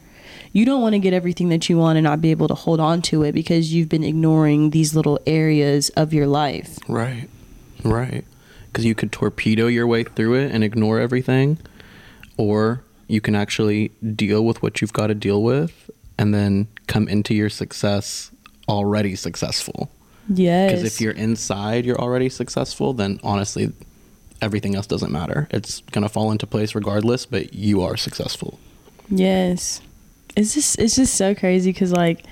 You 0.55 0.63
don't 0.63 0.81
want 0.81 0.93
to 0.93 0.99
get 0.99 1.13
everything 1.13 1.49
that 1.49 1.67
you 1.69 1.77
want 1.77 1.97
and 1.97 2.05
not 2.05 2.21
be 2.21 2.31
able 2.31 2.47
to 2.47 2.55
hold 2.55 2.79
on 2.79 3.01
to 3.03 3.23
it 3.23 3.34
because 3.34 3.73
you've 3.73 3.89
been 3.89 4.05
ignoring 4.05 4.69
these 4.69 4.95
little 4.95 5.19
areas 5.27 5.89
of 5.89 6.13
your 6.13 6.27
life. 6.27 6.79
Right. 6.88 7.27
Right. 7.84 8.23
Because 8.67 8.86
you 8.86 8.95
could 8.95 9.12
torpedo 9.12 9.67
your 9.67 9.86
way 9.86 10.03
through 10.03 10.36
it 10.36 10.51
and 10.53 10.63
ignore 10.63 10.99
everything, 10.99 11.58
or 12.38 12.84
you 13.08 13.21
can 13.21 13.36
actually 13.36 13.89
deal 14.15 14.45
with 14.45 14.62
what 14.62 14.82
you've 14.82 14.93
got 14.93 15.08
to 15.08 15.15
deal 15.15 15.43
with 15.43 15.89
and 16.17 16.34
then 16.34 16.67
come 16.88 17.08
into 17.08 17.34
your 17.34 17.50
success 17.50 18.32
already 18.67 19.15
successful. 19.15 19.91
Yes. 20.28 20.71
Because 20.71 20.86
if 20.86 21.02
you're 21.02 21.13
inside, 21.13 21.86
you're 21.86 22.00
already 22.00 22.30
successful, 22.30 22.93
then 22.93 23.19
honestly, 23.24 23.71
everything 24.41 24.76
else 24.76 24.88
doesn't 24.88 25.12
matter. 25.12 25.48
It's 25.52 25.82
going 25.91 26.04
to 26.04 26.10
fall 26.10 26.32
into 26.32 26.48
place 26.48 26.74
regardless, 26.74 27.26
but 27.26 27.54
you 27.54 27.82
are 27.82 27.95
successful. 27.95 28.60
Yes. 29.10 29.82
It's 30.36 30.54
just 30.54 30.80
it's 30.80 30.95
just 30.95 31.15
so 31.15 31.34
crazy 31.34 31.71
because 31.71 31.91
like 31.91 32.26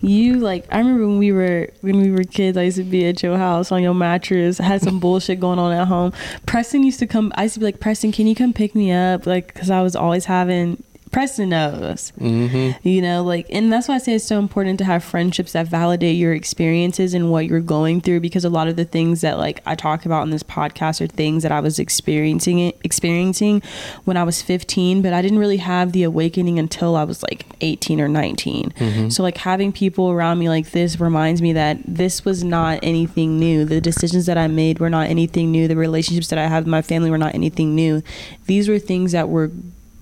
you 0.00 0.34
like 0.34 0.64
I 0.70 0.78
remember 0.78 1.06
when 1.06 1.18
we 1.18 1.32
were 1.32 1.68
when 1.80 2.00
we 2.00 2.10
were 2.10 2.22
kids 2.22 2.56
I 2.56 2.62
used 2.62 2.76
to 2.76 2.84
be 2.84 3.04
at 3.06 3.22
your 3.22 3.36
house 3.36 3.72
on 3.72 3.82
your 3.82 3.94
mattress 3.94 4.58
had 4.58 4.80
some 4.80 5.00
bullshit 5.00 5.40
going 5.40 5.58
on 5.58 5.72
at 5.72 5.88
home. 5.88 6.12
Preston 6.46 6.84
used 6.84 7.00
to 7.00 7.06
come. 7.06 7.32
I 7.34 7.44
used 7.44 7.54
to 7.54 7.60
be 7.60 7.66
like 7.66 7.80
Preston, 7.80 8.12
can 8.12 8.26
you 8.26 8.34
come 8.34 8.52
pick 8.52 8.74
me 8.74 8.92
up? 8.92 9.26
Like 9.26 9.52
because 9.52 9.70
I 9.70 9.82
was 9.82 9.96
always 9.96 10.24
having. 10.26 10.82
Preston 11.10 11.48
knows, 11.50 12.12
Mm-hmm. 12.18 12.86
you 12.88 13.00
know, 13.02 13.22
like, 13.24 13.46
and 13.50 13.72
that's 13.72 13.88
why 13.88 13.94
I 13.94 13.98
say 13.98 14.14
it's 14.14 14.24
so 14.24 14.38
important 14.38 14.78
to 14.78 14.84
have 14.84 15.02
friendships 15.02 15.52
that 15.52 15.66
validate 15.66 16.16
your 16.16 16.32
experiences 16.34 17.14
and 17.14 17.30
what 17.30 17.46
you're 17.46 17.60
going 17.60 18.00
through 18.00 18.20
because 18.20 18.44
a 18.44 18.50
lot 18.50 18.68
of 18.68 18.76
the 18.76 18.84
things 18.84 19.20
that 19.22 19.38
like 19.38 19.60
I 19.66 19.74
talk 19.74 20.04
about 20.06 20.22
in 20.22 20.30
this 20.30 20.42
podcast 20.42 21.00
are 21.00 21.06
things 21.06 21.42
that 21.42 21.52
I 21.52 21.60
was 21.60 21.78
experiencing 21.78 22.58
it 22.58 22.78
experiencing 22.84 23.62
when 24.04 24.16
I 24.16 24.24
was 24.24 24.42
15, 24.42 25.02
but 25.02 25.12
I 25.12 25.22
didn't 25.22 25.38
really 25.38 25.56
have 25.58 25.92
the 25.92 26.02
awakening 26.02 26.58
until 26.58 26.96
I 26.96 27.04
was 27.04 27.22
like 27.22 27.46
18 27.60 28.00
or 28.00 28.08
19. 28.08 29.10
So 29.10 29.22
like 29.22 29.38
having 29.38 29.72
people 29.72 30.10
around 30.10 30.38
me 30.38 30.48
like 30.48 30.70
this 30.72 31.00
reminds 31.00 31.40
me 31.42 31.52
that 31.54 31.78
this 31.86 32.24
was 32.24 32.44
not 32.44 32.80
anything 32.82 33.38
new. 33.38 33.64
The 33.64 33.80
decisions 33.80 34.26
that 34.26 34.36
I 34.38 34.46
made 34.46 34.78
were 34.78 34.90
not 34.90 35.08
anything 35.08 35.50
new. 35.50 35.68
The 35.68 35.76
relationships 35.76 36.28
that 36.28 36.38
I 36.38 36.46
have 36.46 36.64
with 36.64 36.70
my 36.70 36.82
family 36.82 37.10
were 37.10 37.18
not 37.18 37.34
anything 37.34 37.74
new. 37.74 38.02
These 38.46 38.68
were 38.68 38.78
things 38.78 39.12
that 39.12 39.28
were 39.28 39.50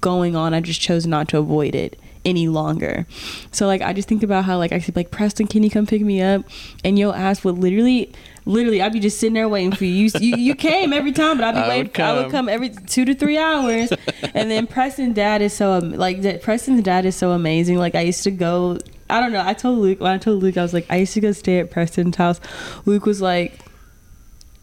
going 0.00 0.37
on. 0.37 0.54
I 0.54 0.61
just 0.61 0.80
chose 0.80 1.06
not 1.06 1.28
to 1.28 1.38
avoid 1.38 1.74
it 1.74 1.98
any 2.24 2.48
longer. 2.48 3.06
So 3.52 3.66
like 3.66 3.80
I 3.82 3.92
just 3.92 4.09
think 4.09 4.22
about 4.22 4.44
how 4.44 4.59
like 4.59 4.72
I 4.72 4.78
be 4.78 4.92
like 4.94 5.11
Preston, 5.11 5.46
can 5.46 5.62
you 5.62 5.70
come 5.70 5.87
pick 5.87 6.02
me 6.02 6.20
up? 6.20 6.44
And 6.85 6.98
your 6.98 7.14
ass 7.16 7.44
would 7.44 7.59
literally 7.59 8.12
literally 8.44 8.82
I'd 8.82 8.92
be 8.92 9.00
just 9.00 9.18
sitting 9.18 9.35
there 9.35 9.48
waiting 9.48 9.72
for 9.72 9.85
you. 9.85 9.92
You 10.06 10.11
you, 10.20 10.37
you 10.37 10.54
came 10.54 10.92
every 10.92 11.12
time, 11.12 11.38
but 11.38 11.44
I'd 11.44 11.54
be 11.54 11.61
I 11.61 11.68
waiting 11.68 11.92
would 11.92 12.00
I 12.00 12.22
would 12.22 12.30
come. 12.32 12.48
every 12.48 12.70
2 12.70 13.04
to 13.04 13.14
3 13.14 13.38
hours. 13.38 13.92
and 14.35 14.50
then 14.50 14.66
Preston's 14.66 15.14
dad 15.14 15.40
is 15.40 15.52
so 15.52 15.78
like 15.78 16.22
that 16.22 16.42
Preston's 16.42 16.82
dad 16.82 17.06
is 17.06 17.14
so 17.16 17.30
amazing. 17.30 17.78
Like 17.78 17.94
I 17.94 18.00
used 18.02 18.24
to 18.24 18.30
go 18.32 18.78
I 19.09 19.20
don't 19.20 19.32
know. 19.32 19.42
I 19.46 19.54
told 19.54 19.78
Luke 19.78 20.00
when 20.00 20.11
I 20.11 20.18
told 20.18 20.42
Luke 20.42 20.56
I 20.56 20.62
was 20.62 20.74
like 20.74 20.87
I 20.90 20.96
used 20.96 21.14
to 21.14 21.20
go 21.20 21.30
stay 21.32 21.61
at 21.61 21.70
Preston's 21.70 22.16
house. 22.16 22.40
Luke 22.87 23.06
was 23.06 23.20
like 23.22 23.61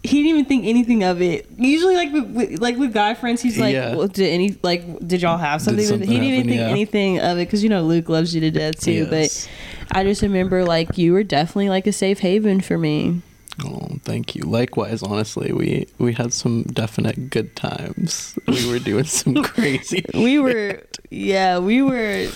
he 0.04 0.18
didn't 0.18 0.28
even 0.30 0.46
think 0.46 0.66
anything 0.66 1.04
of 1.04 1.22
it. 1.22 1.48
Usually, 1.58 1.96
like 1.96 2.12
with, 2.12 2.30
with 2.32 2.60
like 2.62 2.78
with 2.78 2.94
guy 2.94 3.14
friends, 3.14 3.42
he's 3.42 3.58
like, 3.58 3.74
Yeah. 3.74 3.96
well, 3.96 4.08
"Did 4.08 4.30
any 4.32 4.58
like 4.62 4.84
did 5.08 5.22
y'all 5.22 5.38
have 5.38 5.62
something?" 5.62 5.78
with 5.78 5.88
something 5.90 6.08
he 6.10 6.16
didn't 6.20 6.34
even 6.34 6.48
think 6.48 6.60
Yeah. 6.60 6.68
anything 6.68 7.20
of 7.20 7.38
it 7.38 7.46
because 7.48 7.64
you 7.64 7.70
know 7.70 7.84
Luke 7.84 8.10
loves 8.10 8.36
you 8.36 8.42
to 8.42 8.52
death 8.52 8.80
too. 8.82 9.08
Yes. 9.10 9.48
But 9.90 9.98
I 9.98 10.04
just 10.04 10.22
remember 10.22 10.66
like 10.66 10.98
you 10.98 11.14
were 11.14 11.24
definitely 11.24 11.70
like 11.70 11.88
a 11.88 11.94
safe 11.94 12.20
haven 12.20 12.60
for 12.62 12.78
me. 12.78 13.22
Oh, 13.64 13.88
thank 14.04 14.36
you. 14.36 14.42
Likewise, 14.44 15.04
honestly, 15.04 15.54
we 15.54 15.88
we 16.00 16.14
had 16.14 16.34
some 16.34 16.64
definite 16.64 17.30
good 17.30 17.56
times. 17.56 18.38
We 18.48 18.70
were 18.70 18.80
doing 18.80 19.04
some 19.06 19.36
crazy. 19.44 20.04
We 20.14 20.40
were, 20.40 20.82
yeah, 21.12 21.60
we 21.60 21.82
were, 21.84 22.28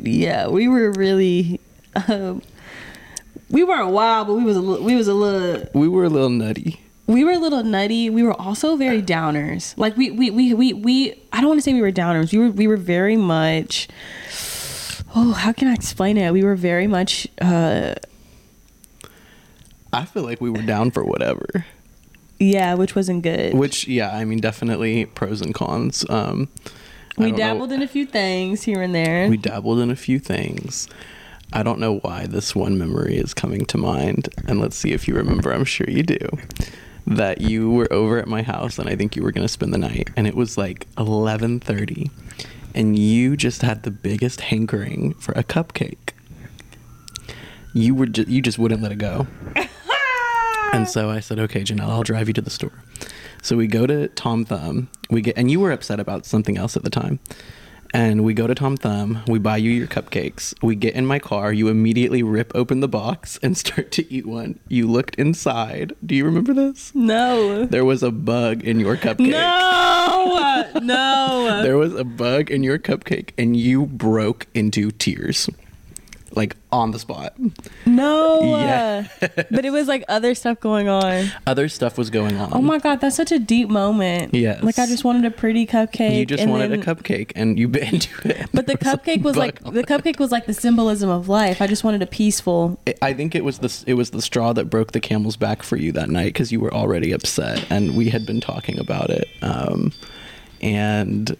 yeah, 0.00 0.46
we 0.48 0.68
were 0.68 0.92
really. 0.92 1.60
Um, 2.08 2.42
we 3.50 3.64
weren't 3.64 3.90
wild, 3.90 4.26
but 4.28 4.34
we 4.34 4.44
was 4.44 4.56
a 4.56 4.60
li- 4.60 4.80
we 4.80 4.94
was 4.96 5.08
a 5.08 5.14
little 5.14 5.68
We 5.74 5.88
were 5.88 6.04
a 6.04 6.08
little 6.08 6.28
nutty. 6.30 6.80
we 7.06 7.24
were 7.24 7.32
a 7.32 7.38
little 7.38 7.62
nutty. 7.62 8.10
We 8.10 8.22
were 8.22 8.34
also 8.34 8.76
very 8.76 9.02
downers. 9.02 9.74
Like 9.76 9.96
we 9.96 10.10
we 10.10 10.30
we 10.30 10.54
we, 10.54 10.72
we 10.72 11.14
I 11.32 11.40
don't 11.40 11.48
want 11.48 11.58
to 11.58 11.62
say 11.62 11.72
we 11.72 11.80
were 11.82 11.92
downers. 11.92 12.32
We 12.32 12.38
were 12.38 12.50
we 12.50 12.66
were 12.66 12.76
very 12.76 13.16
much 13.16 13.88
Oh, 15.16 15.32
how 15.32 15.52
can 15.52 15.68
I 15.68 15.74
explain 15.74 16.16
it? 16.18 16.30
We 16.32 16.44
were 16.44 16.54
very 16.56 16.86
much 16.86 17.26
uh 17.40 17.94
I 19.92 20.04
feel 20.04 20.22
like 20.22 20.40
we 20.40 20.50
were 20.50 20.62
down 20.62 20.90
for 20.90 21.02
whatever. 21.02 21.64
yeah, 22.38 22.74
which 22.74 22.94
wasn't 22.94 23.22
good. 23.22 23.54
Which, 23.54 23.88
yeah, 23.88 24.14
I 24.14 24.24
mean, 24.26 24.38
definitely 24.38 25.06
pros 25.06 25.40
and 25.40 25.54
cons. 25.54 26.04
Um, 26.10 26.48
we 27.16 27.30
don't 27.30 27.30
know- 27.32 27.36
dabbled 27.38 27.72
in 27.72 27.82
a 27.82 27.88
few 27.88 28.04
things 28.04 28.62
here 28.64 28.82
and 28.82 28.94
there. 28.94 29.28
We 29.30 29.38
dabbled 29.38 29.78
in 29.80 29.90
a 29.90 29.96
few 29.96 30.18
things. 30.18 30.88
I 31.52 31.62
don't 31.62 31.78
know 31.80 31.98
why 31.98 32.26
this 32.26 32.54
one 32.54 32.78
memory 32.78 33.16
is 33.16 33.32
coming 33.34 33.64
to 33.66 33.78
mind, 33.78 34.28
and 34.46 34.60
let's 34.60 34.76
see 34.76 34.92
if 34.92 35.08
you 35.08 35.14
remember. 35.14 35.52
I'm 35.52 35.64
sure 35.64 35.88
you 35.88 36.02
do. 36.02 36.18
That 37.06 37.40
you 37.40 37.70
were 37.70 37.90
over 37.90 38.18
at 38.18 38.28
my 38.28 38.42
house, 38.42 38.78
and 38.78 38.88
I 38.88 38.94
think 38.96 39.16
you 39.16 39.22
were 39.22 39.32
gonna 39.32 39.48
spend 39.48 39.72
the 39.72 39.78
night, 39.78 40.10
and 40.16 40.26
it 40.26 40.34
was 40.34 40.58
like 40.58 40.86
11:30, 40.96 42.10
and 42.74 42.98
you 42.98 43.34
just 43.36 43.62
had 43.62 43.82
the 43.82 43.90
biggest 43.90 44.42
hankering 44.42 45.14
for 45.14 45.32
a 45.32 45.42
cupcake. 45.42 46.12
You 47.72 47.94
were 47.94 48.06
ju- 48.06 48.26
you 48.28 48.42
just 48.42 48.58
wouldn't 48.58 48.82
let 48.82 48.92
it 48.92 48.98
go. 48.98 49.26
And 50.70 50.86
so 50.86 51.08
I 51.08 51.20
said, 51.20 51.38
okay, 51.38 51.62
Janell, 51.62 51.88
I'll 51.88 52.02
drive 52.02 52.28
you 52.28 52.34
to 52.34 52.42
the 52.42 52.50
store. 52.50 52.82
So 53.40 53.56
we 53.56 53.66
go 53.66 53.86
to 53.86 54.08
Tom 54.08 54.44
Thumb. 54.44 54.88
We 55.08 55.22
get, 55.22 55.38
and 55.38 55.50
you 55.50 55.60
were 55.60 55.72
upset 55.72 55.98
about 55.98 56.26
something 56.26 56.58
else 56.58 56.76
at 56.76 56.82
the 56.84 56.90
time. 56.90 57.20
And 57.94 58.22
we 58.22 58.34
go 58.34 58.46
to 58.46 58.54
Tom 58.54 58.76
Thumb. 58.76 59.22
We 59.26 59.38
buy 59.38 59.56
you 59.56 59.70
your 59.70 59.86
cupcakes. 59.86 60.54
We 60.62 60.76
get 60.76 60.94
in 60.94 61.06
my 61.06 61.18
car. 61.18 61.52
You 61.52 61.68
immediately 61.68 62.22
rip 62.22 62.52
open 62.54 62.80
the 62.80 62.88
box 62.88 63.38
and 63.42 63.56
start 63.56 63.90
to 63.92 64.12
eat 64.12 64.26
one. 64.26 64.58
You 64.68 64.86
looked 64.86 65.14
inside. 65.16 65.94
Do 66.04 66.14
you 66.14 66.24
remember 66.24 66.52
this? 66.52 66.92
No. 66.94 67.64
There 67.64 67.84
was 67.84 68.02
a 68.02 68.10
bug 68.10 68.62
in 68.62 68.78
your 68.78 68.96
cupcake. 68.96 69.30
No. 69.30 70.38
Uh, 70.74 70.80
no. 70.80 71.62
There 71.68 71.78
was 71.78 71.94
a 71.94 72.04
bug 72.04 72.50
in 72.50 72.62
your 72.62 72.78
cupcake, 72.78 73.30
and 73.36 73.56
you 73.56 73.86
broke 73.86 74.46
into 74.54 74.90
tears, 74.90 75.48
like 76.32 76.56
on 76.70 76.90
the 76.90 76.98
spot. 76.98 77.34
No. 77.86 78.40
Yeah. 78.56 79.08
but 79.20 79.64
it 79.64 79.70
was 79.70 79.88
like 79.88 80.04
other 80.08 80.34
stuff 80.34 80.60
going 80.60 80.88
on. 80.88 81.30
Other 81.46 81.68
stuff 81.68 81.96
was 81.98 82.10
going 82.10 82.36
on. 82.36 82.50
Oh 82.52 82.60
my 82.60 82.78
god, 82.78 83.00
that's 83.00 83.16
such 83.16 83.32
a 83.32 83.38
deep 83.38 83.68
moment. 83.68 84.34
Yes. 84.34 84.62
Like 84.62 84.78
I 84.78 84.86
just 84.86 85.04
wanted 85.04 85.24
a 85.24 85.30
pretty 85.30 85.66
cupcake. 85.66 86.16
You 86.18 86.26
just 86.26 86.46
wanted 86.46 86.70
then- 86.70 86.82
a 86.82 86.84
cupcake, 86.84 87.32
and 87.34 87.58
you 87.58 87.68
bit 87.68 87.92
into 87.92 88.28
it. 88.28 88.48
But 88.52 88.66
the 88.66 88.76
There 88.80 88.92
was 88.92 88.94
a 88.94 88.98
cupcake 88.98 89.22
was 89.22 89.36
like 89.36 89.62
the 89.62 89.80
it. 89.80 89.86
cupcake 89.86 90.18
was 90.18 90.30
like 90.32 90.46
the 90.46 90.54
symbolism 90.54 91.08
of 91.10 91.28
life. 91.28 91.60
I 91.62 91.66
just 91.66 91.84
wanted 91.84 92.02
a 92.02 92.06
peaceful. 92.06 92.78
I 93.02 93.12
think 93.12 93.34
it 93.34 93.44
was 93.44 93.58
the 93.58 93.84
it 93.86 93.94
was 93.94 94.10
the 94.10 94.22
straw 94.22 94.52
that 94.52 94.66
broke 94.66 94.92
the 94.92 95.00
camel's 95.00 95.36
back 95.36 95.62
for 95.62 95.76
you 95.76 95.92
that 95.92 96.10
night 96.10 96.26
because 96.26 96.52
you 96.52 96.60
were 96.60 96.72
already 96.72 97.12
upset, 97.12 97.64
and 97.70 97.96
we 97.96 98.10
had 98.10 98.26
been 98.26 98.40
talking 98.40 98.78
about 98.78 99.10
it. 99.10 99.28
Um, 99.42 99.92
and 100.60 101.36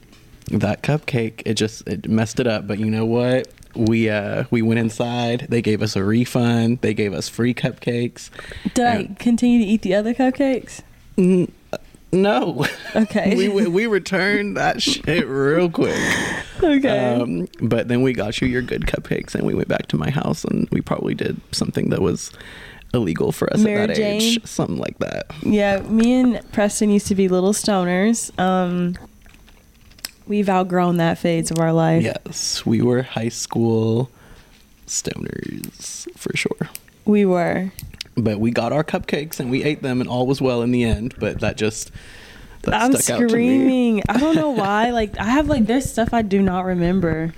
that 0.49 0.82
cupcake, 0.82 1.42
it 1.44 1.55
just 1.55 1.86
it 1.86 2.09
messed 2.09 2.40
it 2.40 2.46
up. 2.46 2.66
But 2.66 2.78
you 2.78 2.86
know 2.86 3.05
what? 3.07 3.49
We 3.74 4.09
uh 4.09 4.44
we 4.51 4.62
went 4.62 4.80
inside. 4.80 5.46
They 5.49 5.62
gave 5.62 5.82
us 5.82 5.94
a 5.96 6.03
refund. 6.03 6.80
They 6.80 6.94
gave 6.94 7.12
us 7.12 7.28
free 7.28 7.55
cupcakes. 7.55 8.30
Did 8.74 8.86
I 8.86 9.05
continue 9.18 9.59
to 9.61 9.64
eat 9.64 9.82
the 9.82 9.94
other 9.94 10.14
cupcakes? 10.14 10.82
No. 12.12 12.64
Okay. 12.96 13.34
we 13.36 13.49
we 13.49 13.66
we 13.66 13.86
returned 13.86 14.57
that 14.57 14.80
shit 14.82 15.26
real 15.26 15.70
quick. 15.70 15.96
Okay. 16.62 17.14
Um, 17.14 17.46
but 17.61 17.88
then 17.88 18.03
we 18.03 18.12
got 18.12 18.40
you 18.40 18.49
your 18.49 18.62
good 18.62 18.86
cupcakes, 18.86 19.34
and 19.34 19.46
we 19.46 19.55
went 19.55 19.68
back 19.68 19.86
to 19.88 19.96
my 19.96 20.11
house, 20.11 20.44
and 20.44 20.68
we 20.70 20.80
probably 20.80 21.14
did 21.14 21.40
something 21.53 21.90
that 21.90 22.01
was 22.01 22.32
illegal 22.94 23.32
for 23.32 23.53
us 23.53 23.61
Mary 23.61 23.82
at 23.82 23.88
that 23.88 23.96
Jane? 23.96 24.22
age, 24.22 24.46
something 24.46 24.78
like 24.78 24.99
that. 24.99 25.26
yeah, 25.42 25.80
me 25.82 26.14
and 26.14 26.53
Preston 26.53 26.90
used 26.90 27.07
to 27.09 27.14
be 27.14 27.28
little 27.28 27.53
stoners. 27.53 28.36
Um, 28.40 28.96
we've 30.29 30.49
outgrown 30.49 30.99
that 30.99 31.18
phase 31.18 31.51
of 31.51 31.59
our 31.59 31.72
life. 31.72 32.03
Yes, 32.03 32.64
we 32.64 32.83
were 32.83 33.03
high 33.03 33.29
school 33.31 34.11
stoners 34.87 36.07
for 36.16 36.37
sure. 36.37 36.70
We 37.05 37.24
were. 37.24 37.72
But 38.16 38.41
we 38.41 38.51
got 38.51 38.72
our 38.72 38.85
cupcakes 38.85 39.39
and 39.41 39.51
we 39.51 39.62
ate 39.64 39.83
them, 39.83 40.01
and 40.01 40.09
all 40.09 40.26
was 40.26 40.41
well 40.41 40.62
in 40.62 40.70
the 40.72 40.85
end. 40.85 41.14
But 41.18 41.41
that 41.41 41.57
just 41.57 41.91
that 42.62 42.74
I'm 42.74 42.93
stuck 42.93 43.11
out 43.14 43.18
to 43.18 43.24
me. 43.24 43.29
screaming. 43.31 44.03
I 44.09 44.18
don't 44.18 44.35
know 44.35 44.51
why. 44.62 44.91
Like 44.91 45.18
I 45.18 45.24
have 45.24 45.49
like 45.49 45.66
there's 45.66 45.91
stuff 45.91 46.12
I 46.12 46.22
do 46.22 46.43
not 46.43 46.64
remember. 46.64 47.33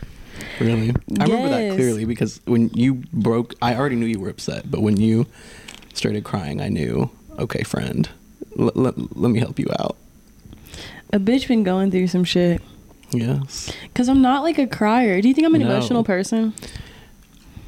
Really, 0.58 0.90
I 1.18 1.24
remember 1.24 1.48
that 1.50 1.74
clearly 1.76 2.06
because 2.06 2.40
when 2.46 2.70
you 2.70 2.94
broke, 3.12 3.54
I 3.60 3.74
already 3.74 3.96
knew 3.96 4.06
you 4.06 4.20
were 4.20 4.30
upset. 4.30 4.70
But 4.70 4.80
when 4.80 4.96
you 4.98 5.26
started 5.94 6.24
crying, 6.24 6.60
I 6.60 6.68
knew. 6.68 7.10
Okay, 7.38 7.62
friend, 7.62 8.08
l- 8.58 8.72
l- 8.74 8.94
let 9.14 9.30
me 9.30 9.38
help 9.38 9.58
you 9.58 9.66
out. 9.78 9.96
A 11.12 11.18
bitch 11.18 11.48
been 11.48 11.62
going 11.62 11.90
through 11.90 12.08
some 12.08 12.24
shit. 12.24 12.60
Yes. 13.12 13.72
Cause 13.94 14.08
I'm 14.08 14.22
not 14.22 14.42
like 14.42 14.58
a 14.58 14.66
crier. 14.66 15.20
Do 15.20 15.28
you 15.28 15.34
think 15.34 15.46
I'm 15.46 15.54
an 15.54 15.62
No. 15.62 15.70
emotional 15.70 16.04
person? 16.04 16.52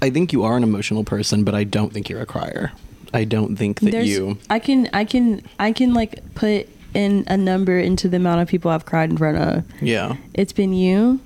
I 0.01 0.11
think 0.11 0.32
you 0.32 0.43
are 0.45 0.57
an 0.57 0.62
emotional 0.62 1.05
person, 1.05 1.45
but 1.45 1.55
I 1.55 1.64
don't 1.64 1.93
think 1.93 2.09
you're 2.09 2.20
a 2.20 2.26
crier. 2.26 2.72
I 3.14 3.24
don't 3.24 3.57
think 3.57 3.80
that 3.80 3.90
There's- 3.93 4.09
you. 4.09 4.38
I 4.51 4.59
can 4.59 4.88
I 4.93 5.05
can 5.05 5.43
I 5.59 5.72
can 5.72 5.95
like 5.95 6.22
put 6.34 6.66
in 6.95 7.24
a 7.26 7.36
number 7.36 7.78
into 7.78 8.09
the 8.09 8.16
amount 8.16 8.40
of 8.40 8.49
people 8.49 8.70
I've 8.70 8.84
cried 8.86 9.11
in 9.11 9.16
front 9.16 9.38
of. 9.38 9.64
Yeah. 9.80 10.16
It's 10.34 10.53
been 10.53 10.72
you. 10.72 11.20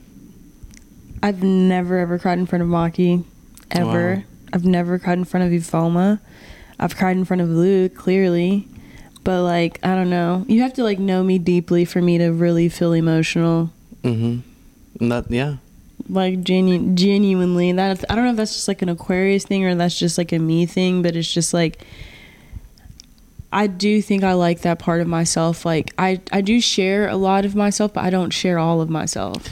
I've 1.23 1.43
never 1.43 1.99
ever 1.99 2.19
cried 2.19 2.39
in 2.39 2.47
front 2.47 2.62
of 2.62 2.69
Maki, 2.69 3.25
ever. 3.71 4.17
Wow. 4.17 4.23
I've 4.53 4.64
never 4.64 4.99
cried 4.99 5.19
in 5.19 5.25
front 5.25 5.47
of 5.47 5.53
Ufoma. 5.53 6.21
I've 6.79 6.97
cried 6.97 7.17
in 7.17 7.25
front 7.25 7.41
of 7.43 7.49
Luke, 7.49 7.95
clearly. 7.95 8.69
But 9.25 9.43
like, 9.43 9.81
I 9.83 9.95
don't 9.97 10.11
know. 10.11 10.45
You 10.47 10.62
have 10.62 10.75
to 10.75 10.85
like 10.85 10.99
know 10.99 11.25
me 11.25 11.39
deeply 11.39 11.85
for 11.85 12.01
me 12.03 12.19
to 12.19 12.29
really 12.29 12.69
feel 12.69 12.93
emotional. 12.93 13.71
Mm-hmm. 14.09 15.01
And 15.01 15.13
that, 15.13 15.31
yeah. 15.31 15.57
Like 16.09 16.43
genu- 16.43 16.95
genuinely. 16.95 17.73
That 17.73 18.05
I 18.11 18.15
don't 18.15 18.25
know 18.25 18.31
if 18.31 18.37
that's 18.37 18.55
just 18.55 18.69
like 18.69 18.83
an 18.83 18.89
Aquarius 18.89 19.45
thing 19.45 19.65
or 19.65 19.75
that's 19.75 19.99
just 19.99 20.19
like 20.19 20.33
a 20.33 20.39
me 20.39 20.67
thing, 20.67 21.03
but 21.03 21.17
it's 21.17 21.33
just 21.33 21.53
like 21.53 21.85
I 23.53 23.67
do 23.67 24.03
think 24.03 24.23
I 24.23 24.35
like 24.35 24.61
that 24.61 24.79
part 24.79 25.01
of 25.01 25.07
myself. 25.07 25.65
Like 25.65 25.95
I 25.99 26.21
I 26.31 26.41
do 26.41 26.61
share 26.61 27.09
a 27.09 27.17
lot 27.17 27.45
of 27.45 27.55
myself, 27.55 27.95
but 27.95 28.05
I 28.05 28.11
don't 28.11 28.31
share 28.31 28.59
all 28.59 28.81
of 28.81 28.91
myself. 28.91 29.49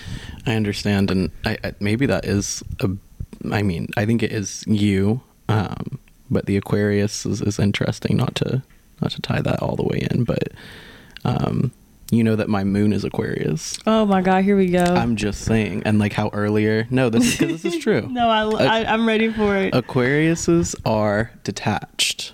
I 0.47 0.55
understand, 0.55 1.11
and 1.11 1.31
I, 1.45 1.57
I 1.65 1.75
maybe 1.81 2.07
that 2.07 2.25
is 2.25 2.63
a. 2.81 2.91
I 3.51 3.63
mean, 3.63 3.89
I 3.97 4.07
think 4.07 4.23
it 4.23 4.33
is 4.33 4.65
you, 4.67 5.23
um, 5.49 5.99
but 6.31 6.47
the 6.47 6.57
Aquarius 6.57 7.25
is, 7.27 7.41
is 7.41 7.59
interesting. 7.59 8.17
Not 8.17 8.35
to 8.37 8.63
not 9.01 9.13
to 9.13 9.23
tie 9.23 9.41
that 9.41 9.63
all 9.63 9.77
the 9.77 9.85
way 9.85 10.07
in, 10.11 10.25
but 10.25 10.49
um, 11.25 11.73
you 12.11 12.23
know 12.23 12.37
that 12.37 12.49
my 12.49 12.65
moon 12.65 12.93
is 12.93 13.05
Aquarius. 13.05 13.79
Oh 13.87 14.05
my 14.07 14.21
god, 14.21 14.45
here 14.45 14.57
we 14.57 14.69
go. 14.69 14.85
I'm 14.85 15.17
just 15.17 15.43
saying, 15.43 15.83
and 15.85 15.99
like 15.99 16.13
how 16.13 16.31
earlier. 16.33 16.87
No, 16.91 17.11
this 17.11 17.25
is 17.27 17.39
because 17.39 17.63
this 17.63 17.75
is 17.75 17.83
true. 17.83 18.03
no, 18.11 18.29
I, 18.29 18.43
I 18.65 18.93
I'm 18.93 19.07
ready 19.07 19.33
for 19.33 19.57
it. 19.57 19.75
Aquariuses 19.75 20.75
are 20.85 21.31
detached. 21.43 22.33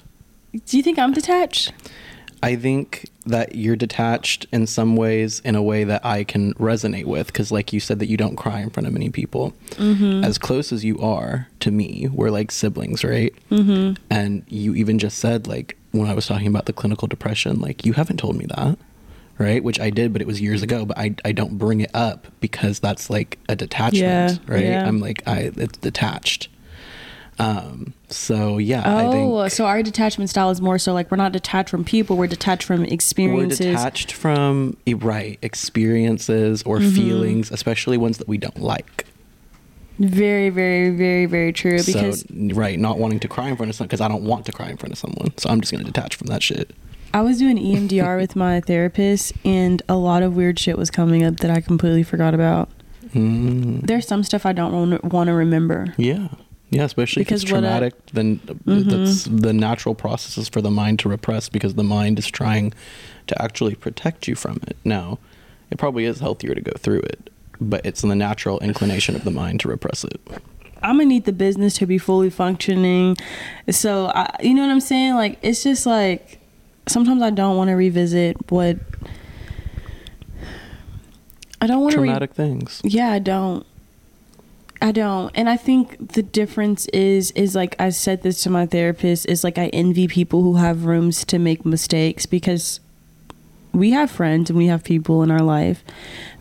Do 0.67 0.77
you 0.77 0.83
think 0.83 0.99
I'm 0.99 1.13
detached? 1.13 1.73
I 2.43 2.57
think 2.57 3.11
that 3.27 3.55
you're 3.55 3.77
detached 3.77 4.47
in 4.51 4.67
some 4.67 4.97
ways 4.97 5.41
in 5.41 5.55
a 5.55 5.63
way 5.63 5.85
that 5.85 6.05
I 6.05 6.25
can 6.25 6.55
resonate 6.55 7.05
with 7.05 7.27
because, 7.27 7.53
like 7.53 7.73
you 7.73 7.81
said, 7.81 7.99
that 7.99 8.09
you 8.09 8.17
don't 8.17 8.37
cry 8.37 8.61
in 8.61 8.71
front 8.71 8.87
of 8.87 8.93
many 8.93 9.11
people. 9.11 9.53
Mm-hmm. 9.73 10.25
As 10.25 10.39
close 10.39 10.73
as 10.73 10.85
you 10.85 10.99
are 11.01 11.49
to 11.61 11.71
me, 11.71 12.09
we're 12.11 12.31
like 12.31 12.51
siblings, 12.51 13.05
right? 13.05 13.35
Mm-hmm. 13.51 14.03
And 14.11 14.43
you 14.49 14.75
even 14.75 14.99
just 14.99 15.19
said, 15.19 15.47
like, 15.47 15.77
when 15.93 16.09
I 16.09 16.15
was 16.15 16.27
talking 16.27 16.47
about 16.47 16.65
the 16.65 16.73
clinical 16.73 17.09
depression, 17.09 17.61
like, 17.61 17.85
you 17.85 17.93
haven't 17.93 18.17
told 18.17 18.37
me 18.37 18.47
that, 18.47 18.79
right? 19.41 19.65
Which 19.65 19.81
I 19.81 19.91
did, 19.91 20.13
but 20.13 20.23
it 20.23 20.29
was 20.29 20.41
years 20.41 20.63
ago. 20.63 20.85
But 20.85 20.99
I, 20.99 21.17
I 21.25 21.33
don't 21.33 21.59
bring 21.59 21.81
it 21.81 21.91
up 21.95 22.29
because 22.41 22.79
that's 22.79 23.11
like 23.11 23.39
a 23.49 23.57
detachment, 23.57 24.01
Yeah, 24.03 24.37
right? 24.47 24.65
yeah. 24.65 24.87
I'm 24.87 25.01
like, 25.01 25.23
I, 25.27 25.51
it's 25.57 25.79
detached. 25.79 26.49
Um, 27.39 27.95
so 28.11 28.59
yeah, 28.59 28.81
I 28.81 29.09
think 29.11 29.31
Oh, 29.33 29.49
so 29.49 29.65
our 29.65 29.83
detachment 29.83 30.29
style 30.29 30.51
is 30.51 30.61
more 30.61 30.79
so 30.79 30.93
like 30.93 31.11
we're 31.11 31.17
not 31.17 31.33
detached 31.33 31.71
from 31.71 31.85
people, 31.85 32.19
we're 32.19 32.27
detached 32.27 32.65
from 32.65 32.81
we're 32.83 32.93
experiences. 32.93 33.59
detached 33.59 34.13
from 34.13 34.77
right 34.99 35.39
experiences 35.41 36.63
or 36.65 36.81
Mm-hmm. 36.81 36.95
feelings 36.95 37.51
especially 37.51 37.97
ones 37.97 38.19
that 38.19 38.29
we 38.29 38.37
don't 38.37 38.61
like 38.61 39.07
Very, 39.99 40.51
very, 40.51 40.91
very, 40.91 41.25
very 41.25 41.53
true. 41.55 41.83
Because 41.83 42.21
so 42.21 42.27
right 42.55 42.79
not 42.79 42.99
wanting 42.99 43.21
to 43.21 43.29
cry 43.29 43.49
in 43.49 43.57
front 43.57 43.71
of 43.71 43.77
someone 43.77 43.89
because 43.89 44.03
i 44.03 44.09
don't 44.09 44.25
want 44.25 44.45
to 44.45 44.53
cry 44.53 44.69
in 44.69 44.77
front 44.77 44.93
of 44.93 44.99
someone 44.99 45.33
so 45.39 45.49
i'm 45.49 45.63
just 45.63 45.73
going 45.73 45.83
to 45.85 45.91
detach 45.91 46.17
from 46.17 46.27
that 46.27 46.43
shit 46.43 46.73
I 47.13 47.23
was 47.23 47.39
doing 47.39 47.57
EMDR 47.59 48.19
with 48.21 48.37
my 48.37 48.61
therapist, 48.61 49.33
and 49.45 49.83
a 49.89 49.97
lot 49.97 50.23
of 50.23 50.37
weird 50.37 50.59
shit 50.59 50.79
was 50.79 50.91
coming 50.91 51.25
up 51.25 51.39
that 51.39 51.51
I 51.51 51.61
completely 51.61 52.03
forgot 52.05 52.35
about. 52.35 52.69
mm, 53.15 53.85
There's 53.87 54.07
some 54.07 54.23
stuff 54.23 54.47
I 54.47 54.53
don't 54.53 55.03
want 55.13 55.27
to 55.29 55.33
remember. 55.35 55.95
yeah 55.97 56.29
yeah 56.73 56.85
especially 56.85 57.23
because 57.23 57.43
Because 57.43 57.53
what 57.53 57.65
I- 57.65 57.69
traumatic 57.81 58.07
then 58.13 58.39
uh, 58.49 58.53
Mm-hmm. 58.53 58.89
that's 58.91 59.25
the 59.25 59.53
natural 59.53 59.97
processes 59.97 60.49
for 60.49 60.61
the 60.63 60.71
mind 60.71 61.01
to 61.01 61.09
repress 61.09 61.49
because 61.49 61.75
the 61.75 61.83
mind 61.83 62.17
is 62.21 62.29
trying 62.29 62.73
to 63.27 63.43
actually 63.43 63.75
protect 63.75 64.29
you 64.29 64.37
from 64.37 64.61
it 64.69 64.77
now 64.85 65.19
it 65.73 65.79
probably 65.79 66.05
is 66.05 66.21
healthier 66.21 66.55
to 66.55 66.61
go 66.61 66.71
through 66.79 67.01
it 67.01 67.29
but 67.61 67.85
it's 67.85 68.03
the 68.03 68.15
natural 68.15 68.61
inclination 68.61 69.17
of 69.17 69.25
the 69.25 69.33
mind 69.33 69.59
to 69.61 69.69
repress 69.69 70.05
it 70.05 70.21
I'm 70.81 70.95
gonna 70.99 71.07
need 71.07 71.25
the 71.25 71.33
business 71.33 71.75
to 71.79 71.87
be 71.87 71.99
fully 71.99 72.31
functioning. 72.31 73.17
So, 73.69 74.07
I, 74.15 74.35
you 74.41 74.55
know 74.55 74.63
what 74.63 74.71
I'm 74.71 74.81
saying? 74.81 75.15
Like, 75.15 75.39
it's 75.43 75.63
just 75.63 75.85
like 75.85 76.40
sometimes 76.91 77.23
I 77.23 77.31
don't 77.31 77.57
want 77.57 77.69
to 77.69 77.75
revisit 77.75 78.51
what 78.51 78.77
I 81.61 81.67
don't 81.67 81.81
want 81.81 81.95
to. 81.95 82.01
Re- 82.01 82.09
traumatic 82.09 82.35
things 82.35 82.81
yeah, 82.85 83.11
I 83.11 83.19
don't. 83.19 83.67
I 84.83 84.93
don't. 84.93 85.31
And 85.35 85.49
I 85.49 85.59
think 85.59 86.13
the 86.15 86.23
difference 86.23 86.87
is 86.89 87.33
is 87.33 87.55
like 87.55 87.77
I 87.79 87.91
said 87.91 88.23
this 88.23 88.43
to 88.45 88.51
my 88.51 88.67
therapist 88.67 89.27
is 89.27 89.45
like 89.45 89.59
I 89.59 89.67
envy 89.69 90.09
people 90.09 90.43
who 90.43 90.57
have 90.57 90.87
rooms 90.87 91.25
to 91.27 91.39
make 91.39 91.67
mistakes 91.67 92.25
because 92.25 92.81
we 93.73 93.91
have 93.91 94.11
friends 94.11 94.51
and 94.51 94.59
we 94.59 94.67
have 94.67 94.83
people 94.83 95.23
in 95.23 95.31
our 95.31 95.43
life 95.43 95.85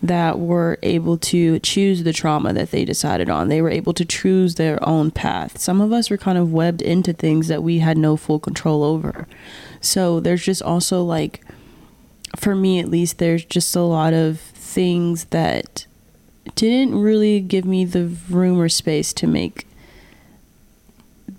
that 0.02 0.40
were 0.40 0.80
able 0.82 1.18
to 1.18 1.60
choose 1.60 2.04
the 2.04 2.14
trauma 2.14 2.54
that 2.54 2.72
they 2.72 2.86
decided 2.86 3.30
on. 3.30 3.48
They 3.48 3.62
were 3.62 3.70
able 3.70 3.94
to 3.94 4.06
choose 4.06 4.56
their 4.56 4.80
own 4.88 5.12
path. 5.12 5.60
Some 5.60 5.82
of 5.82 5.94
us 5.94 6.10
were 6.10 6.18
kind 6.18 6.38
of 6.38 6.52
webbed 6.52 6.82
into 6.82 7.14
things 7.14 7.48
that 7.48 7.64
we 7.64 7.80
had 7.80 7.98
no 7.98 8.18
full 8.18 8.40
control 8.40 8.84
over. 8.84 9.28
So 9.82 10.20
there's 10.20 10.44
just 10.44 10.62
also 10.62 11.04
like, 11.04 11.44
for 12.36 12.56
me 12.56 12.80
at 12.80 12.90
least, 12.90 13.18
there's 13.18 13.46
just 13.46 13.76
a 13.76 13.82
lot 13.82 14.14
of 14.14 14.40
things 14.40 15.26
that 15.26 15.86
didn't 16.56 17.00
really 17.00 17.40
give 17.40 17.66
me 17.66 17.86
the 17.86 18.06
room 18.30 18.60
or 18.60 18.70
space 18.70 19.14
to 19.14 19.28
make 19.28 19.68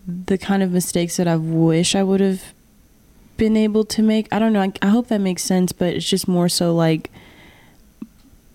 the 0.06 0.38
kind 0.38 0.62
of 0.62 0.72
mistakes 0.72 1.16
that 1.16 1.28
I 1.28 1.36
wish 1.36 1.94
I 1.94 2.02
would 2.02 2.20
have 2.20 2.54
been 3.40 3.56
able 3.56 3.84
to 3.86 4.02
make. 4.02 4.28
I 4.30 4.38
don't 4.38 4.52
know. 4.52 4.60
I, 4.62 4.70
I 4.82 4.88
hope 4.88 5.08
that 5.08 5.20
makes 5.20 5.42
sense, 5.42 5.72
but 5.72 5.94
it's 5.94 6.08
just 6.08 6.28
more 6.28 6.48
so 6.48 6.74
like 6.74 7.10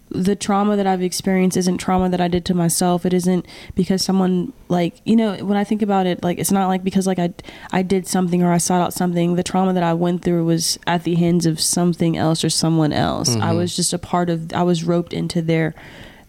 the 0.10 0.36
trauma 0.36 0.78
that 0.78 0.86
I've 0.88 1.02
experienced 1.02 1.58
isn't 1.58 1.78
trauma 1.80 2.08
that 2.10 2.22
I 2.22 2.28
did 2.30 2.46
to 2.46 2.54
myself. 2.54 3.06
It 3.06 3.14
isn't 3.14 3.46
because 3.74 4.02
someone 4.06 4.54
like 4.70 5.02
you 5.04 5.16
know 5.16 5.36
when 5.44 5.58
I 5.58 5.64
think 5.64 5.82
about 5.82 6.06
it, 6.06 6.24
like 6.24 6.38
it's 6.38 6.52
not 6.52 6.68
like 6.68 6.84
because 6.84 7.08
like 7.08 7.20
I 7.20 7.34
I 7.74 7.82
did 7.82 8.08
something 8.08 8.42
or 8.44 8.52
I 8.52 8.58
sought 8.60 8.82
out 8.82 8.94
something. 8.94 9.36
The 9.36 9.44
trauma 9.44 9.74
that 9.74 9.84
I 9.84 9.94
went 9.94 10.22
through 10.24 10.46
was 10.46 10.80
at 10.88 11.04
the 11.04 11.16
hands 11.16 11.46
of 11.46 11.60
something 11.60 12.16
else 12.16 12.44
or 12.46 12.50
someone 12.50 12.94
else. 12.94 13.36
I 13.36 13.52
Mhm. 13.52 13.58
was 13.58 13.76
just 13.76 13.92
a 13.92 13.98
part 13.98 14.30
of. 14.30 14.54
I 14.54 14.64
was 14.64 14.84
roped 14.84 15.12
into 15.14 15.42
their 15.42 15.74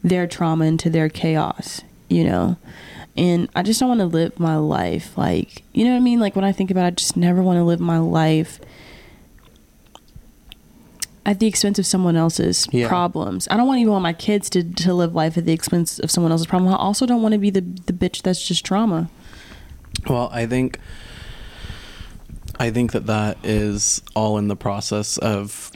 their 0.02 0.26
trauma, 0.26 0.64
into 0.64 0.88
their 0.90 1.08
chaos. 1.08 1.82
You 2.08 2.24
know. 2.24 2.56
And 3.16 3.48
I 3.56 3.62
just 3.62 3.80
don't 3.80 3.88
want 3.88 4.00
to 4.00 4.06
live 4.06 4.38
my 4.38 4.56
life 4.56 5.16
like, 5.16 5.62
you 5.72 5.84
know 5.84 5.92
what 5.92 5.96
I 5.96 6.00
mean? 6.00 6.20
Like 6.20 6.36
when 6.36 6.44
I 6.44 6.52
think 6.52 6.70
about 6.70 6.84
it, 6.84 6.88
I 6.88 6.90
just 6.90 7.16
never 7.16 7.42
want 7.42 7.56
to 7.56 7.64
live 7.64 7.80
my 7.80 7.98
life 7.98 8.60
at 11.24 11.40
the 11.40 11.46
expense 11.46 11.78
of 11.78 11.86
someone 11.86 12.14
else's 12.14 12.68
Yeah. 12.72 12.88
problems. 12.88 13.48
I 13.50 13.56
don't 13.56 13.66
want 13.66 13.80
even 13.80 13.92
want 13.92 14.02
my 14.02 14.12
kids 14.12 14.48
to, 14.50 14.62
to 14.62 14.94
live 14.94 15.14
life 15.14 15.36
at 15.36 15.44
the 15.44 15.52
expense 15.52 15.98
of 15.98 16.10
someone 16.10 16.30
else's 16.30 16.46
problem. 16.46 16.72
I 16.72 16.76
also 16.76 17.04
don't 17.06 17.22
want 17.22 17.32
to 17.32 17.38
be 17.38 17.50
the 17.50 17.62
the 17.86 17.92
bitch 17.92 18.22
that's 18.22 18.46
just 18.46 18.64
trauma. 18.64 19.10
Well, 20.08 20.28
I 20.32 20.46
think 20.46 20.78
I 22.60 22.70
think 22.70 22.92
that 22.92 23.06
that 23.06 23.38
is 23.42 24.02
all 24.14 24.38
in 24.38 24.48
the 24.48 24.56
process 24.56 25.18
of 25.18 25.72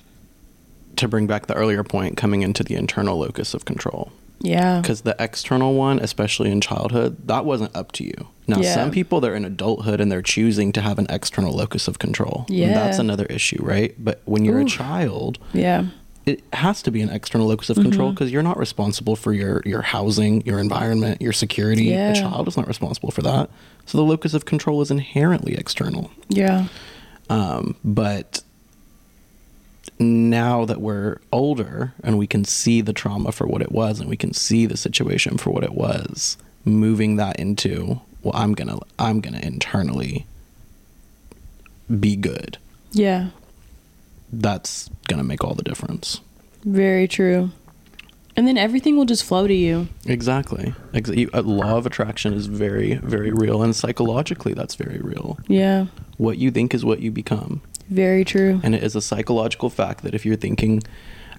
to 0.97 1.09
bring 1.09 1.27
back 1.27 1.47
the 1.47 1.55
earlier 1.55 1.83
point 1.83 2.17
coming 2.17 2.43
into 2.43 2.63
the 2.63 2.75
internal 2.77 3.19
locus 3.19 3.55
of 3.55 3.65
control. 3.65 4.13
Yeah. 4.41 4.81
Because 4.81 5.03
the 5.03 5.15
external 5.19 5.75
one, 5.75 5.99
especially 5.99 6.51
in 6.51 6.61
childhood, 6.61 7.27
that 7.29 7.45
wasn't 7.45 7.75
up 7.77 7.93
to 7.93 8.05
you. 8.05 8.29
Now, 8.47 8.59
Yeah. 8.61 8.75
some 8.75 8.91
people 8.91 9.21
they're 9.21 9.35
in 9.35 9.45
adulthood 9.45 10.01
and 10.01 10.11
they're 10.11 10.23
choosing 10.23 10.73
to 10.73 10.81
have 10.81 10.99
an 10.99 11.07
external 11.11 11.53
locus 11.53 11.87
of 11.89 11.99
control. 11.99 12.47
And 12.49 12.57
Yeah. 12.59 12.73
that's 12.75 12.99
another 12.99 13.27
issue, 13.27 13.63
right? 13.63 13.95
But 14.03 14.23
when 14.25 14.45
you're 14.45 14.61
Oof. 14.61 14.67
a 14.67 14.71
child, 14.71 15.39
Yeah. 15.53 15.85
it 16.27 16.43
has 16.55 16.83
to 16.83 16.91
be 16.91 17.01
an 17.03 17.11
external 17.11 17.47
locus 17.49 17.71
of 17.71 17.77
control 17.77 18.11
because 18.11 18.31
you're 18.33 18.43
not 18.43 18.59
responsible 18.59 19.15
for 19.17 19.33
your 19.33 19.63
your 19.67 19.83
housing, 19.83 20.43
your 20.47 20.59
environment, 20.59 21.21
your 21.21 21.33
security. 21.33 21.85
Yeah. 21.85 22.13
A 22.13 22.15
child 22.15 22.49
is 22.49 22.57
not 22.57 22.67
responsible 22.67 23.11
for 23.11 23.23
that. 23.23 23.51
So 23.87 23.99
the 23.99 24.05
locus 24.05 24.35
of 24.35 24.45
control 24.47 24.81
is 24.83 24.91
inherently 24.91 25.55
external. 25.55 26.11
Yeah. 26.29 26.67
Um, 27.29 27.77
but 27.85 28.43
now 30.01 30.65
that 30.65 30.81
we're 30.81 31.19
older 31.31 31.93
and 32.03 32.19
we 32.19 32.27
can 32.27 32.45
see 32.45 32.81
the 32.81 32.93
trauma 32.93 33.31
for 33.33 33.47
what 33.47 33.61
it 33.63 33.71
was 33.71 34.01
and 34.01 34.09
we 34.09 34.17
can 34.17 34.33
see 34.33 34.67
the 34.67 34.77
situation 34.77 35.37
for 35.39 35.51
what 35.51 35.63
it 35.63 35.75
was, 35.75 36.37
moving 36.65 37.17
that 37.17 37.39
into 37.39 38.01
well, 38.23 38.35
I'm 38.37 38.53
gonna 38.55 38.79
I'm 38.99 39.21
gonna 39.21 39.41
internally 39.43 40.27
be 41.99 42.17
good. 42.17 42.59
Yeah. 42.93 43.31
That's 44.33 44.91
gonna 45.09 45.25
make 45.25 45.43
all 45.45 45.55
the 45.55 45.63
difference. 45.63 46.21
Very 46.65 47.09
true. 47.09 47.51
And 48.37 48.47
then 48.47 48.57
everything 48.57 48.97
will 48.97 49.07
just 49.07 49.25
flow 49.25 49.47
to 49.47 49.55
you. 49.55 49.89
Exactly. 50.07 50.73
Ex- 50.95 51.11
you- 51.11 51.31
A 51.33 51.43
law 51.43 51.77
of 51.77 51.85
attraction 51.87 52.33
is 52.33 52.47
very, 52.47 52.95
very 52.97 53.33
real, 53.33 53.63
and 53.63 53.75
psychologically, 53.75 54.55
that's 54.55 54.77
very 54.77 54.99
real. 54.99 55.39
Yeah. 55.49 55.87
What 56.17 56.39
you 56.39 56.51
think 56.51 56.73
is 56.73 56.85
what 56.85 57.01
you 57.01 57.11
become, 57.11 57.61
Very 57.91 58.25
true. 58.25 58.61
and 58.63 58.75
it 58.75 58.83
is 58.83 58.95
a 58.97 59.01
psychological 59.03 59.69
fact 59.69 60.03
that 60.05 60.15
if 60.15 60.25
you're 60.25 60.37
thinking 60.37 60.83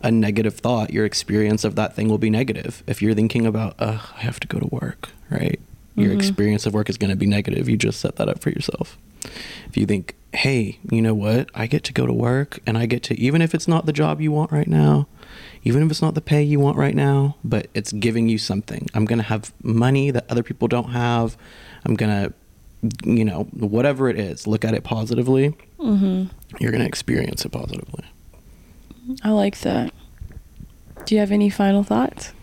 a 0.04 0.12
negative 0.12 0.56
thought, 0.56 0.92
your 0.92 1.06
experience 1.06 1.64
of 1.64 1.76
that 1.76 1.96
thing 1.96 2.10
will 2.10 2.18
be 2.18 2.30
negative. 2.30 2.84
If 2.88 3.02
you're 3.02 3.14
thinking 3.14 3.46
about, 3.46 3.76
uh, 3.80 4.00
I 4.18 4.22
have 4.22 4.40
to 4.42 4.48
go 4.48 4.60
to 4.60 4.68
work, 4.72 5.10
right? 5.30 5.60
Your 5.96 6.12
Mhm. 6.12 6.16
experience 6.16 6.66
of 6.66 6.74
work 6.74 6.90
is 6.90 6.98
going 6.98 7.12
to 7.12 7.16
be 7.16 7.26
negative. 7.28 7.70
You 7.70 7.78
just 7.78 8.00
set 8.00 8.16
that 8.16 8.28
up 8.28 8.40
for 8.40 8.50
yourself. 8.50 8.98
If 9.70 9.78
you 9.78 9.86
think, 9.86 10.16
hey, 10.34 10.80
you 10.90 11.02
know 11.02 11.14
what? 11.14 11.50
I 11.54 11.68
get 11.68 11.84
to 11.84 11.94
go 11.94 12.06
to 12.08 12.14
work 12.14 12.60
and 12.66 12.78
I 12.78 12.86
get 12.88 13.04
to, 13.04 13.20
even 13.20 13.42
if 13.42 13.54
it's 13.54 13.68
not 13.68 13.86
the 13.86 13.94
job 13.94 14.20
you 14.22 14.32
want 14.32 14.52
right 14.52 14.68
now, 14.68 15.08
even 15.64 15.84
if 15.84 15.92
it's 15.92 16.02
not 16.02 16.16
the 16.16 16.22
pay 16.22 16.42
you 16.42 16.60
want 16.60 16.78
right 16.78 16.96
now, 16.96 17.36
but 17.44 17.68
it's 17.76 17.92
giving 17.92 18.28
you 18.28 18.40
something. 18.40 18.88
I'm 18.96 19.06
going 19.06 19.20
to 19.20 19.26
have 19.26 19.54
money 19.62 20.10
that 20.10 20.26
other 20.30 20.42
people 20.44 20.68
don't 20.68 20.90
have. 20.92 21.38
I'm 21.86 21.96
going 21.96 22.12
to, 22.12 22.34
you 23.04 23.24
know, 23.26 23.44
whatever 23.54 24.10
it 24.10 24.20
is, 24.20 24.48
look 24.48 24.66
at 24.66 24.74
it 24.74 24.84
positively. 24.84 25.54
Mhm. 25.80 26.30
You're 26.60 26.72
going 26.72 26.82
to 26.82 26.88
experience 26.88 27.46
it 27.46 27.52
positively. 27.52 28.04
I 29.24 29.30
like 29.32 29.60
that. 29.62 29.94
Do 31.06 31.16
you 31.16 31.20
have 31.20 31.32
any 31.32 31.50
final 31.50 31.84
thoughts? 31.84 32.34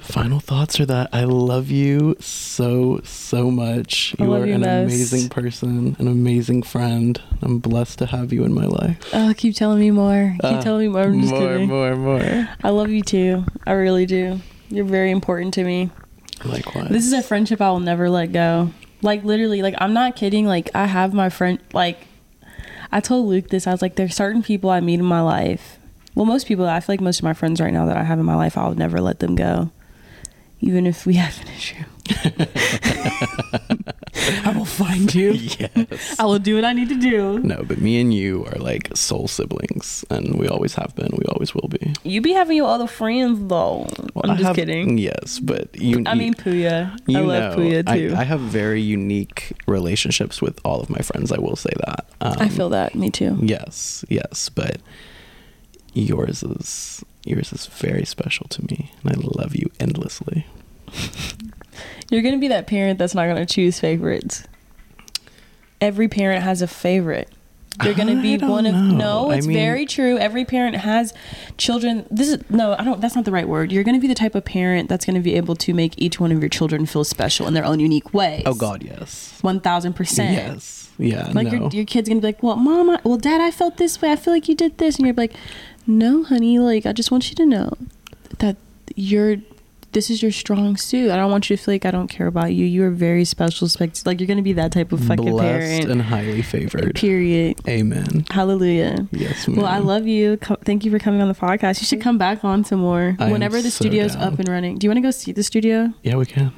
Final 0.00 0.38
thoughts 0.40 0.78
are 0.80 0.86
that 0.86 1.08
I 1.12 1.24
love 1.24 1.70
you 1.70 2.16
so, 2.20 3.00
so 3.04 3.50
much. 3.50 4.14
I 4.18 4.24
You 4.24 4.32
are 4.34 4.46
you 4.46 4.54
an 4.54 4.60
most. 4.60 4.92
amazing 4.92 5.28
person, 5.30 5.96
an 5.98 6.08
amazing 6.08 6.62
friend. 6.62 7.20
I'm 7.40 7.58
blessed 7.58 7.98
to 8.00 8.06
have 8.06 8.32
you 8.32 8.44
in 8.44 8.52
my 8.52 8.66
life. 8.66 8.98
Oh, 9.14 9.32
keep 9.36 9.54
telling 9.56 9.80
me 9.80 9.90
more. 9.90 10.36
Keep 10.42 10.44
Uh, 10.52 10.62
telling 10.62 10.86
me 10.86 10.92
more. 10.92 11.02
I'm 11.04 11.20
just 11.20 11.32
more, 11.32 11.48
kidding. 11.48 11.68
more, 11.68 11.96
more. 11.96 12.48
I 12.62 12.68
love 12.70 12.90
you 12.90 13.00
too. 13.02 13.44
I 13.66 13.72
really 13.72 14.04
do. 14.04 14.40
You're 14.68 14.84
very 14.84 15.10
important 15.10 15.54
to 15.54 15.64
me. 15.64 15.90
Likewise. 16.44 16.90
This 16.90 17.06
is 17.06 17.12
a 17.14 17.22
friendship 17.22 17.60
I 17.62 17.70
will 17.70 17.80
never 17.80 18.10
let 18.10 18.32
go. 18.32 18.70
Like 19.04 19.22
literally, 19.22 19.60
like 19.60 19.74
I'm 19.78 19.92
not 19.92 20.16
kidding. 20.16 20.46
Like 20.46 20.70
I 20.74 20.86
have 20.86 21.12
my 21.12 21.28
friend. 21.28 21.58
Like 21.74 22.06
I 22.90 23.00
told 23.00 23.28
Luke 23.28 23.50
this. 23.50 23.66
I 23.66 23.70
was 23.70 23.82
like, 23.82 23.96
there's 23.96 24.16
certain 24.16 24.42
people 24.42 24.70
I 24.70 24.80
meet 24.80 24.98
in 24.98 25.04
my 25.04 25.20
life. 25.20 25.78
Well, 26.14 26.24
most 26.24 26.46
people. 26.46 26.66
I 26.66 26.80
feel 26.80 26.94
like 26.94 27.00
most 27.02 27.20
of 27.20 27.24
my 27.24 27.34
friends 27.34 27.60
right 27.60 27.72
now 27.72 27.84
that 27.86 27.98
I 27.98 28.02
have 28.04 28.18
in 28.18 28.24
my 28.24 28.34
life, 28.34 28.56
I'll 28.56 28.74
never 28.74 29.00
let 29.00 29.18
them 29.18 29.34
go, 29.34 29.70
even 30.64 30.86
if 30.86 31.04
we 31.04 31.14
have 31.14 31.38
an 31.42 31.48
issue. 31.48 31.84
I 34.44 34.52
will 34.56 34.64
find 34.64 35.14
you. 35.14 35.32
yes. 35.32 36.16
I 36.18 36.24
will 36.24 36.38
do 36.38 36.54
what 36.54 36.64
I 36.64 36.72
need 36.72 36.88
to 36.88 36.98
do. 36.98 37.38
No, 37.40 37.62
but 37.64 37.78
me 37.78 38.00
and 38.00 38.14
you 38.14 38.46
are 38.46 38.58
like 38.58 38.96
soul 38.96 39.28
siblings, 39.28 40.04
and 40.08 40.38
we 40.38 40.48
always 40.48 40.74
have 40.74 40.94
been. 40.96 41.10
We 41.12 41.24
always 41.26 41.54
will 41.54 41.68
be. 41.68 41.92
You 42.02 42.22
be 42.22 42.32
having 42.32 42.56
your 42.56 42.68
other 42.68 42.86
friends 42.86 43.38
though. 43.48 43.86
Well, 44.14 44.24
I'm 44.24 44.30
I 44.30 44.34
just 44.36 44.44
have- 44.46 44.56
kidding. 44.56 44.96
Yes, 44.96 45.38
but 45.38 45.68
you. 45.78 46.02
I 46.06 46.14
mean 46.14 46.32
Puya. 46.34 46.98
you 47.06 47.18
I 47.18 47.20
love 47.20 47.58
know, 47.58 47.64
Puya 47.64 47.86
too. 47.86 48.14
I, 48.14 48.20
I, 48.20 48.24
have 48.24 48.40
very 48.40 48.80
unique 48.80 49.52
relationships 49.66 50.40
with 50.40 50.58
all 50.64 50.80
of 50.80 50.88
my 50.88 51.00
friends. 51.00 51.30
I 51.30 51.38
will 51.38 51.56
say 51.56 51.72
that. 51.86 52.06
Um, 52.22 52.48
feel 52.48 52.70
that. 52.70 52.94
Me 52.94 53.10
too. 53.10 53.38
Yes, 53.42 54.04
yes, 54.08 54.48
but 54.48 54.78
yours 55.92 56.42
is 56.42 57.04
yours 57.24 57.52
is 57.52 57.66
very 57.66 58.04
special 58.04 58.46
to 58.48 58.62
me, 58.62 58.92
and 59.02 59.12
I 59.12 59.14
love 59.42 59.54
you 59.56 59.70
endlessly. 59.80 60.46
You're 62.10 62.22
gonna 62.22 62.38
be 62.38 62.48
that 62.48 62.66
parent 62.66 62.98
that's 62.98 63.14
not 63.14 63.26
gonna 63.26 63.46
choose 63.46 63.80
favorites. 63.80 64.44
Every 65.80 66.08
parent 66.08 66.42
has 66.44 66.62
a 66.62 66.66
favorite. 66.66 67.28
You're 67.82 67.94
gonna 67.94 68.22
be 68.22 68.38
one 68.38 68.66
of 68.66 68.74
know. 68.74 68.94
no. 69.24 69.30
I 69.30 69.36
It's 69.38 69.46
mean- 69.48 69.56
very 69.56 69.84
true. 69.84 70.16
Every 70.16 70.44
parent 70.44 70.76
has 70.76 71.12
children. 71.58 72.06
This 72.08 72.28
is 72.28 72.38
no. 72.48 72.76
I 72.78 72.84
don't. 72.84 73.00
That's 73.00 73.16
not 73.16 73.24
the 73.24 73.32
right 73.32 73.48
word. 73.48 73.72
You're 73.72 73.82
gonna 73.82 73.98
be 73.98 74.06
the 74.06 74.14
type 74.14 74.36
of 74.36 74.44
parent 74.44 74.88
that's 74.88 75.04
gonna 75.04 75.18
be 75.20 75.34
able 75.34 75.56
to 75.56 75.74
make 75.74 75.94
each 75.96 76.20
one 76.20 76.30
of 76.30 76.40
your 76.40 76.48
children 76.48 76.86
feel 76.86 77.02
special 77.02 77.48
in 77.48 77.54
their 77.54 77.64
own 77.64 77.80
unique 77.80 78.14
way. 78.14 78.44
Oh 78.46 78.54
God, 78.54 78.84
yes, 78.84 79.38
one 79.42 79.58
thousand 79.60 79.94
percent. 79.94 80.34
yes, 80.54 80.88
yeah. 80.98 81.32
Like 81.34 81.48
no. 81.48 81.62
your 81.62 81.70
your 81.70 81.84
kid's 81.84 82.08
gonna 82.08 82.20
be 82.20 82.28
like, 82.28 82.44
well, 82.44 82.54
mom, 82.54 82.90
I, 82.90 83.00
well, 83.02 83.18
dad, 83.18 83.40
I 83.40 83.50
felt 83.50 83.76
this 83.76 84.00
way. 84.00 84.12
I 84.12 84.16
feel 84.16 84.32
like 84.32 84.48
you 84.48 84.54
did 84.54 84.78
this, 84.78 84.96
and 84.98 85.06
you're 85.06 85.14
like, 85.16 85.32
no, 85.86 86.22
honey. 86.24 86.58
Like 86.58 86.86
I 86.86 86.92
just 86.92 87.10
want 87.10 87.28
you 87.30 87.36
to 87.36 87.46
know 87.46 87.72
that 88.38 88.56
you're. 88.96 89.36
This 89.92 90.10
is 90.10 90.22
your 90.22 90.32
strong 90.32 90.76
suit. 90.76 91.12
I 91.12 91.14
don't 91.14 91.30
want 91.30 91.48
you 91.48 91.56
to 91.56 91.62
feel 91.62 91.72
like 91.72 91.86
I 91.86 91.92
don't 91.92 92.08
care 92.08 92.26
about 92.26 92.52
you. 92.52 92.64
You 92.66 92.82
are 92.82 92.90
very 92.90 93.24
special. 93.24 93.68
Spect- 93.68 94.04
like 94.04 94.18
you're 94.18 94.26
gonna 94.26 94.42
be 94.42 94.54
that 94.54 94.72
type 94.72 94.90
of 94.90 94.98
fucking 95.04 95.24
blessed 95.30 95.42
parent. 95.82 95.88
and 95.88 96.02
highly 96.02 96.42
favored. 96.42 96.96
Period. 96.96 97.60
Amen. 97.68 98.24
Hallelujah. 98.28 99.06
Yes, 99.12 99.46
Well, 99.46 99.66
I 99.66 99.78
love 99.78 100.08
you. 100.08 100.36
Co- 100.38 100.56
Thank 100.64 100.84
you 100.84 100.90
for 100.90 100.98
coming 100.98 101.22
on 101.22 101.28
the 101.28 101.34
podcast. 101.34 101.80
You 101.80 101.86
should 101.86 102.00
come 102.00 102.18
back 102.18 102.42
on 102.44 102.64
some 102.64 102.80
more 102.80 103.14
I 103.20 103.30
whenever 103.30 103.62
the 103.62 103.70
so 103.70 103.84
studio's 103.84 104.14
down. 104.16 104.32
up 104.32 104.38
and 104.40 104.48
running. 104.48 104.78
Do 104.78 104.84
you 104.84 104.90
want 104.90 104.96
to 104.96 105.02
go 105.02 105.12
see 105.12 105.30
the 105.30 105.44
studio? 105.44 105.94
Yeah, 106.02 106.16
we 106.16 106.26
can. 106.26 106.52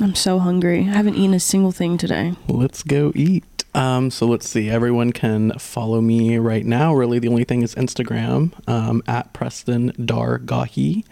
I'm 0.00 0.16
so 0.16 0.40
hungry. 0.40 0.80
I 0.80 0.94
haven't 0.94 1.14
eaten 1.14 1.34
a 1.34 1.40
single 1.40 1.70
thing 1.70 1.98
today. 1.98 2.32
Let's 2.48 2.82
go 2.82 3.12
eat. 3.14 3.55
Um, 3.76 4.10
so 4.10 4.26
let's 4.26 4.48
see. 4.48 4.70
Everyone 4.70 5.12
can 5.12 5.52
follow 5.58 6.00
me 6.00 6.38
right 6.38 6.64
now. 6.64 6.94
Really, 6.94 7.18
the 7.18 7.28
only 7.28 7.44
thing 7.44 7.62
is 7.62 7.74
Instagram 7.74 8.52
um, 8.66 9.02
at 9.06 9.32
Preston 9.34 9.92
Dargahi. 9.92 11.04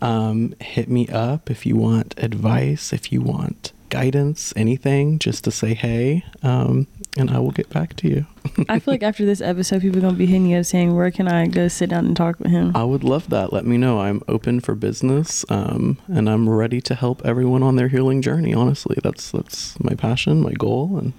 Um, 0.00 0.54
hit 0.60 0.88
me 0.88 1.06
up 1.08 1.50
if 1.50 1.66
you 1.66 1.76
want 1.76 2.14
advice, 2.16 2.92
if 2.92 3.12
you 3.12 3.20
want 3.20 3.72
guidance, 3.90 4.52
anything, 4.56 5.18
just 5.18 5.44
to 5.44 5.50
say 5.50 5.74
hey, 5.74 6.24
um, 6.42 6.86
and 7.16 7.30
I 7.30 7.40
will 7.40 7.50
get 7.50 7.68
back 7.70 7.94
to 7.96 8.08
you. 8.08 8.26
I 8.68 8.78
feel 8.78 8.94
like 8.94 9.02
after 9.02 9.24
this 9.24 9.40
episode, 9.40 9.82
people 9.82 9.98
are 9.98 10.02
gonna 10.02 10.16
be 10.16 10.26
hitting 10.26 10.46
you 10.46 10.58
up 10.58 10.66
saying, 10.66 10.94
"Where 10.94 11.10
can 11.10 11.28
I 11.28 11.46
go 11.46 11.68
sit 11.68 11.90
down 11.90 12.06
and 12.06 12.16
talk 12.16 12.38
with 12.38 12.50
him?" 12.50 12.72
I 12.74 12.84
would 12.84 13.04
love 13.04 13.28
that. 13.30 13.52
Let 13.52 13.66
me 13.66 13.76
know. 13.76 14.00
I'm 14.00 14.22
open 14.28 14.60
for 14.60 14.74
business, 14.74 15.44
um, 15.50 15.98
and 16.06 16.28
I'm 16.30 16.48
ready 16.48 16.80
to 16.82 16.94
help 16.94 17.22
everyone 17.24 17.62
on 17.62 17.76
their 17.76 17.88
healing 17.88 18.22
journey. 18.22 18.54
Honestly, 18.54 18.96
that's 19.02 19.30
that's 19.32 19.78
my 19.80 19.94
passion, 19.94 20.40
my 20.40 20.52
goal, 20.52 20.96
and 20.96 21.12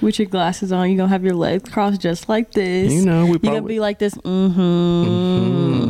With 0.00 0.18
your 0.18 0.26
glasses 0.26 0.72
on, 0.72 0.90
you 0.90 0.96
gonna 0.96 1.08
have 1.08 1.24
your 1.24 1.34
legs 1.34 1.68
crossed 1.68 2.00
just 2.00 2.28
like 2.28 2.52
this. 2.52 2.92
you 2.92 3.04
know 3.04 3.26
we 3.26 3.32
you 3.32 3.38
gonna 3.38 3.62
be 3.62 3.80
like 3.80 3.98
this. 3.98 4.14
Mm-hmm. 4.14 4.60
mm-hmm 4.60 5.80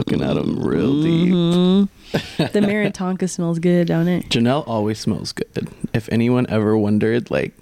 looking 0.00 0.22
at 0.22 0.34
them 0.34 0.58
real 0.60 1.02
deep. 1.02 1.32
Mhm. 1.32 1.88
the 2.52 2.60
Maritonka 2.60 3.28
smells 3.30 3.58
good, 3.58 3.86
don't 3.86 4.08
it? 4.08 4.28
Janell 4.28 4.66
always 4.66 4.98
smells 4.98 5.32
good. 5.32 5.68
If 5.92 6.08
anyone 6.10 6.46
ever 6.48 6.76
wondered, 6.76 7.30
like, 7.30 7.52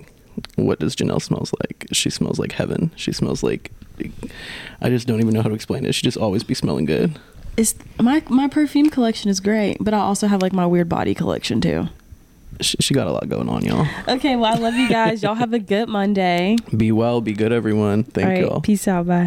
what 0.56 0.78
does 0.78 0.96
Janell 0.96 1.20
smells 1.20 1.52
like? 1.61 1.86
She 1.92 2.11
smells 2.11 2.38
like 2.38 2.52
heaven. 2.52 2.90
She 2.96 3.12
smells 3.12 3.42
like, 3.42 3.70
I 4.80 4.88
just 4.88 5.06
don't 5.06 5.20
even 5.20 5.34
know 5.34 5.42
how 5.42 5.48
to 5.48 5.54
explain 5.54 5.84
it. 5.84 5.94
She 5.94 6.02
just 6.02 6.16
always 6.16 6.42
be 6.44 6.54
smelling 6.54 6.84
good. 6.84 7.18
It's 7.56 7.74
my 8.00 8.22
my 8.28 8.46
perfume 8.46 8.88
collection 8.88 9.30
is 9.30 9.40
great, 9.40 9.78
but 9.80 9.92
I 9.92 9.98
also 9.98 10.28
have 10.28 10.40
like 10.40 10.52
my 10.52 10.64
weird 10.64 10.88
body 10.88 11.12
collection 11.12 11.61
too. 11.61 11.88
She, 12.61 12.76
she 12.80 12.94
got 12.94 13.07
a 13.07 13.12
lot 13.12 13.28
going 13.28 13.49
on, 13.49 13.64
y'all. 13.64 13.86
Okay, 14.09 14.34
well 14.36 14.53
I 14.53 14.59
love 14.59 14.74
you 14.74 14.88
guys. 14.88 15.22
Y'all 15.22 15.34
have 15.34 15.53
a 15.53 15.59
good 15.59 15.88
Monday. 15.88 16.57
Be 16.76 16.90
well, 16.92 17.20
be 17.20 17.32
good, 17.32 17.53
everyone. 17.53 18.03
Thank 18.05 18.26
All 18.26 18.32
right, 18.32 18.42
y'all. 18.42 18.61
peace 18.61 18.88
out. 18.88 19.07
Bye. 19.07 19.26